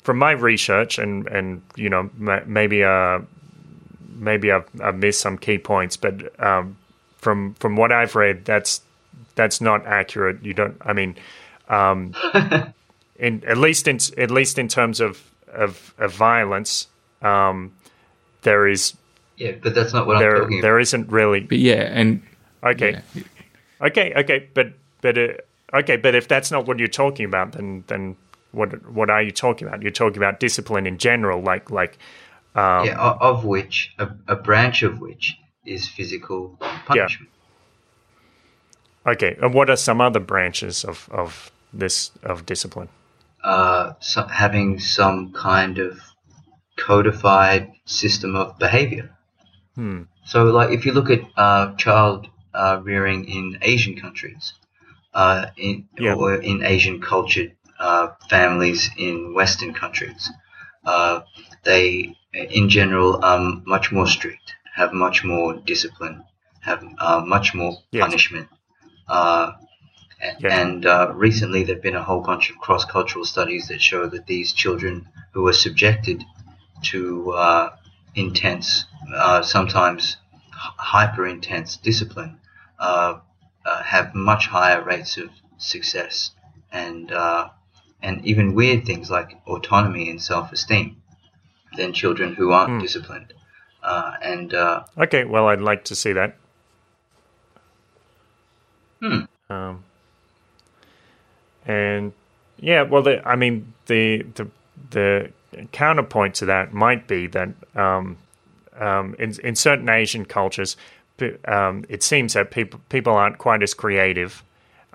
from 0.09 0.17
my 0.17 0.31
research 0.31 0.97
and 0.97 1.27
and 1.27 1.61
you 1.75 1.87
know 1.87 2.09
maybe 2.47 2.83
uh 2.83 3.19
maybe 4.19 4.51
I've, 4.51 4.67
I've 4.81 4.95
missed 4.95 5.21
some 5.21 5.37
key 5.37 5.59
points, 5.59 5.97
but 5.97 6.43
um, 6.43 6.77
from 7.19 7.53
from 7.59 7.75
what 7.75 7.91
I've 7.91 8.15
read, 8.15 8.43
that's 8.43 8.81
that's 9.35 9.61
not 9.61 9.85
accurate. 9.85 10.43
You 10.43 10.55
don't. 10.55 10.75
I 10.81 10.93
mean, 10.93 11.15
um, 11.67 12.15
in 13.19 13.43
at 13.45 13.59
least 13.59 13.87
in 13.87 13.99
at 14.17 14.31
least 14.31 14.57
in 14.57 14.67
terms 14.67 14.99
of 14.99 15.21
of, 15.53 15.93
of 15.99 16.11
violence, 16.11 16.87
um, 17.21 17.71
there 18.41 18.67
is 18.67 18.95
Yeah, 19.37 19.51
but 19.61 19.75
that's 19.75 19.93
not 19.93 20.07
what 20.07 20.15
I'm 20.15 20.23
there 20.23 20.39
talking 20.39 20.61
there 20.61 20.79
isn't 20.79 21.11
really 21.11 21.41
But 21.41 21.59
yeah, 21.59 21.83
and 21.83 22.23
okay. 22.63 23.03
yeah. 23.13 23.21
Okay, 23.79 24.11
okay, 24.15 24.49
but 24.55 24.73
but 25.01 25.19
uh, 25.19 25.27
okay, 25.71 25.97
but 25.97 26.15
if 26.15 26.27
that's 26.27 26.49
not 26.49 26.65
what 26.65 26.79
you're 26.79 26.87
talking 26.87 27.25
about, 27.25 27.51
then 27.51 27.83
then 27.85 28.15
what 28.51 28.69
what 28.91 29.09
are 29.09 29.21
you 29.21 29.31
talking 29.31 29.67
about? 29.67 29.81
You're 29.81 29.91
talking 29.91 30.17
about 30.17 30.39
discipline 30.39 30.87
in 30.87 30.97
general, 30.97 31.41
like 31.41 31.69
like 31.69 31.97
about. 32.53 32.85
yeah, 32.85 32.97
of 32.99 33.45
which, 33.45 33.93
a, 33.99 34.09
a 34.27 34.35
branch 34.35 34.83
of 34.83 34.99
which 34.99 35.37
is 35.65 35.87
physical 35.87 36.57
punishment. 36.85 37.29
okay. 39.05 39.37
And 39.41 39.53
what 39.53 39.69
are 39.69 39.75
some 39.77 40.01
other 40.01 40.19
branches 40.19 40.83
of 40.83 41.07
of 41.11 41.51
this 41.73 42.11
of 42.23 42.45
discipline? 42.45 42.89
Uh, 43.43 43.93
so 43.99 44.23
having 44.27 44.79
some 44.79 45.31
kind 45.33 45.77
of 45.77 45.99
codified 46.77 47.71
system 47.85 48.35
of 48.35 48.57
behavior. 48.59 49.15
Hmm. 49.75 50.03
So, 50.25 50.45
like, 50.45 50.71
if 50.71 50.85
you 50.85 50.91
look 50.91 51.09
at 51.09 51.21
uh, 51.37 51.75
child 51.75 52.27
uh, 52.53 52.81
rearing 52.83 53.25
in 53.25 53.57
Asian 53.61 53.95
countries, 53.99 54.53
uh, 55.13 55.47
in, 55.57 55.87
Yeah. 55.97 56.15
or 56.15 56.35
in 56.35 56.63
Asian 56.63 57.01
cultured 57.01 57.55
uh, 57.79 58.09
families 58.29 58.89
in 58.97 59.33
Western 59.33 59.73
countries, 59.73 60.29
uh, 60.85 61.21
they, 61.63 62.15
in 62.33 62.69
general, 62.69 63.23
are 63.23 63.61
much 63.65 63.91
more 63.91 64.07
strict, 64.07 64.55
have 64.75 64.93
much 64.93 65.23
more 65.23 65.55
discipline, 65.55 66.23
have 66.61 66.83
uh, 66.99 67.21
much 67.25 67.53
more 67.53 67.77
Yes. 67.91 68.03
punishment. 68.05 68.47
Uh, 69.07 69.53
Yeah. 70.39 70.59
And 70.61 70.85
uh, 70.85 71.11
recently, 71.13 71.63
there 71.63 71.75
have 71.75 71.83
been 71.83 71.95
a 71.95 72.03
whole 72.03 72.21
bunch 72.21 72.49
of 72.49 72.57
cross 72.57 72.85
cultural 72.85 73.25
studies 73.25 73.67
that 73.69 73.81
show 73.81 74.07
that 74.07 74.25
these 74.27 74.51
children 74.53 75.07
who 75.33 75.47
are 75.47 75.53
subjected 75.53 76.23
to 76.83 77.31
uh, 77.33 77.75
intense, 78.15 78.85
uh, 79.15 79.41
sometimes 79.41 80.17
hyper 80.51 81.25
intense 81.27 81.77
discipline, 81.77 82.39
uh, 82.79 83.19
uh, 83.65 83.83
have 83.83 84.13
much 84.15 84.47
higher 84.47 84.83
rates 84.83 85.17
of 85.17 85.29
success 85.57 86.31
and 86.71 87.11
uh, 87.11 87.49
and 88.01 88.25
even 88.25 88.53
weird 88.53 88.85
things 88.85 89.09
like 89.09 89.37
autonomy 89.47 90.09
and 90.09 90.21
self 90.21 90.51
esteem 90.51 91.01
than 91.77 91.93
children 91.93 92.33
who 92.33 92.51
aren't 92.51 92.81
disciplined. 92.81 93.33
Uh, 93.83 94.13
and 94.21 94.53
uh, 94.53 94.83
Okay, 94.97 95.23
well, 95.23 95.47
I'd 95.47 95.61
like 95.61 95.85
to 95.85 95.95
see 95.95 96.13
that. 96.13 96.35
Hmm. 99.01 99.21
Um, 99.49 99.83
and 101.65 102.13
yeah, 102.57 102.81
well, 102.81 103.01
the, 103.01 103.27
I 103.27 103.35
mean, 103.35 103.73
the 103.85 104.23
the 104.35 104.47
the 104.91 105.31
counterpoint 105.71 106.35
to 106.35 106.45
that 106.45 106.73
might 106.73 107.07
be 107.07 107.27
that 107.27 107.49
um, 107.75 108.17
um, 108.77 109.15
in 109.19 109.33
in 109.43 109.55
certain 109.55 109.89
Asian 109.89 110.25
cultures, 110.25 110.75
um, 111.45 111.85
it 111.89 112.03
seems 112.03 112.33
that 112.33 112.51
people 112.51 112.81
people 112.89 113.13
aren't 113.13 113.37
quite 113.37 113.63
as 113.63 113.73
creative. 113.73 114.43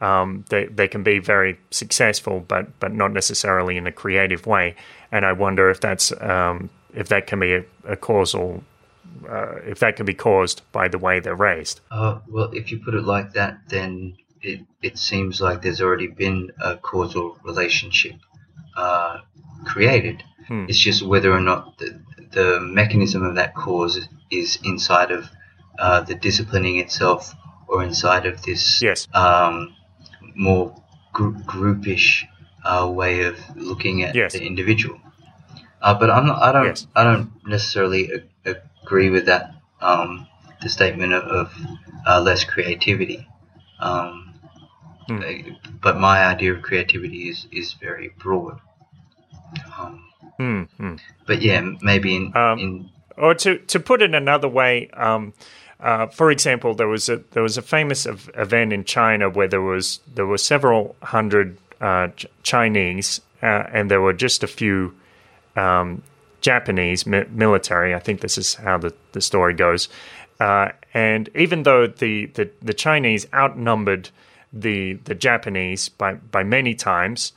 Um, 0.00 0.44
they 0.48 0.66
they 0.66 0.88
can 0.88 1.02
be 1.02 1.18
very 1.18 1.58
successful, 1.70 2.44
but 2.46 2.78
but 2.80 2.92
not 2.92 3.12
necessarily 3.12 3.76
in 3.76 3.86
a 3.86 3.92
creative 3.92 4.46
way. 4.46 4.74
And 5.12 5.24
I 5.24 5.32
wonder 5.32 5.70
if 5.70 5.80
that's 5.80 6.12
um, 6.20 6.70
if 6.92 7.08
that 7.08 7.26
can 7.26 7.40
be 7.40 7.54
a, 7.54 7.64
a 7.84 7.96
causal 7.96 8.64
uh, 9.28 9.56
if 9.66 9.78
that 9.78 9.96
can 9.96 10.06
be 10.06 10.14
caused 10.14 10.62
by 10.72 10.88
the 10.88 10.98
way 10.98 11.20
they're 11.20 11.34
raised. 11.34 11.80
Uh, 11.90 12.18
well, 12.28 12.50
if 12.52 12.70
you 12.70 12.78
put 12.78 12.94
it 12.94 13.04
like 13.04 13.32
that, 13.34 13.58
then 13.68 14.16
it, 14.42 14.60
it 14.82 14.98
seems 14.98 15.40
like 15.40 15.62
there's 15.62 15.80
already 15.80 16.08
been 16.08 16.50
a 16.62 16.76
causal 16.76 17.38
relationship 17.42 18.14
uh, 18.76 19.18
created. 19.64 20.22
Hmm. 20.48 20.66
It's 20.68 20.78
just 20.78 21.02
whether 21.02 21.32
or 21.32 21.40
not 21.40 21.78
the, 21.78 22.00
the 22.32 22.60
mechanism 22.60 23.24
of 23.24 23.36
that 23.36 23.54
cause 23.54 24.06
is 24.30 24.58
inside 24.62 25.10
of 25.10 25.28
uh, 25.78 26.02
the 26.02 26.14
disciplining 26.14 26.78
itself 26.78 27.34
or 27.66 27.82
inside 27.82 28.26
of 28.26 28.42
this 28.42 28.82
Yes. 28.82 29.08
um, 29.14 29.74
more 30.34 30.74
gr- 31.12 31.30
groupish 31.46 32.24
uh, 32.64 32.90
way 32.90 33.22
of 33.22 33.38
looking 33.56 34.02
at 34.02 34.14
Yes. 34.14 34.32
the 34.32 34.44
individual. 34.44 35.00
Uh, 35.82 35.94
but 35.94 36.10
I'm 36.10 36.26
not, 36.26 36.42
I 36.42 36.52
don't 36.52 36.64
Yes. 36.66 36.86
I 36.96 37.04
don't 37.04 37.30
necessarily 37.46 38.10
a- 38.46 38.56
agree 38.82 39.10
with 39.10 39.26
that 39.26 39.54
um, 39.80 40.26
the 40.62 40.68
statement 40.68 41.12
of, 41.12 41.24
of 41.24 41.52
uh, 42.06 42.20
less 42.20 42.44
creativity. 42.44 43.28
Um, 43.80 44.30
Hmm. 45.06 45.20
But 45.82 45.98
my 45.98 46.24
idea 46.24 46.54
of 46.54 46.62
creativity 46.62 47.28
is 47.28 47.46
is 47.52 47.74
very 47.74 48.08
broad. 48.18 48.58
Um, 49.78 50.00
Hmm, 50.38 50.62
hmm. 50.78 50.94
but 51.26 51.42
yeah, 51.42 51.60
maybe 51.82 52.16
in, 52.16 52.32
Um, 52.36 52.58
in 52.58 52.90
Or 53.16 53.34
to 53.34 53.58
to 53.58 53.78
put 53.80 54.00
it 54.02 54.14
another 54.14 54.48
way, 54.48 54.88
um, 54.94 55.34
uh, 55.80 56.06
for 56.06 56.30
example, 56.30 56.74
there 56.74 56.88
was 56.88 57.08
a 57.08 57.16
there 57.32 57.42
was 57.42 57.58
a 57.58 57.62
famous 57.62 58.06
ev- 58.06 58.30
event 58.34 58.72
in 58.72 58.84
China 58.84 59.28
where 59.28 59.48
there 59.48 59.62
was 59.62 60.00
there 60.14 60.26
were 60.26 60.38
several 60.38 60.96
hundred 61.02 61.58
uh, 61.80 62.08
Ch- 62.08 62.26
Chinese 62.42 63.20
uh, 63.42 63.64
and 63.72 63.90
there 63.90 64.00
were 64.00 64.12
just 64.12 64.42
a 64.42 64.46
few 64.46 64.94
um, 65.56 66.02
Japanese 66.40 67.06
mi- 67.06 67.26
military. 67.30 67.94
I 67.94 67.98
think 67.98 68.20
this 68.20 68.38
is 68.38 68.54
how 68.54 68.78
the, 68.78 68.94
the 69.12 69.20
story 69.20 69.54
goes. 69.54 69.88
Uh, 70.40 70.68
and 70.92 71.28
even 71.34 71.62
though 71.62 71.86
the, 71.86 72.26
the, 72.26 72.50
the 72.60 72.74
Chinese 72.74 73.26
outnumbered 73.32 74.10
the 74.52 74.94
the 75.04 75.14
Japanese 75.16 75.88
by, 75.88 76.14
by 76.14 76.44
many 76.44 76.74
times, 76.74 77.32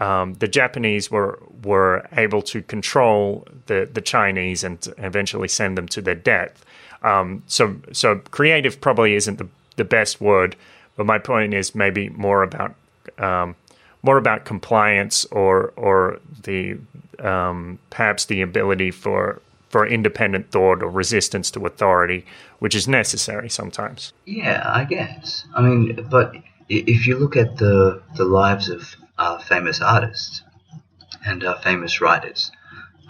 um, 0.00 0.34
the 0.34 0.48
Japanese 0.48 1.10
were 1.10 1.40
were 1.64 2.08
able 2.12 2.42
to 2.42 2.60
control 2.62 3.46
the, 3.66 3.88
the 3.92 4.00
Chinese 4.00 4.64
and 4.64 4.86
eventually 4.98 5.48
send 5.48 5.78
them 5.78 5.86
to 5.88 6.02
their 6.02 6.14
death. 6.16 6.64
Um, 7.02 7.42
so 7.46 7.76
so 7.92 8.16
creative 8.30 8.80
probably 8.80 9.14
isn't 9.14 9.38
the, 9.38 9.48
the 9.76 9.84
best 9.84 10.20
word, 10.20 10.56
but 10.96 11.06
my 11.06 11.18
point 11.18 11.54
is 11.54 11.74
maybe 11.74 12.08
more 12.10 12.42
about 12.42 12.74
um, 13.18 13.54
more 14.02 14.16
about 14.18 14.44
compliance 14.44 15.24
or 15.26 15.72
or 15.76 16.20
the 16.42 16.78
um, 17.18 17.78
perhaps 17.90 18.26
the 18.26 18.40
ability 18.42 18.90
for 18.90 19.40
for 19.68 19.86
independent 19.86 20.50
thought 20.50 20.82
or 20.82 20.88
resistance 20.90 21.50
to 21.50 21.66
authority, 21.66 22.24
which 22.60 22.74
is 22.74 22.86
necessary 22.88 23.48
sometimes. 23.50 24.12
Yeah, 24.24 24.62
I 24.64 24.84
guess. 24.84 25.44
I 25.54 25.60
mean, 25.60 26.06
but 26.10 26.34
if 26.68 27.06
you 27.06 27.18
look 27.18 27.36
at 27.36 27.58
the 27.58 28.02
the 28.16 28.24
lives 28.24 28.68
of 28.68 28.94
uh, 29.18 29.38
famous 29.38 29.80
artists 29.80 30.42
and 31.26 31.44
uh, 31.44 31.56
famous 31.58 32.00
writers 32.00 32.50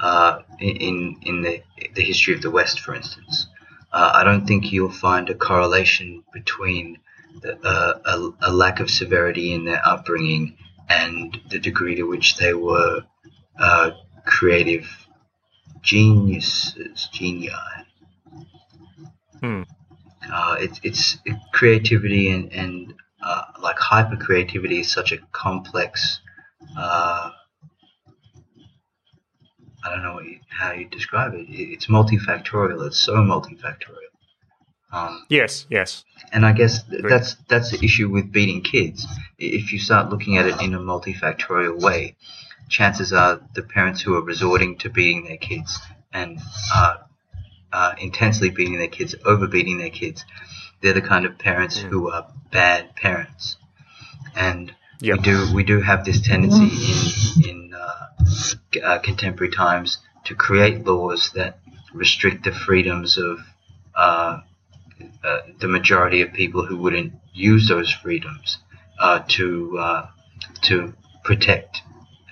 uh, 0.00 0.40
in- 0.60 1.16
in 1.22 1.42
the 1.42 1.62
the 1.94 2.02
history 2.02 2.34
of 2.34 2.42
the 2.42 2.50
West, 2.50 2.80
for 2.80 2.94
instance, 2.94 3.46
uh, 3.96 4.12
I 4.12 4.24
don't 4.24 4.46
think 4.46 4.72
you'll 4.72 4.90
find 4.90 5.30
a 5.30 5.34
correlation 5.34 6.22
between 6.30 6.98
the, 7.40 7.58
uh, 7.66 7.98
a, 8.04 8.50
a 8.50 8.52
lack 8.52 8.78
of 8.80 8.90
severity 8.90 9.54
in 9.54 9.64
their 9.64 9.80
upbringing 9.88 10.58
and 10.90 11.40
the 11.48 11.58
degree 11.58 11.94
to 11.94 12.02
which 12.02 12.36
they 12.36 12.52
were 12.52 13.04
uh, 13.58 13.92
creative 14.26 14.86
geniuses, 15.80 17.08
genii. 17.10 17.48
Hmm. 19.40 19.62
Uh, 20.30 20.56
it's 20.60 20.78
it's 20.82 21.16
creativity 21.52 22.28
and 22.28 22.52
and 22.52 22.94
uh, 23.22 23.44
like 23.62 23.78
hyper 23.78 24.16
creativity 24.16 24.80
is 24.80 24.92
such 24.92 25.12
a 25.12 25.18
complex. 25.32 26.20
I 29.86 29.90
don't 29.90 30.02
know 30.02 30.20
you, 30.20 30.38
how 30.48 30.72
you 30.72 30.86
describe 30.86 31.34
it. 31.34 31.48
It- 31.48 31.70
It's 31.74 31.86
multifactorial. 31.86 32.86
It's 32.86 32.98
so 32.98 33.14
multifactorial. 33.16 34.12
Um, 34.92 35.26
Yes, 35.28 35.66
yes, 35.68 36.04
and 36.32 36.46
I 36.46 36.52
guess 36.52 36.82
th- 36.84 37.02
that's 37.02 37.34
that's 37.48 37.70
the 37.70 37.84
issue 37.84 38.08
with 38.08 38.32
beating 38.32 38.62
kids. 38.62 39.06
If 39.38 39.72
you 39.72 39.78
start 39.78 40.10
looking 40.10 40.38
at 40.38 40.46
it 40.46 40.60
in 40.60 40.74
a 40.74 40.78
multifactorial 40.78 41.80
way, 41.80 42.16
chances 42.68 43.12
are 43.12 43.40
the 43.54 43.62
parents 43.62 44.00
who 44.02 44.14
are 44.16 44.22
resorting 44.22 44.78
to 44.78 44.88
beating 44.90 45.24
their 45.24 45.36
kids 45.36 45.78
and 46.12 46.38
uh, 46.74 46.96
uh, 47.72 47.94
intensely 48.00 48.48
beating 48.50 48.78
their 48.78 48.88
kids, 48.88 49.14
over 49.24 49.46
beating 49.46 49.78
their 49.78 49.90
kids, 49.90 50.24
they're 50.80 50.92
the 50.94 51.02
kind 51.02 51.26
of 51.26 51.36
parents 51.38 51.76
who 51.78 52.10
are 52.10 52.26
bad 52.50 52.94
parents. 52.96 53.56
And 54.34 54.72
Yep. 55.00 55.18
we 55.18 55.22
do 55.24 55.54
we 55.54 55.64
do 55.64 55.80
have 55.82 56.04
this 56.04 56.20
tendency 56.22 56.70
in 57.42 57.50
in 57.50 57.65
uh, 58.82 58.98
contemporary 58.98 59.52
times 59.52 59.98
to 60.24 60.34
create 60.34 60.84
laws 60.84 61.30
that 61.34 61.58
restrict 61.94 62.44
the 62.44 62.52
freedoms 62.52 63.16
of 63.16 63.40
uh, 63.94 64.40
uh, 65.24 65.40
the 65.60 65.68
majority 65.68 66.22
of 66.22 66.32
people 66.32 66.64
who 66.64 66.76
wouldn't 66.76 67.12
use 67.32 67.68
those 67.68 67.92
freedoms 67.92 68.58
uh, 68.98 69.20
to 69.28 69.78
uh, 69.78 70.06
to 70.62 70.94
protect 71.24 71.82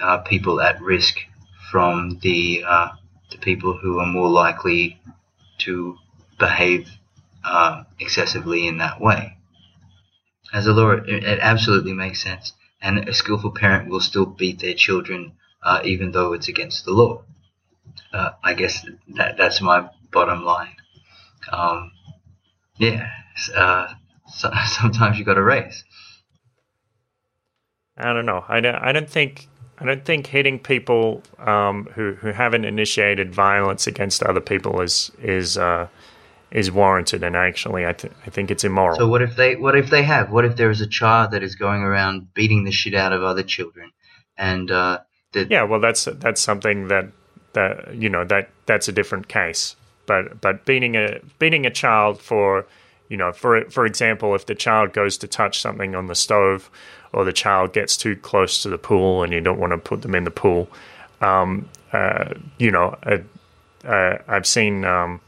uh, 0.01 0.18
people 0.18 0.61
at 0.61 0.80
risk 0.80 1.18
from 1.70 2.18
the 2.22 2.62
the 3.30 3.39
people 3.39 3.76
who 3.76 3.99
are 3.99 4.07
more 4.07 4.28
likely 4.28 5.01
to 5.59 5.97
behave 6.39 6.89
excessively 7.99 8.66
in 8.66 8.78
that 8.78 9.01
way. 9.01 9.37
As 10.53 10.66
a 10.66 10.72
law, 10.72 10.91
it, 10.93 11.09
it, 11.09 11.39
absolutely 11.41 11.93
makes 11.93 12.22
sense, 12.22 12.53
and 12.80 13.09
a 13.09 13.12
skillful 13.12 13.51
parent 13.51 13.89
will 13.89 14.01
still 14.01 14.26
beat 14.26 14.61
their 14.61 14.74
children 14.74 15.32
uh, 15.64 15.80
even 15.84 16.12
though 16.12 16.34
it's 16.34 16.48
against 16.48 16.84
the 16.84 16.92
law. 16.92 17.22
Uh, 18.12 18.30
I 18.42 18.54
guess 18.54 18.86
that 19.16 19.36
that's 19.36 19.60
my 19.60 19.88
bottom 20.12 20.44
line. 20.44 20.76
Um, 21.50 21.92
yeah, 22.76 23.08
uh, 23.54 23.88
so, 24.28 24.50
sometimes 24.66 25.18
you 25.18 25.24
got 25.24 25.34
to 25.34 25.42
race. 25.42 25.84
I 27.96 28.12
don't 28.12 28.26
know. 28.26 28.44
I 28.48 28.60
don't, 28.60 28.74
I 28.74 28.92
don't 28.92 29.08
think 29.08 29.48
I 29.78 29.84
don't 29.84 30.04
think 30.04 30.26
hitting 30.26 30.58
people 30.58 31.22
um, 31.38 31.88
who 31.94 32.14
who 32.14 32.28
haven't 32.28 32.64
initiated 32.64 33.34
violence 33.34 33.86
against 33.86 34.22
other 34.22 34.40
people 34.40 34.80
is 34.80 35.10
is 35.22 35.56
uh, 35.56 35.88
is 36.50 36.70
warranted. 36.70 37.22
And 37.22 37.36
actually, 37.36 37.86
I 37.86 37.92
th- 37.92 38.12
I 38.26 38.30
think 38.30 38.50
it's 38.50 38.64
immoral. 38.64 38.96
So 38.96 39.08
what 39.08 39.22
if 39.22 39.36
they 39.36 39.56
what 39.56 39.76
if 39.76 39.90
they 39.90 40.02
have? 40.02 40.30
What 40.30 40.44
if 40.44 40.56
there 40.56 40.70
is 40.70 40.80
a 40.80 40.86
child 40.86 41.32
that 41.32 41.42
is 41.42 41.54
going 41.54 41.82
around 41.82 42.34
beating 42.34 42.64
the 42.64 42.72
shit 42.72 42.94
out 42.94 43.12
of 43.12 43.22
other 43.22 43.42
children, 43.42 43.92
and 44.36 44.70
uh, 44.70 45.00
yeah, 45.35 45.62
well, 45.62 45.80
that's 45.80 46.05
that's 46.05 46.41
something 46.41 46.89
that 46.89 47.09
that 47.53 47.95
you 47.95 48.09
know 48.09 48.24
that 48.24 48.51
that's 48.66 48.89
a 48.89 48.93
different 48.93 49.28
case. 49.28 49.76
But 50.07 50.41
but 50.41 50.64
beating 50.64 50.97
a 50.97 51.20
beating 51.39 51.66
a 51.66 51.70
child 51.70 52.20
for 52.20 52.66
you 53.09 53.16
know 53.16 53.32
for 53.32 53.64
for 53.70 53.87
example, 53.87 54.35
if 54.35 54.47
the 54.47 54.55
child 54.55 54.93
goes 54.93 55.16
to 55.18 55.26
touch 55.26 55.61
something 55.61 55.95
on 55.95 56.07
the 56.07 56.14
stove 56.14 56.70
or 57.12 57.24
the 57.24 57.32
child 57.32 57.72
gets 57.72 57.97
too 57.97 58.16
close 58.16 58.62
to 58.62 58.68
the 58.68 58.78
pool 58.78 59.22
and 59.22 59.32
you 59.32 59.41
don't 59.41 59.59
want 59.59 59.72
to 59.72 59.78
put 59.78 60.03
them 60.03 60.14
in 60.14 60.24
the 60.24 60.30
pool. 60.30 60.68
Um, 61.20 61.68
uh, 61.93 62.35
you 62.59 62.72
know, 62.72 62.99
uh, 63.05 63.18
uh, 63.87 64.18
I've 64.26 64.47
seen 64.47 64.85
um, 64.85 65.20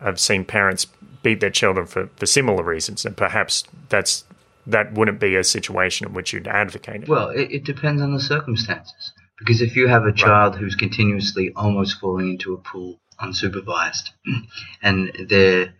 I've 0.00 0.20
seen 0.20 0.44
parents 0.44 0.86
beat 1.22 1.40
their 1.40 1.50
children 1.50 1.86
for, 1.86 2.06
for 2.16 2.26
similar 2.26 2.62
reasons, 2.62 3.04
and 3.04 3.16
perhaps 3.16 3.64
that's 3.88 4.24
that 4.66 4.92
wouldn't 4.92 5.18
be 5.18 5.36
a 5.36 5.44
situation 5.44 6.06
in 6.06 6.14
which 6.14 6.32
you'd 6.32 6.46
advocate 6.46 7.02
it. 7.02 7.08
Well, 7.08 7.30
it, 7.30 7.50
it 7.50 7.64
depends 7.64 8.00
on 8.00 8.12
the 8.12 8.20
circumstances. 8.20 9.12
Because 9.40 9.62
if 9.62 9.74
you 9.74 9.88
have 9.88 10.04
a 10.04 10.12
child 10.12 10.54
right. 10.54 10.60
who's 10.60 10.76
continuously 10.76 11.50
almost 11.56 11.98
falling 11.98 12.28
into 12.28 12.52
a 12.52 12.58
pool 12.58 13.00
unsupervised, 13.18 14.10
and 14.82 15.10
they're 15.28 15.74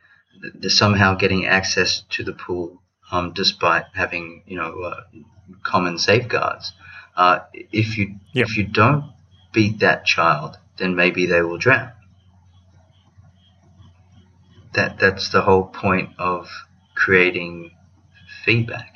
they're 0.55 0.71
somehow 0.71 1.15
getting 1.15 1.45
access 1.47 2.03
to 2.11 2.25
the 2.25 2.33
pool 2.33 2.83
um, 3.13 3.33
despite 3.35 3.85
having 3.95 4.43
you 4.47 4.57
know 4.57 4.81
uh, 4.81 5.01
common 5.63 5.99
safeguards. 5.99 6.73
Uh, 7.15 7.41
if 7.53 7.99
you 7.99 8.17
yep. 8.33 8.49
if 8.49 8.57
you 8.57 8.65
don't 8.65 9.13
beat 9.53 9.81
that 9.81 10.07
child, 10.07 10.57
then 10.79 10.97
maybe 10.97 11.27
they 11.27 11.43
will 11.43 11.59
drown. 11.59 11.93
That 14.73 14.99
that's 14.99 15.29
the 15.29 15.43
whole 15.43 15.65
point 15.65 16.11
of 16.19 16.49
creating 16.95 17.73
feedback. 18.45 18.95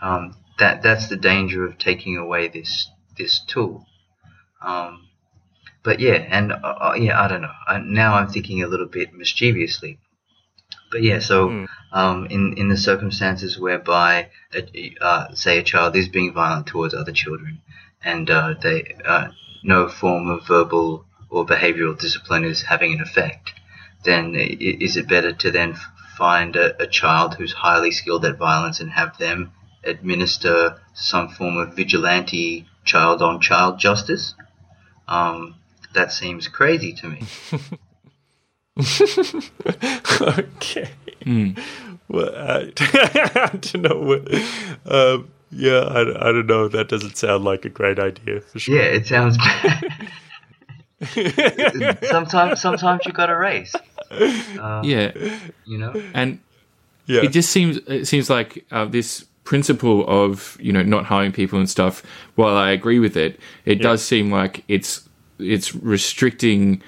Um, 0.00 0.34
that 0.58 0.82
that's 0.82 1.08
the 1.08 1.16
danger 1.16 1.66
of 1.66 1.76
taking 1.76 2.16
away 2.16 2.48
this 2.48 2.88
this 3.16 3.40
tool. 3.40 3.86
Um, 4.60 5.08
but 5.82 6.00
yeah, 6.00 6.14
and 6.28 6.52
uh, 6.52 6.56
uh 6.56 6.94
yeah, 6.98 7.20
I 7.22 7.28
don't 7.28 7.42
know. 7.42 7.52
I, 7.66 7.78
now 7.78 8.14
I'm 8.14 8.28
thinking 8.28 8.62
a 8.62 8.66
little 8.66 8.86
bit 8.86 9.14
mischievously. 9.14 9.98
But 10.90 11.02
yeah, 11.02 11.20
so 11.20 11.48
mm. 11.48 11.66
um, 11.92 12.26
in 12.26 12.54
in 12.54 12.68
the 12.68 12.76
circumstances 12.76 13.58
whereby, 13.58 14.30
a, 14.54 14.94
uh, 15.00 15.34
say, 15.34 15.58
a 15.58 15.62
child 15.62 15.96
is 15.96 16.08
being 16.08 16.32
violent 16.32 16.66
towards 16.66 16.94
other 16.94 17.12
children, 17.12 17.60
and 18.02 18.28
uh, 18.30 18.54
they 18.60 18.96
uh, 19.04 19.28
no 19.62 19.88
form 19.88 20.28
of 20.28 20.46
verbal 20.46 21.06
or 21.28 21.44
behavioral 21.44 21.98
discipline 21.98 22.44
is 22.44 22.62
having 22.62 22.92
an 22.94 23.00
effect, 23.00 23.52
then 24.04 24.34
is 24.36 24.96
it 24.96 25.08
better 25.08 25.32
to 25.32 25.50
then 25.50 25.74
find 26.16 26.56
a, 26.56 26.80
a 26.82 26.86
child 26.86 27.34
who's 27.34 27.52
highly 27.52 27.90
skilled 27.90 28.24
at 28.24 28.38
violence 28.38 28.80
and 28.80 28.90
have 28.90 29.18
them 29.18 29.52
administer 29.84 30.80
some 30.94 31.28
form 31.28 31.56
of 31.56 31.74
vigilante 31.74 32.66
child 32.86 33.22
on 33.22 33.40
child 33.40 33.78
justice? 33.78 34.34
Um, 35.08 35.54
that 35.94 36.12
seems 36.12 36.48
crazy 36.48 36.92
to 36.94 37.08
me. 37.08 37.18
okay. 38.78 40.88
Mm. 41.24 41.58
Well, 42.08 42.34
I, 42.36 42.72
I, 42.78 43.50
don't 43.52 43.82
know. 43.82 43.98
What, 43.98 44.32
um, 44.86 45.28
yeah, 45.50 45.80
I, 45.80 46.28
I 46.28 46.32
don't 46.32 46.46
know. 46.46 46.68
That 46.68 46.88
doesn't 46.88 47.16
sound 47.16 47.44
like 47.44 47.64
a 47.64 47.68
great 47.68 47.98
idea 47.98 48.40
for 48.40 48.58
sure. 48.58 48.76
Yeah, 48.76 48.82
it 48.82 49.06
sounds 49.06 49.38
bad. 49.38 50.10
sometimes, 52.08 52.60
sometimes 52.60 53.02
you 53.06 53.12
got 53.12 53.26
to 53.26 53.36
race. 53.36 53.74
Uh, 54.10 54.82
yeah, 54.84 55.12
you 55.64 55.78
know, 55.78 55.92
and 56.14 56.40
yeah, 57.06 57.22
it 57.22 57.32
just 57.32 57.50
seems 57.50 57.78
it 57.88 58.06
seems 58.06 58.30
like 58.30 58.64
uh, 58.70 58.84
this 58.84 59.24
principle 59.46 60.06
of 60.06 60.58
you 60.60 60.72
know 60.72 60.82
not 60.82 61.06
hiring 61.06 61.32
people 61.32 61.58
and 61.58 61.70
stuff. 61.70 62.02
While 62.34 62.56
I 62.56 62.70
agree 62.70 62.98
with 62.98 63.16
it, 63.16 63.40
it 63.64 63.78
yeah. 63.78 63.82
does 63.82 64.04
seem 64.04 64.30
like 64.30 64.62
it's 64.68 65.08
it's 65.38 65.74
restricting 65.74 66.82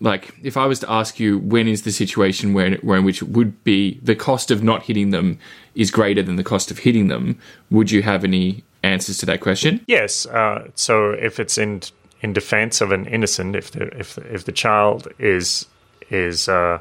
like 0.00 0.34
if 0.42 0.56
I 0.56 0.66
was 0.66 0.78
to 0.80 0.90
ask 0.90 1.18
you 1.20 1.38
when 1.38 1.68
is 1.68 1.82
the 1.82 1.92
situation 1.92 2.54
where 2.54 2.76
where 2.76 2.98
in 2.98 3.04
which 3.04 3.22
would 3.22 3.62
be 3.64 4.00
the 4.02 4.14
cost 4.14 4.50
of 4.50 4.62
not 4.62 4.84
hitting 4.84 5.10
them 5.10 5.38
is 5.74 5.90
greater 5.90 6.22
than 6.22 6.36
the 6.36 6.44
cost 6.44 6.70
of 6.70 6.78
hitting 6.78 7.08
them, 7.08 7.38
would 7.70 7.90
you 7.90 8.02
have 8.02 8.24
any 8.24 8.64
answers 8.82 9.18
to 9.18 9.26
that 9.26 9.40
question? 9.40 9.84
Yes. 9.86 10.26
Uh, 10.26 10.68
so 10.74 11.10
if 11.10 11.38
it's 11.38 11.58
in 11.58 11.82
in 12.22 12.32
defense 12.32 12.80
of 12.80 12.92
an 12.92 13.06
innocent, 13.06 13.56
if 13.56 13.70
the 13.70 13.84
if 13.98 14.18
if 14.18 14.44
the 14.44 14.52
child 14.52 15.08
is 15.18 15.66
is 16.08 16.48
uh, 16.48 16.78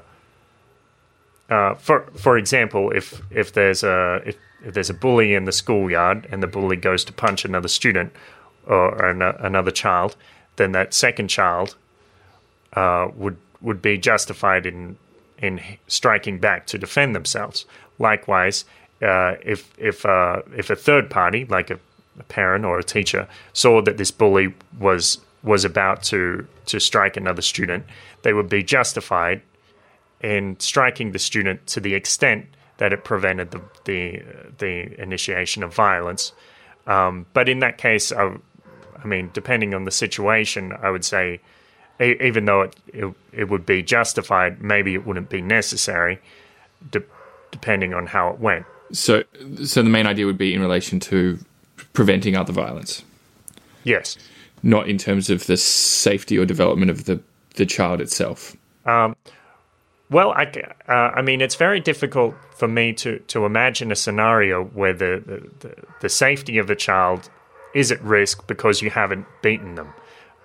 uh, 1.49 1.73
for 1.76 2.07
for 2.15 2.38
example, 2.38 2.91
if 2.91 3.21
if 3.32 3.53
there's 3.53 3.84
a 3.84 4.21
if, 4.26 4.36
if 4.66 4.74
there's 4.74 4.89
a 4.89 4.95
bully 4.95 5.36
in 5.36 5.45
the 5.45 5.51
schoolyard 5.51 6.28
and 6.32 6.41
the 6.41 6.47
bully 6.47 6.76
goes 6.76 7.05
to 7.05 7.13
punch 7.13 7.45
another 7.45 7.68
student 7.68 8.11
or 8.66 9.05
an, 9.05 9.22
another 9.22 9.72
child, 9.72 10.16
then 10.55 10.72
that 10.72 10.93
second 10.93 11.28
child 11.28 11.76
uh, 12.74 13.07
would 13.16 13.38
would 13.61 13.82
be 13.82 13.97
justified 13.97 14.66
in 14.66 14.97
in 15.38 15.61
striking 15.88 16.39
back 16.39 16.66
to 16.68 16.78
defend 16.78 17.16
themselves. 17.16 17.66
Likewise, 17.99 18.66
uh, 19.01 19.36
if 19.43 19.72
if 19.78 20.05
uh, 20.05 20.41
if 20.57 20.70
a 20.70 20.76
third 20.76 21.09
party, 21.09 21.45
like 21.45 21.70
a, 21.70 21.80
a, 22.20 22.24
parent 22.24 22.66
or 22.66 22.80
a 22.80 22.84
teacher, 22.84 23.28
saw 23.53 23.82
that 23.84 23.97
this 23.97 24.11
bully 24.11 24.53
was 24.80 25.20
was 25.43 25.63
about 25.63 26.01
to 26.03 26.47
to 26.66 26.80
strike 26.80 27.16
another 27.16 27.41
student, 27.43 27.86
they 28.24 28.34
would 28.34 28.49
be 28.49 28.63
justified 28.63 29.41
in 30.22 30.59
striking 30.59 31.11
the 31.11 31.20
student 31.20 31.68
to 31.68 31.80
the 31.80 31.93
extent 31.93 32.47
that 32.78 32.93
it 32.93 33.03
prevented 33.03 33.51
the 33.51 33.61
the, 33.86 34.23
the 34.57 35.01
initiation 35.01 35.63
of 35.63 35.73
violence. 35.73 36.34
Um, 36.88 37.26
but 37.34 37.49
in 37.49 37.59
that 37.59 37.78
case, 37.78 38.11
I, 38.11 38.36
I 39.03 39.07
mean, 39.07 39.32
depending 39.34 39.73
on 39.73 39.86
the 39.86 39.91
situation, 39.91 40.73
I 40.82 40.89
would 40.91 41.05
say 41.05 41.39
even 41.99 42.45
though 42.45 42.61
it, 42.61 42.76
it, 42.88 43.13
it 43.32 43.49
would 43.49 43.65
be 43.65 43.82
justified, 43.82 44.61
maybe 44.61 44.93
it 44.93 45.05
wouldn't 45.05 45.30
be 45.30 45.41
necessary, 45.41 46.19
de- 46.91 47.03
depending 47.51 47.93
on 47.93 48.07
how 48.07 48.30
it 48.30 48.39
went. 48.39 48.65
So, 48.91 49.23
so 49.63 49.82
the 49.82 49.89
main 49.89 50.05
idea 50.05 50.26
would 50.26 50.38
be 50.38 50.53
in 50.53 50.61
relation 50.61 50.99
to 51.01 51.39
preventing 51.93 52.36
other 52.36 52.53
violence. 52.53 53.03
Yes. 53.84 54.17
Not 54.61 54.89
in 54.89 54.97
terms 54.97 55.30
of 55.30 55.45
the 55.47 55.57
safety 55.57 56.38
or 56.38 56.45
development 56.45 56.91
of 56.91 57.05
the 57.05 57.21
the 57.55 57.65
child 57.65 58.01
itself. 58.01 58.53
Um, 58.86 59.15
well, 60.10 60.32
I, 60.32 60.51
uh, 60.88 60.91
I 60.91 61.22
mean, 61.22 61.41
it's 61.41 61.56
very 61.56 61.80
difficult 61.80 62.36
for 62.56 62.68
me 62.68 62.93
to, 62.93 63.20
to 63.20 63.45
imagine 63.45 63.91
a 63.91 63.95
scenario 63.95 64.66
where 64.66 64.93
the, 64.93 65.49
the, 65.60 65.74
the, 66.01 66.10
safety 66.10 66.58
of 66.58 66.68
the 66.68 66.76
child 66.76 67.30
is 67.74 67.91
at 67.91 68.01
risk 68.03 68.45
because 68.47 68.82
you 68.82 68.89
haven't 68.91 69.26
beaten 69.41 69.76
them. 69.76 69.93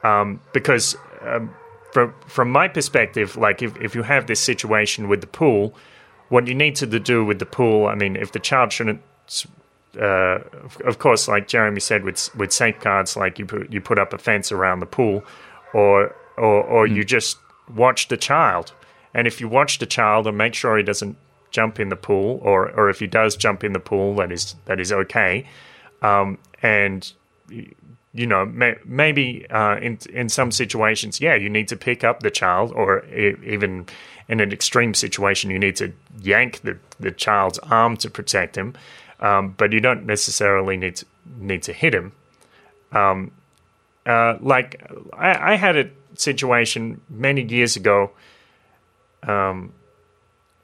Um, 0.02 0.40
because 0.54 0.96
um, 1.20 1.54
from 1.92 2.14
from 2.26 2.50
my 2.50 2.68
perspective, 2.68 3.36
like 3.36 3.62
if, 3.62 3.76
if 3.76 3.94
you 3.94 4.02
have 4.02 4.26
this 4.26 4.40
situation 4.40 5.08
with 5.08 5.20
the 5.20 5.26
pool, 5.26 5.74
what 6.28 6.46
you 6.46 6.54
need 6.54 6.76
to 6.76 6.86
do 6.86 7.24
with 7.24 7.38
the 7.38 7.46
pool, 7.46 7.86
I 7.86 7.94
mean, 7.94 8.16
if 8.16 8.32
the 8.32 8.38
child 8.38 8.72
shouldn't, 8.72 9.02
uh, 10.00 10.38
of 10.84 10.98
course, 10.98 11.28
like 11.28 11.48
Jeremy 11.48 11.80
said, 11.80 12.04
with 12.04 12.34
with 12.34 12.52
safeguards, 12.52 13.16
like 13.16 13.38
you 13.38 13.46
put 13.46 13.72
you 13.72 13.80
put 13.80 13.98
up 13.98 14.12
a 14.12 14.18
fence 14.18 14.52
around 14.52 14.80
the 14.80 14.86
pool, 14.86 15.24
or 15.74 16.14
or 16.36 16.62
or 16.62 16.86
mm. 16.86 16.96
you 16.96 17.04
just 17.04 17.38
watch 17.74 18.08
the 18.08 18.16
child, 18.16 18.72
and 19.14 19.26
if 19.26 19.40
you 19.40 19.48
watch 19.48 19.78
the 19.78 19.86
child 19.86 20.26
and 20.26 20.36
make 20.36 20.54
sure 20.54 20.76
he 20.76 20.82
doesn't 20.82 21.16
jump 21.50 21.80
in 21.80 21.88
the 21.88 21.96
pool, 21.96 22.40
or 22.42 22.70
or 22.70 22.90
if 22.90 23.00
he 23.00 23.06
does 23.06 23.36
jump 23.36 23.64
in 23.64 23.72
the 23.72 23.80
pool, 23.80 24.16
that 24.16 24.32
is 24.32 24.54
that 24.66 24.80
is 24.80 24.92
okay, 24.92 25.46
um, 26.02 26.38
and 26.62 27.12
you 28.12 28.26
know, 28.26 28.44
may, 28.44 28.76
maybe 28.84 29.46
uh, 29.50 29.76
in 29.76 29.98
in 30.12 30.28
some 30.28 30.50
situations, 30.50 31.20
yeah, 31.20 31.34
you 31.34 31.48
need 31.48 31.68
to 31.68 31.76
pick 31.76 32.02
up 32.02 32.20
the 32.20 32.30
child, 32.30 32.72
or 32.72 33.04
even 33.06 33.86
in 34.28 34.40
an 34.40 34.52
extreme 34.52 34.94
situation, 34.94 35.50
you 35.50 35.58
need 35.58 35.76
to 35.76 35.92
yank 36.20 36.60
the, 36.62 36.78
the 37.00 37.10
child's 37.10 37.58
arm 37.58 37.96
to 37.96 38.08
protect 38.08 38.56
him. 38.56 38.74
Um, 39.18 39.54
but 39.58 39.72
you 39.72 39.80
don't 39.80 40.06
necessarily 40.06 40.76
need 40.76 40.96
to 40.96 41.06
need 41.38 41.62
to 41.64 41.72
hit 41.72 41.94
him. 41.94 42.12
Um, 42.92 43.32
uh, 44.06 44.38
like 44.40 44.82
I, 45.12 45.52
I, 45.52 45.54
had 45.56 45.76
a 45.76 45.90
situation 46.14 47.00
many 47.08 47.42
years 47.42 47.76
ago 47.76 48.10
um, 49.22 49.72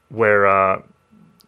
where 0.09 0.47
uh, 0.47 0.81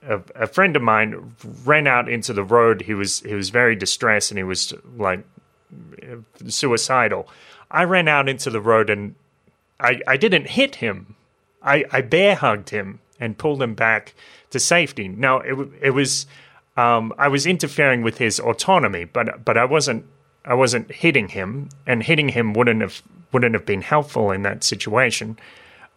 a, 0.07 0.22
a 0.36 0.47
friend 0.47 0.76
of 0.76 0.82
mine 0.82 1.34
ran 1.66 1.88
out 1.88 2.10
into 2.10 2.34
the 2.34 2.43
road. 2.43 2.82
He 2.82 2.93
was 2.93 3.20
he 3.22 3.34
was 3.34 3.49
very 3.49 3.76
distressed 3.76 4.32
and 4.32 4.38
he 4.38 4.43
was 4.43 4.74
like 4.97 5.24
suicidal. 6.47 7.28
I 7.72 7.84
ran 7.84 8.07
out 8.07 8.28
into 8.28 8.49
the 8.49 8.62
road 8.62 8.89
and 8.89 9.16
I, 9.80 10.01
I 10.07 10.18
didn't 10.18 10.47
hit 10.47 10.76
him. 10.76 11.16
I, 11.62 11.86
I 11.91 12.01
bear 12.01 12.36
hugged 12.36 12.70
him 12.70 12.99
and 13.20 13.38
pulled 13.38 13.62
him 13.62 13.76
back 13.76 14.16
to 14.49 14.60
safety. 14.60 15.07
Now 15.07 15.39
it 15.39 15.55
it 15.82 15.91
was 15.91 16.26
um, 16.78 17.14
I 17.18 17.28
was 17.28 17.45
interfering 17.45 18.01
with 18.01 18.18
his 18.18 18.39
autonomy, 18.39 19.05
but 19.05 19.43
but 19.43 19.57
I 19.57 19.66
wasn't 19.66 20.05
I 20.45 20.53
wasn't 20.53 20.91
hitting 20.91 21.28
him, 21.28 21.70
and 21.86 22.01
hitting 22.01 22.30
him 22.30 22.53
wouldn't 22.53 22.82
have 22.82 23.01
wouldn't 23.32 23.53
have 23.53 23.66
been 23.66 23.82
helpful 23.82 24.32
in 24.32 24.43
that 24.43 24.64
situation. 24.64 25.38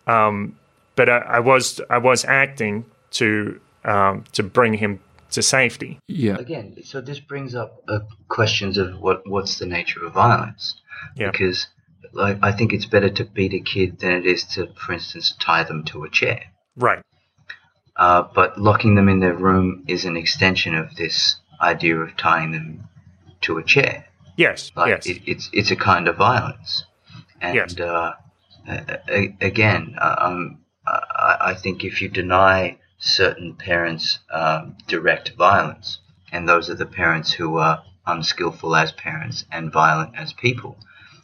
Um, 0.07 0.57
but 0.97 1.09
I, 1.09 1.19
I, 1.19 1.41
was 1.41 1.81
I 1.91 1.99
was 1.99 2.25
acting 2.25 2.85
to 3.13 3.61
um, 3.85 4.25
to 4.33 4.43
bring 4.43 4.75
him 4.75 5.01
to 5.31 5.43
safety. 5.43 5.99
Yeah. 6.09 6.37
Again, 6.37 6.77
so 6.85 7.01
this 7.01 7.21
brings 7.21 7.55
up 7.55 7.83
uh, 7.89 8.01
questions 8.29 8.79
of 8.79 9.01
what 9.01 9.29
what's 9.29 9.59
the 9.59 9.67
nature 9.67 10.05
of 10.05 10.13
violence. 10.13 10.75
Yeah. 11.17 11.31
Because 11.31 11.67
like 12.13 12.39
I 12.43 12.53
think 12.53 12.73
it's 12.73 12.87
better 12.87 13.09
to 13.11 13.25
beat 13.25 13.55
a 13.55 13.61
kid 13.61 13.99
than 14.01 14.13
it 14.13 14.27
is 14.27 14.45
to, 14.55 14.69
for 14.75 14.93
instance, 14.93 15.35
tie 15.41 15.65
them 15.65 15.85
to 15.87 16.05
a 16.05 16.11
chair. 16.11 16.45
Right. 16.77 17.03
Uh, 17.97 18.23
but 18.35 18.59
locking 18.59 18.95
them 18.95 19.09
in 19.09 19.21
their 19.21 19.35
room 19.35 19.85
is 19.87 20.05
an 20.05 20.17
extension 20.17 20.75
of 20.75 20.95
this 20.97 21.37
idea 21.61 21.97
of 21.97 22.17
tying 22.17 22.53
them 22.53 22.89
to 23.43 23.59
a 23.59 23.63
chair. 23.63 24.07
Yes. 24.37 24.73
Like 24.75 24.89
yes. 24.89 25.07
it, 25.07 25.23
it's 25.27 25.51
it's 25.53 25.71
a 25.71 25.77
kind 25.77 26.09
of 26.09 26.17
violence, 26.17 26.85
and 27.41 27.55
Yes. 27.55 27.79
uh, 27.79 28.15
a- 28.67 28.99
a- 29.11 29.37
again, 29.41 29.97
uh, 30.01 30.17
um, 30.19 30.59
I, 30.87 31.37
I 31.41 31.55
think 31.55 31.85
if 31.85 32.03
you 32.03 32.09
deny 32.09 32.79
certain 32.99 33.55
parents 33.55 34.19
um, 34.31 34.77
direct 34.87 35.33
violence, 35.37 35.99
and 36.31 36.49
those 36.49 36.71
are 36.71 36.75
the 36.75 36.87
parents 36.87 37.33
who 37.33 37.59
are 37.59 37.83
unskillful 38.07 38.75
as 38.75 38.93
parents 38.93 39.45
and 39.53 39.73
violent 39.73 40.17
as 40.17 40.33
people, 40.33 40.77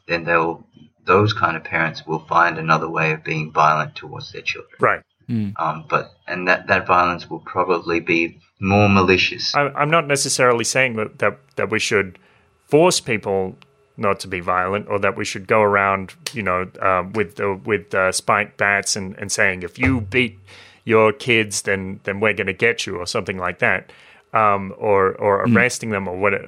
then 0.06 0.24
they'll 0.24 0.66
those 1.04 1.32
kind 1.32 1.56
of 1.56 1.64
parents 1.64 2.06
will 2.06 2.18
find 2.18 2.58
another 2.58 2.88
way 2.88 3.12
of 3.12 3.24
being 3.24 3.50
violent 3.50 3.94
towards 3.94 4.30
their 4.32 4.42
children. 4.42 4.76
right. 4.78 5.02
Um, 5.30 5.84
but 5.88 6.12
and 6.26 6.48
that 6.48 6.68
that 6.68 6.86
violence 6.86 7.28
will 7.28 7.40
probably 7.40 8.00
be 8.00 8.38
more 8.60 8.88
malicious. 8.88 9.54
I, 9.54 9.68
I'm 9.68 9.90
not 9.90 10.06
necessarily 10.06 10.64
saying 10.64 10.96
that, 10.96 11.18
that 11.18 11.38
that 11.56 11.70
we 11.70 11.78
should 11.78 12.18
force 12.66 13.00
people 13.00 13.56
not 13.98 14.20
to 14.20 14.28
be 14.28 14.40
violent, 14.40 14.88
or 14.88 14.98
that 15.00 15.16
we 15.16 15.24
should 15.24 15.46
go 15.46 15.60
around, 15.60 16.14
you 16.32 16.42
know, 16.42 16.70
um, 16.80 17.12
with 17.12 17.40
uh, 17.40 17.56
with 17.64 17.94
uh, 17.94 18.12
spiked 18.12 18.56
bats 18.56 18.96
and, 18.96 19.16
and 19.18 19.30
saying 19.30 19.62
if 19.62 19.78
you 19.78 20.00
beat 20.00 20.38
your 20.84 21.12
kids, 21.12 21.62
then 21.62 22.00
then 22.04 22.20
we're 22.20 22.32
going 22.32 22.46
to 22.46 22.52
get 22.52 22.86
you, 22.86 22.96
or 22.96 23.06
something 23.06 23.36
like 23.38 23.58
that, 23.58 23.92
um, 24.32 24.72
or 24.78 25.14
or 25.16 25.42
arresting 25.42 25.90
them, 25.90 26.08
or 26.08 26.16
what, 26.16 26.34
uh, 26.34 26.38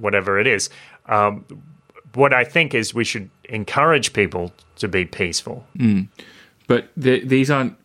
whatever 0.00 0.38
it 0.38 0.46
is. 0.46 0.68
Um, 1.06 1.44
what 2.14 2.32
I 2.32 2.44
think 2.44 2.74
is 2.74 2.92
we 2.94 3.04
should 3.04 3.30
encourage 3.44 4.12
people 4.12 4.52
to 4.76 4.88
be 4.88 5.04
peaceful. 5.04 5.66
But 6.66 6.88
the, 6.96 7.24
these 7.24 7.50
aren't 7.50 7.76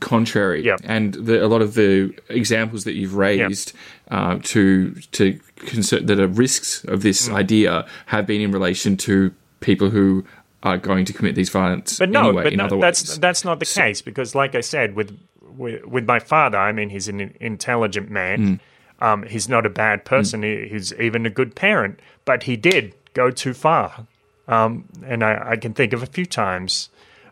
contrary. 0.00 0.64
Yeah. 0.64 0.76
And 0.84 1.14
the, 1.14 1.44
a 1.44 1.48
lot 1.48 1.62
of 1.62 1.74
the 1.74 2.14
examples 2.28 2.84
that 2.84 2.94
you've 2.94 3.14
raised 3.14 3.72
uh, 4.10 4.38
to 4.44 4.92
to 5.12 5.38
concern 5.56 6.06
that 6.06 6.18
are 6.20 6.26
risks 6.26 6.84
of 6.84 7.02
this 7.02 7.28
Mm. 7.28 7.34
idea 7.34 7.86
have 8.06 8.26
been 8.26 8.40
in 8.40 8.52
relation 8.52 8.96
to 8.98 9.32
people 9.60 9.90
who 9.90 10.24
are 10.62 10.76
going 10.78 11.04
to 11.04 11.12
commit 11.12 11.34
these 11.34 11.50
violence 11.50 11.98
But 11.98 12.10
no, 12.10 12.28
anyway. 12.28 12.44
but 12.44 12.52
no, 12.54 12.80
that's 12.80 13.02
ways. 13.10 13.18
that's 13.18 13.44
not 13.44 13.58
the 13.60 13.66
case 13.66 14.02
because, 14.02 14.34
like 14.34 14.54
I 14.54 14.60
said, 14.60 14.94
with 14.94 15.18
with, 15.56 15.84
with 15.84 16.04
my 16.06 16.18
father, 16.18 16.58
I 16.58 16.72
mean, 16.72 16.88
he's 16.90 17.08
an 17.08 17.34
intelligent 17.40 18.10
man. 18.10 18.58
Hmm. 19.00 19.04
Um, 19.04 19.22
he's 19.24 19.48
not 19.48 19.66
a 19.66 19.70
bad 19.70 20.04
person. 20.04 20.42
He, 20.44 20.68
he's 20.68 20.92
even 20.94 21.26
a 21.26 21.30
good 21.30 21.54
parent, 21.56 21.98
but 22.24 22.44
he 22.44 22.56
did 22.56 22.94
go 23.14 23.30
too 23.30 23.52
far. 23.52 24.06
Um, 24.48 24.84
and 25.04 25.22
I, 25.24 25.50
I 25.50 25.56
can 25.56 25.74
think 25.74 25.92
of 25.92 26.02
a 26.02 26.06
few 26.06 26.24
times 26.24 26.88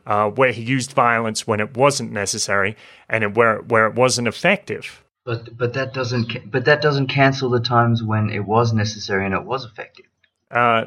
uh, 0.07 0.31
where 0.31 0.53
he 0.53 0.63
used 0.63 0.93
violence 0.93 1.47
when 1.47 1.61
it 1.61 1.77
wasn't 1.77 2.13
necessary 2.13 2.77
and 3.09 3.37
where 3.37 3.59
where 3.61 3.87
it 3.87 3.95
wasn't 3.95 4.29
effective. 4.29 5.05
But 5.25 5.57
but 5.57 5.75
that 5.75 5.93
doesn't 5.93 6.51
but 6.51 6.65
that 6.65 6.83
doesn't 6.83 7.09
cancel 7.09 7.51
the 7.51 7.61
times 7.61 8.03
when 8.03 8.31
it 8.31 8.45
was 8.45 8.73
necessary 8.73 9.25
and 9.27 9.35
it 9.35 9.45
was 9.45 9.65
effective. 9.65 10.07
Uh, 10.51 10.87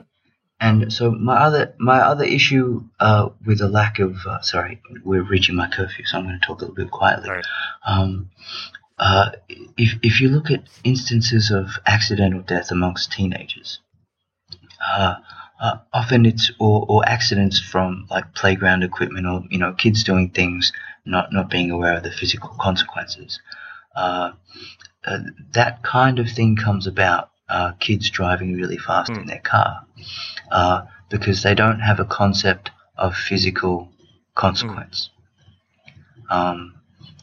And 0.59 0.93
so 0.93 1.11
my 1.11 1.38
other 1.38 1.76
my 1.80 1.99
other 1.99 2.24
issue 2.26 2.84
uh, 2.99 3.30
with 3.45 3.59
the 3.59 3.68
lack 3.70 3.99
of 3.99 4.16
uh, 4.26 4.41
sorry 4.41 4.82
we're 5.03 5.24
reaching 5.24 5.55
my 5.55 5.70
curfew 5.70 6.05
so 6.05 6.18
I'm 6.18 6.26
going 6.26 6.39
to 6.39 6.45
talk 6.45 6.61
a 6.61 6.66
little 6.66 6.76
bit 6.76 6.91
quietly. 6.91 7.30
Right. 7.30 7.45
Um, 7.86 8.30
uh, 8.97 9.32
if 9.78 9.99
if 10.01 10.22
you 10.22 10.30
look 10.30 10.51
at 10.51 10.64
instances 10.84 11.51
of 11.51 11.80
accidental 11.86 12.41
death 12.41 12.72
amongst 12.72 13.11
teenagers, 13.11 13.80
uh, 15.64 15.78
often 15.93 16.26
it's 16.26 16.51
or, 16.59 16.86
or 16.89 17.07
accidents 17.09 17.59
from 17.59 18.07
like 18.11 18.34
playground 18.36 18.84
equipment 18.84 19.26
or 19.28 19.43
you 19.49 19.59
know 19.59 19.74
kids 19.74 20.03
doing 20.03 20.30
things 20.30 20.74
not 21.05 21.34
not 21.34 21.49
being 21.49 21.72
aware 21.72 21.97
of 21.97 22.03
the 22.03 22.11
physical 22.11 22.49
consequences. 22.61 23.39
Uh, 23.95 24.32
uh, 25.05 25.20
that 25.53 25.84
kind 25.84 26.20
of 26.20 26.30
thing 26.30 26.55
comes 26.55 26.88
about. 26.88 27.30
Uh, 27.49 27.74
kids 27.80 28.09
driving 28.09 28.53
really 28.55 28.78
fast 28.78 29.11
in 29.11 29.28
their 29.28 29.39
car 29.41 29.86
uh, 30.51 30.82
because 31.09 31.43
they 31.43 31.53
don't 31.53 31.82
have 31.82 31.99
a 31.99 32.05
concept 32.05 32.72
of 32.97 33.16
physical 33.16 33.89
consequence. 34.36 35.09
Um, 36.30 36.76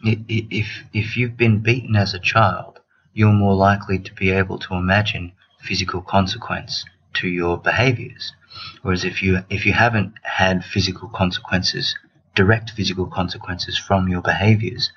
i- 0.05 0.24
i- 0.30 0.47
if 0.51 0.84
if 0.93 1.16
you've 1.16 1.36
been 1.36 1.61
beaten 1.61 1.97
as 1.97 2.14
a 2.14 2.18
child, 2.20 2.80
you're 3.14 3.32
more 3.32 3.55
likely 3.55 3.99
to 3.99 4.14
be 4.14 4.30
able 4.30 4.59
to 4.61 4.74
imagine 4.74 5.32
physical 5.61 6.01
consequence 6.03 6.84
to 7.14 7.28
your 7.28 7.58
behaviors. 7.58 8.32
Whereas 8.82 9.04
if 9.04 9.22
you 9.22 9.38
if 9.50 9.64
you 9.66 9.72
haven't 9.72 10.14
had 10.22 10.64
physical 10.64 11.08
consequences, 11.08 11.94
direct 12.34 12.70
physical 12.70 13.06
consequences 13.06 13.78
from 13.78 14.08
your 14.08 14.22
behaviors, 14.22 14.90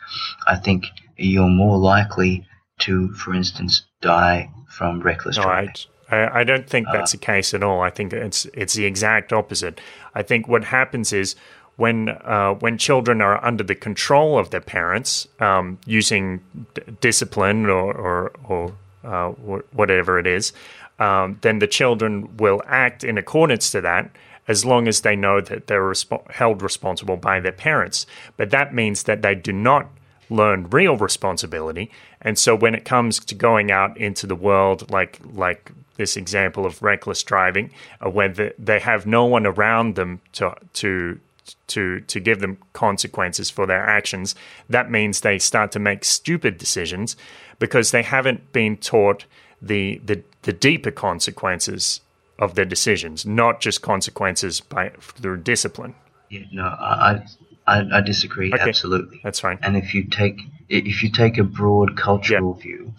I 0.47 0.55
think 0.55 0.85
you're 1.17 1.49
more 1.49 1.77
likely 1.77 2.45
to, 2.79 3.11
for 3.13 3.33
instance, 3.33 3.83
die 4.01 4.49
from 4.67 5.01
reckless 5.01 5.37
No, 5.37 5.43
driving. 5.43 5.73
I, 6.09 6.39
I, 6.39 6.43
don't 6.43 6.67
think 6.67 6.87
Uh. 6.87 6.93
that's 6.93 7.11
the 7.11 7.17
case 7.17 7.53
at 7.53 7.63
all. 7.63 7.81
I 7.81 7.89
think 7.89 8.11
it's 8.13 8.45
it's 8.53 8.73
the 8.73 8.85
exact 8.85 9.31
opposite. 9.31 9.79
I 10.15 10.23
think 10.23 10.47
what 10.47 10.65
happens 10.65 11.13
is 11.13 11.35
when 11.77 12.09
uh, 12.09 12.53
when 12.59 12.77
children 12.77 13.21
are 13.21 13.43
under 13.43 13.63
the 13.63 13.75
control 13.75 14.37
of 14.37 14.49
their 14.49 14.61
parents, 14.61 15.27
um, 15.39 15.77
using 15.85 16.41
d- 16.73 16.81
discipline 17.01 17.65
or 17.67 17.93
or, 17.93 18.31
or 18.47 18.73
uh, 19.03 19.29
wh- 19.31 19.75
whatever 19.75 20.19
it 20.19 20.27
is, 20.27 20.53
um, 20.99 21.39
then 21.41 21.59
the 21.59 21.67
children 21.67 22.37
will 22.37 22.61
act 22.65 23.03
in 23.03 23.17
accordance 23.17 23.71
to 23.71 23.81
that. 23.81 24.11
As 24.45 24.65
long 24.65 24.89
as 24.89 25.01
they 25.01 25.15
know 25.15 25.39
that 25.39 25.67
they're 25.67 25.81
respo- 25.81 26.29
held 26.29 26.61
responsible 26.61 27.15
by 27.15 27.39
their 27.39 27.53
parents, 27.53 28.05
but 28.35 28.49
that 28.49 28.73
means 28.73 29.03
that 29.03 29.21
they 29.21 29.35
do 29.35 29.53
not 29.53 29.87
learn 30.29 30.69
real 30.69 30.97
responsibility. 30.97 31.89
And 32.21 32.37
so 32.37 32.55
when 32.55 32.75
it 32.75 32.83
comes 32.83 33.19
to 33.19 33.35
going 33.35 33.71
out 33.71 33.95
into 33.97 34.27
the 34.27 34.35
world, 34.35 34.91
like 34.91 35.19
like 35.31 35.71
this 35.95 36.17
example 36.17 36.65
of 36.65 36.81
reckless 36.81 37.23
driving, 37.23 37.71
uh, 38.05 38.09
where 38.09 38.29
the, 38.29 38.53
they 38.57 38.79
have 38.79 39.05
no 39.05 39.25
one 39.25 39.45
around 39.45 39.95
them 39.95 40.19
to 40.33 40.55
to 40.73 41.19
to 41.67 41.99
to 42.01 42.19
give 42.19 42.39
them 42.39 42.57
consequences 42.73 43.49
for 43.49 43.65
their 43.65 43.85
actions, 43.85 44.35
that 44.69 44.89
means 44.89 45.21
they 45.21 45.39
start 45.39 45.71
to 45.71 45.79
make 45.79 46.03
stupid 46.03 46.57
decisions 46.57 47.15
because 47.59 47.91
they 47.91 48.03
haven't 48.03 48.51
been 48.51 48.77
taught 48.77 49.25
the 49.63 50.01
the, 50.05 50.23
the 50.43 50.53
deeper 50.53 50.91
consequences 50.91 52.01
of 52.39 52.55
their 52.55 52.65
decisions, 52.65 53.25
not 53.25 53.61
just 53.61 53.81
consequences 53.81 54.59
by 54.59 54.89
through 54.99 55.37
discipline. 55.37 55.95
Yeah, 56.29 56.45
no, 56.51 56.63
I, 56.65 57.25
I, 57.67 57.83
I 57.93 58.01
disagree 58.01 58.51
Okay. 58.53 58.69
absolutely. 58.69 59.21
That's 59.23 59.39
fine. 59.39 59.59
And 59.61 59.77
if 59.77 59.93
you 59.93 60.05
take 60.05 60.41
if 60.69 61.03
you 61.03 61.09
take 61.11 61.37
a 61.37 61.43
broad 61.43 61.95
cultural 61.97 62.53
view, 62.53 62.93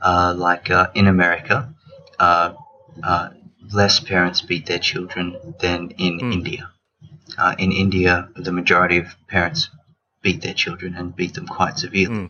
uh, 0.00 0.34
like 0.36 0.70
uh, 0.70 0.88
in 0.94 1.06
America, 1.06 1.72
uh, 2.18 2.54
uh, 3.02 3.28
less 3.72 4.00
parents 4.00 4.40
beat 4.42 4.66
their 4.66 4.78
children 4.78 5.54
than 5.60 5.90
in 5.98 6.18
Hmm. 6.18 6.32
India. 6.32 6.70
Uh, 7.38 7.54
in 7.58 7.72
India, 7.72 8.28
the 8.34 8.52
majority 8.52 8.98
of 8.98 9.06
parents 9.28 9.70
beat 10.22 10.42
their 10.42 10.54
children 10.54 10.94
and 10.96 11.14
beat 11.16 11.34
them 11.34 11.46
quite 11.46 11.78
severely. 11.78 12.28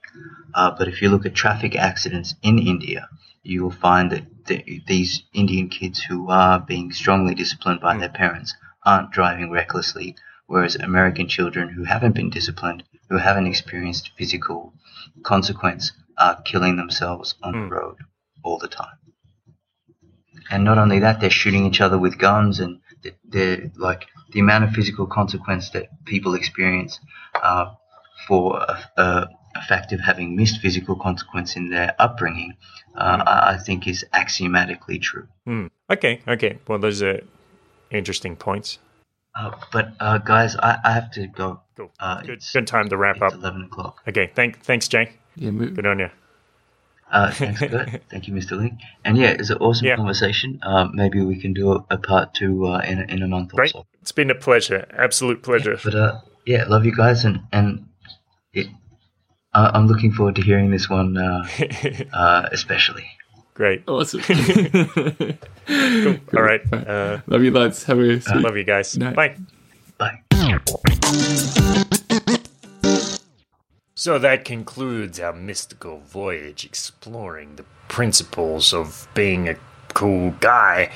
Uh, 0.55 0.70
but 0.76 0.88
if 0.88 1.01
you 1.03 1.09
look 1.09 1.26
at 1.26 1.34
traffic 1.34 1.74
accidents 1.74 2.34
in 2.43 2.59
India, 2.59 3.09
you 3.43 3.62
will 3.62 3.70
find 3.70 4.12
that 4.12 4.47
the, 4.47 4.82
these 4.86 5.22
Indian 5.32 5.68
kids 5.68 6.03
who 6.03 6.30
are 6.30 6.61
being 6.61 6.93
strongly 6.93 7.34
disciplined 7.34 7.80
by 7.80 7.97
their 7.97 8.09
parents 8.09 8.55
aren't 8.84 9.11
driving 9.11 9.51
recklessly, 9.51 10.16
whereas 10.47 10.76
American 10.76 11.28
children 11.28 11.68
who 11.68 11.84
haven't 11.84 12.14
been 12.14 12.30
disciplined, 12.30 12.82
who 13.09 13.16
haven't 13.16 13.47
experienced 13.47 14.11
physical 14.16 14.74
consequence, 15.22 15.93
are 16.18 16.43
killing 16.43 16.76
themselves 16.76 17.34
on 17.43 17.53
the 17.53 17.74
road 17.74 17.97
all 18.43 18.59
the 18.59 18.68
time. 18.68 18.99
And 20.51 20.64
not 20.64 20.78
only 20.78 20.99
that, 21.01 21.20
they're 21.20 21.30
shooting 21.30 21.64
each 21.66 21.80
other 21.80 21.99
with 21.99 22.18
guns, 22.18 22.61
and 22.61 22.80
th- 23.03 23.14
they're 23.24 23.70
like 23.76 24.07
the 24.32 24.41
amount 24.41 24.64
of 24.64 24.70
physical 24.70 25.07
consequence 25.07 25.70
that 25.70 25.88
people 26.05 26.34
experience 26.34 26.99
uh, 27.43 27.74
for 28.26 28.59
a, 28.59 28.91
a, 28.97 29.28
a 29.55 29.62
fact 29.62 29.92
of 29.92 30.01
having 30.01 30.36
missed 30.36 30.61
physical 30.61 30.96
consequence 30.96 31.57
in 31.57 31.70
their 31.70 31.94
upbringing, 31.98 32.55
uh, 32.94 33.22
I, 33.26 33.55
I 33.55 33.57
think 33.59 33.86
is 33.88 34.05
axiomatically 34.12 34.98
true. 34.98 35.26
Hmm. 35.46 35.66
Okay, 35.90 36.20
okay. 36.28 36.59
Well, 36.68 36.78
those 36.78 37.03
are 37.03 37.20
interesting 37.90 38.36
points. 38.36 38.78
Uh, 39.34 39.53
but 39.72 39.92
uh, 40.01 40.18
guys, 40.18 40.57
I, 40.57 40.78
I 40.84 40.92
have 40.92 41.11
to 41.12 41.26
go. 41.28 41.61
Cool. 41.76 41.90
Uh, 42.01 42.20
good, 42.22 42.42
good 42.53 42.66
time 42.66 42.88
to 42.88 42.96
wrap 42.96 43.16
It's 43.16 43.22
up. 43.24 43.34
eleven 43.34 43.64
o'clock. 43.64 44.03
Okay, 44.09 44.30
thank, 44.34 44.61
thanks, 44.61 44.88
Jay. 44.88 45.12
Yeah, 45.36 45.51
mo- 45.51 45.68
Good 45.68 45.86
on 45.86 45.98
you. 46.01 46.11
Uh, 47.11 47.30
thanks, 47.32 47.59
Kurt. 47.61 48.03
Thank 48.11 48.28
you, 48.28 48.34
Mr. 48.34 48.53
Link. 48.57 48.74
And 49.05 49.16
yeah, 49.18 49.30
it's 49.30 49.51
an 49.51 49.59
awesome 49.59 49.86
Yeah. 49.88 49.96
conversation. 49.96 50.61
Uh, 50.62 50.86
maybe 50.92 51.20
we 51.20 51.40
can 51.40 51.53
do 51.53 51.72
a, 51.72 51.84
a 51.90 51.98
part 51.98 52.34
two 52.34 52.66
uh, 52.68 52.78
in 52.86 53.01
a, 53.01 53.03
in 53.12 53.22
a 53.22 53.26
month 53.26 53.53
or 53.53 53.57
Great. 53.57 53.70
so. 53.70 53.84
It's 54.01 54.12
been 54.12 54.30
a 54.30 54.34
pleasure. 54.36 54.86
Absolute 54.96 55.42
pleasure. 55.42 55.76
But 55.82 55.94
uh, 55.96 56.20
yeah, 56.46 56.66
love 56.68 56.84
you 56.86 56.94
guys, 56.94 57.24
and 57.24 57.40
and 57.51 57.86
it, 58.53 58.68
I 59.53 59.70
I'm 59.74 59.86
looking 59.86 60.12
forward 60.12 60.36
to 60.36 60.42
hearing 60.42 60.70
this 60.70 60.88
one, 60.88 61.16
uh, 61.16 61.46
uh, 62.12 62.48
especially. 62.53 63.07
Great. 63.55 63.82
awesome. 63.88 64.20
All 66.34 66.42
right. 66.42 66.61
Uh, 66.72 67.18
Love 67.26 67.42
you, 67.42 67.51
lads. 67.51 67.84
Have 67.84 67.98
a 67.98 68.20
love 68.36 68.57
you 68.57 68.64
guys. 68.64 68.96
Night. 68.96 69.14
Bye. 69.14 69.36
Bye. 69.98 70.22
So 73.94 74.18
that 74.18 74.46
concludes 74.46 75.20
our 75.20 75.34
mystical 75.34 75.98
voyage 75.98 76.64
exploring 76.64 77.57
the 77.57 77.66
principles 77.88 78.72
of 78.72 79.07
being 79.12 79.46
a 79.46 79.57
cool 79.92 80.30
guy. 80.40 80.90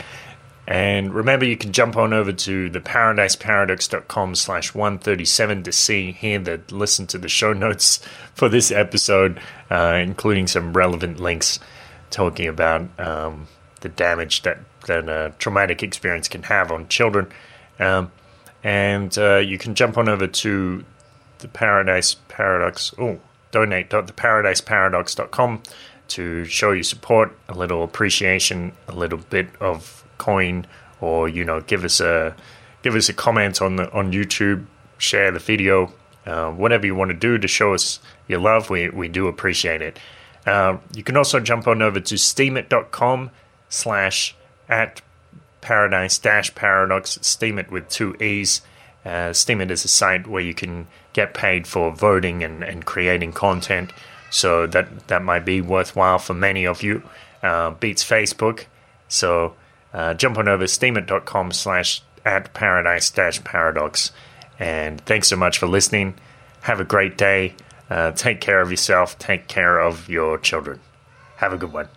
And 0.67 1.13
remember, 1.13 1.45
you 1.45 1.57
can 1.57 1.73
jump 1.73 1.97
on 1.97 2.15
over 2.15 2.33
to 2.33 2.71
the 2.71 2.81
paradiseparadox.com 2.81 4.35
slash 4.35 4.75
137 4.75 5.63
to 5.65 5.73
see, 5.73 6.13
hear, 6.13 6.39
the, 6.39 6.63
listen 6.71 7.07
to 7.09 7.19
the 7.19 7.29
show 7.29 7.53
notes 7.53 8.01
for 8.35 8.49
this 8.49 8.73
episode, 8.73 9.39
uh, 9.71 10.01
including 10.03 10.47
some 10.47 10.73
relevant 10.73 11.21
links 11.21 11.61
talking 12.11 12.47
about 12.47 12.89
um, 12.99 13.47
the 13.81 13.91
damage 13.91 14.43
that, 14.43 14.59
that 14.87 15.09
a 15.09 15.35
traumatic 15.39 15.83
experience 15.83 16.29
can 16.29 16.45
have 16.45 16.71
on 16.73 16.89
children. 16.89 17.27
Um, 17.79 18.11
and 18.63 19.19
uh, 19.19 19.37
you 19.37 19.59
can 19.59 19.75
jump 19.75 19.99
on 19.99 20.09
over 20.09 20.27
to 20.27 20.85
the 21.41 21.49
Paradise 21.49 22.17
Paradox. 22.29 22.95
Oh, 22.99 23.21
donate.theparadiseparadox.com 23.51 25.63
to 26.07 26.45
show 26.45 26.73
your 26.73 26.83
support, 26.83 27.39
a 27.49 27.55
little 27.55 27.83
appreciation, 27.85 28.73
a 28.89 28.95
little 28.95 29.19
bit 29.19 29.49
of 29.61 30.04
coin, 30.25 30.67
or 31.01 31.29
you 31.29 31.45
know, 31.45 31.61
give 31.61 31.85
us 31.85 32.01
a 32.01 32.35
give 32.83 32.95
us 32.95 33.09
a 33.09 33.13
comment 33.13 33.61
on 33.61 33.77
the 33.77 33.91
on 33.93 34.13
YouTube, 34.13 34.67
share 34.99 35.31
the 35.31 35.39
video, 35.39 35.93
uh, 36.27 36.51
whatever 36.51 36.87
you 36.87 36.95
want 36.95 37.11
to 37.11 37.17
do 37.29 37.39
to 37.39 37.49
show 37.49 37.75
us 37.75 38.01
your 38.29 38.41
love. 38.41 38.71
We 38.71 38.89
we 38.89 39.09
do 39.09 39.29
appreciate 39.29 39.83
it. 39.83 39.99
Uh, 40.47 40.79
you 40.95 41.03
can 41.03 41.17
also 41.17 41.41
jump 41.41 41.67
on 41.67 41.81
over 41.81 42.01
to 42.01 42.15
steemit.com 42.17 43.31
slash 43.69 44.37
at 44.69 45.03
paradise 45.61 46.19
dash 46.19 46.55
paradox 46.55 47.19
steam 47.23 47.59
it 47.59 47.71
with 47.71 47.89
two 47.89 48.15
e's 48.17 48.61
uh, 49.07 49.33
steam 49.33 49.61
it 49.63 49.71
is 49.71 49.85
a 49.85 49.89
site 49.89 50.27
where 50.27 50.43
you 50.43 50.53
can 50.53 50.87
get 51.15 51.33
paid 51.33 51.67
for 51.67 51.91
voting 51.91 52.45
and, 52.45 52.63
and 52.63 52.85
creating 52.85 53.33
content 53.33 53.91
so 54.31 54.67
that 54.67 55.09
that 55.09 55.23
might 55.23 55.45
be 55.45 55.61
worthwhile 55.63 56.19
for 56.19 56.35
many 56.35 56.67
of 56.67 56.83
you 56.83 57.03
uh, 57.43 57.71
beats 57.71 58.05
facebook 58.05 58.67
so 59.09 59.55
uh, 59.95 60.15
jump 60.15 60.37
on 60.37 60.49
over 60.49 60.65
steemit.com 60.65 61.53
slash 61.53 62.03
at 62.25 62.53
paradise 62.53 63.11
dash 63.11 63.43
paradox. 63.45 64.13
And 64.59 65.01
thanks 65.01 65.29
so 65.29 65.37
much 65.37 65.59
for 65.59 65.67
listening. 65.67 66.15
Have 66.63 66.81
a 66.81 66.85
great 66.85 67.17
day. 67.17 67.55
Uh, 67.89 68.13
take 68.13 68.41
care 68.41 68.61
of 68.61 68.71
yourself. 68.71 69.19
Take 69.19 69.47
care 69.47 69.79
of 69.79 70.09
your 70.09 70.39
children. 70.39 70.81
Have 71.37 71.53
a 71.53 71.57
good 71.57 71.73
one 71.73 71.89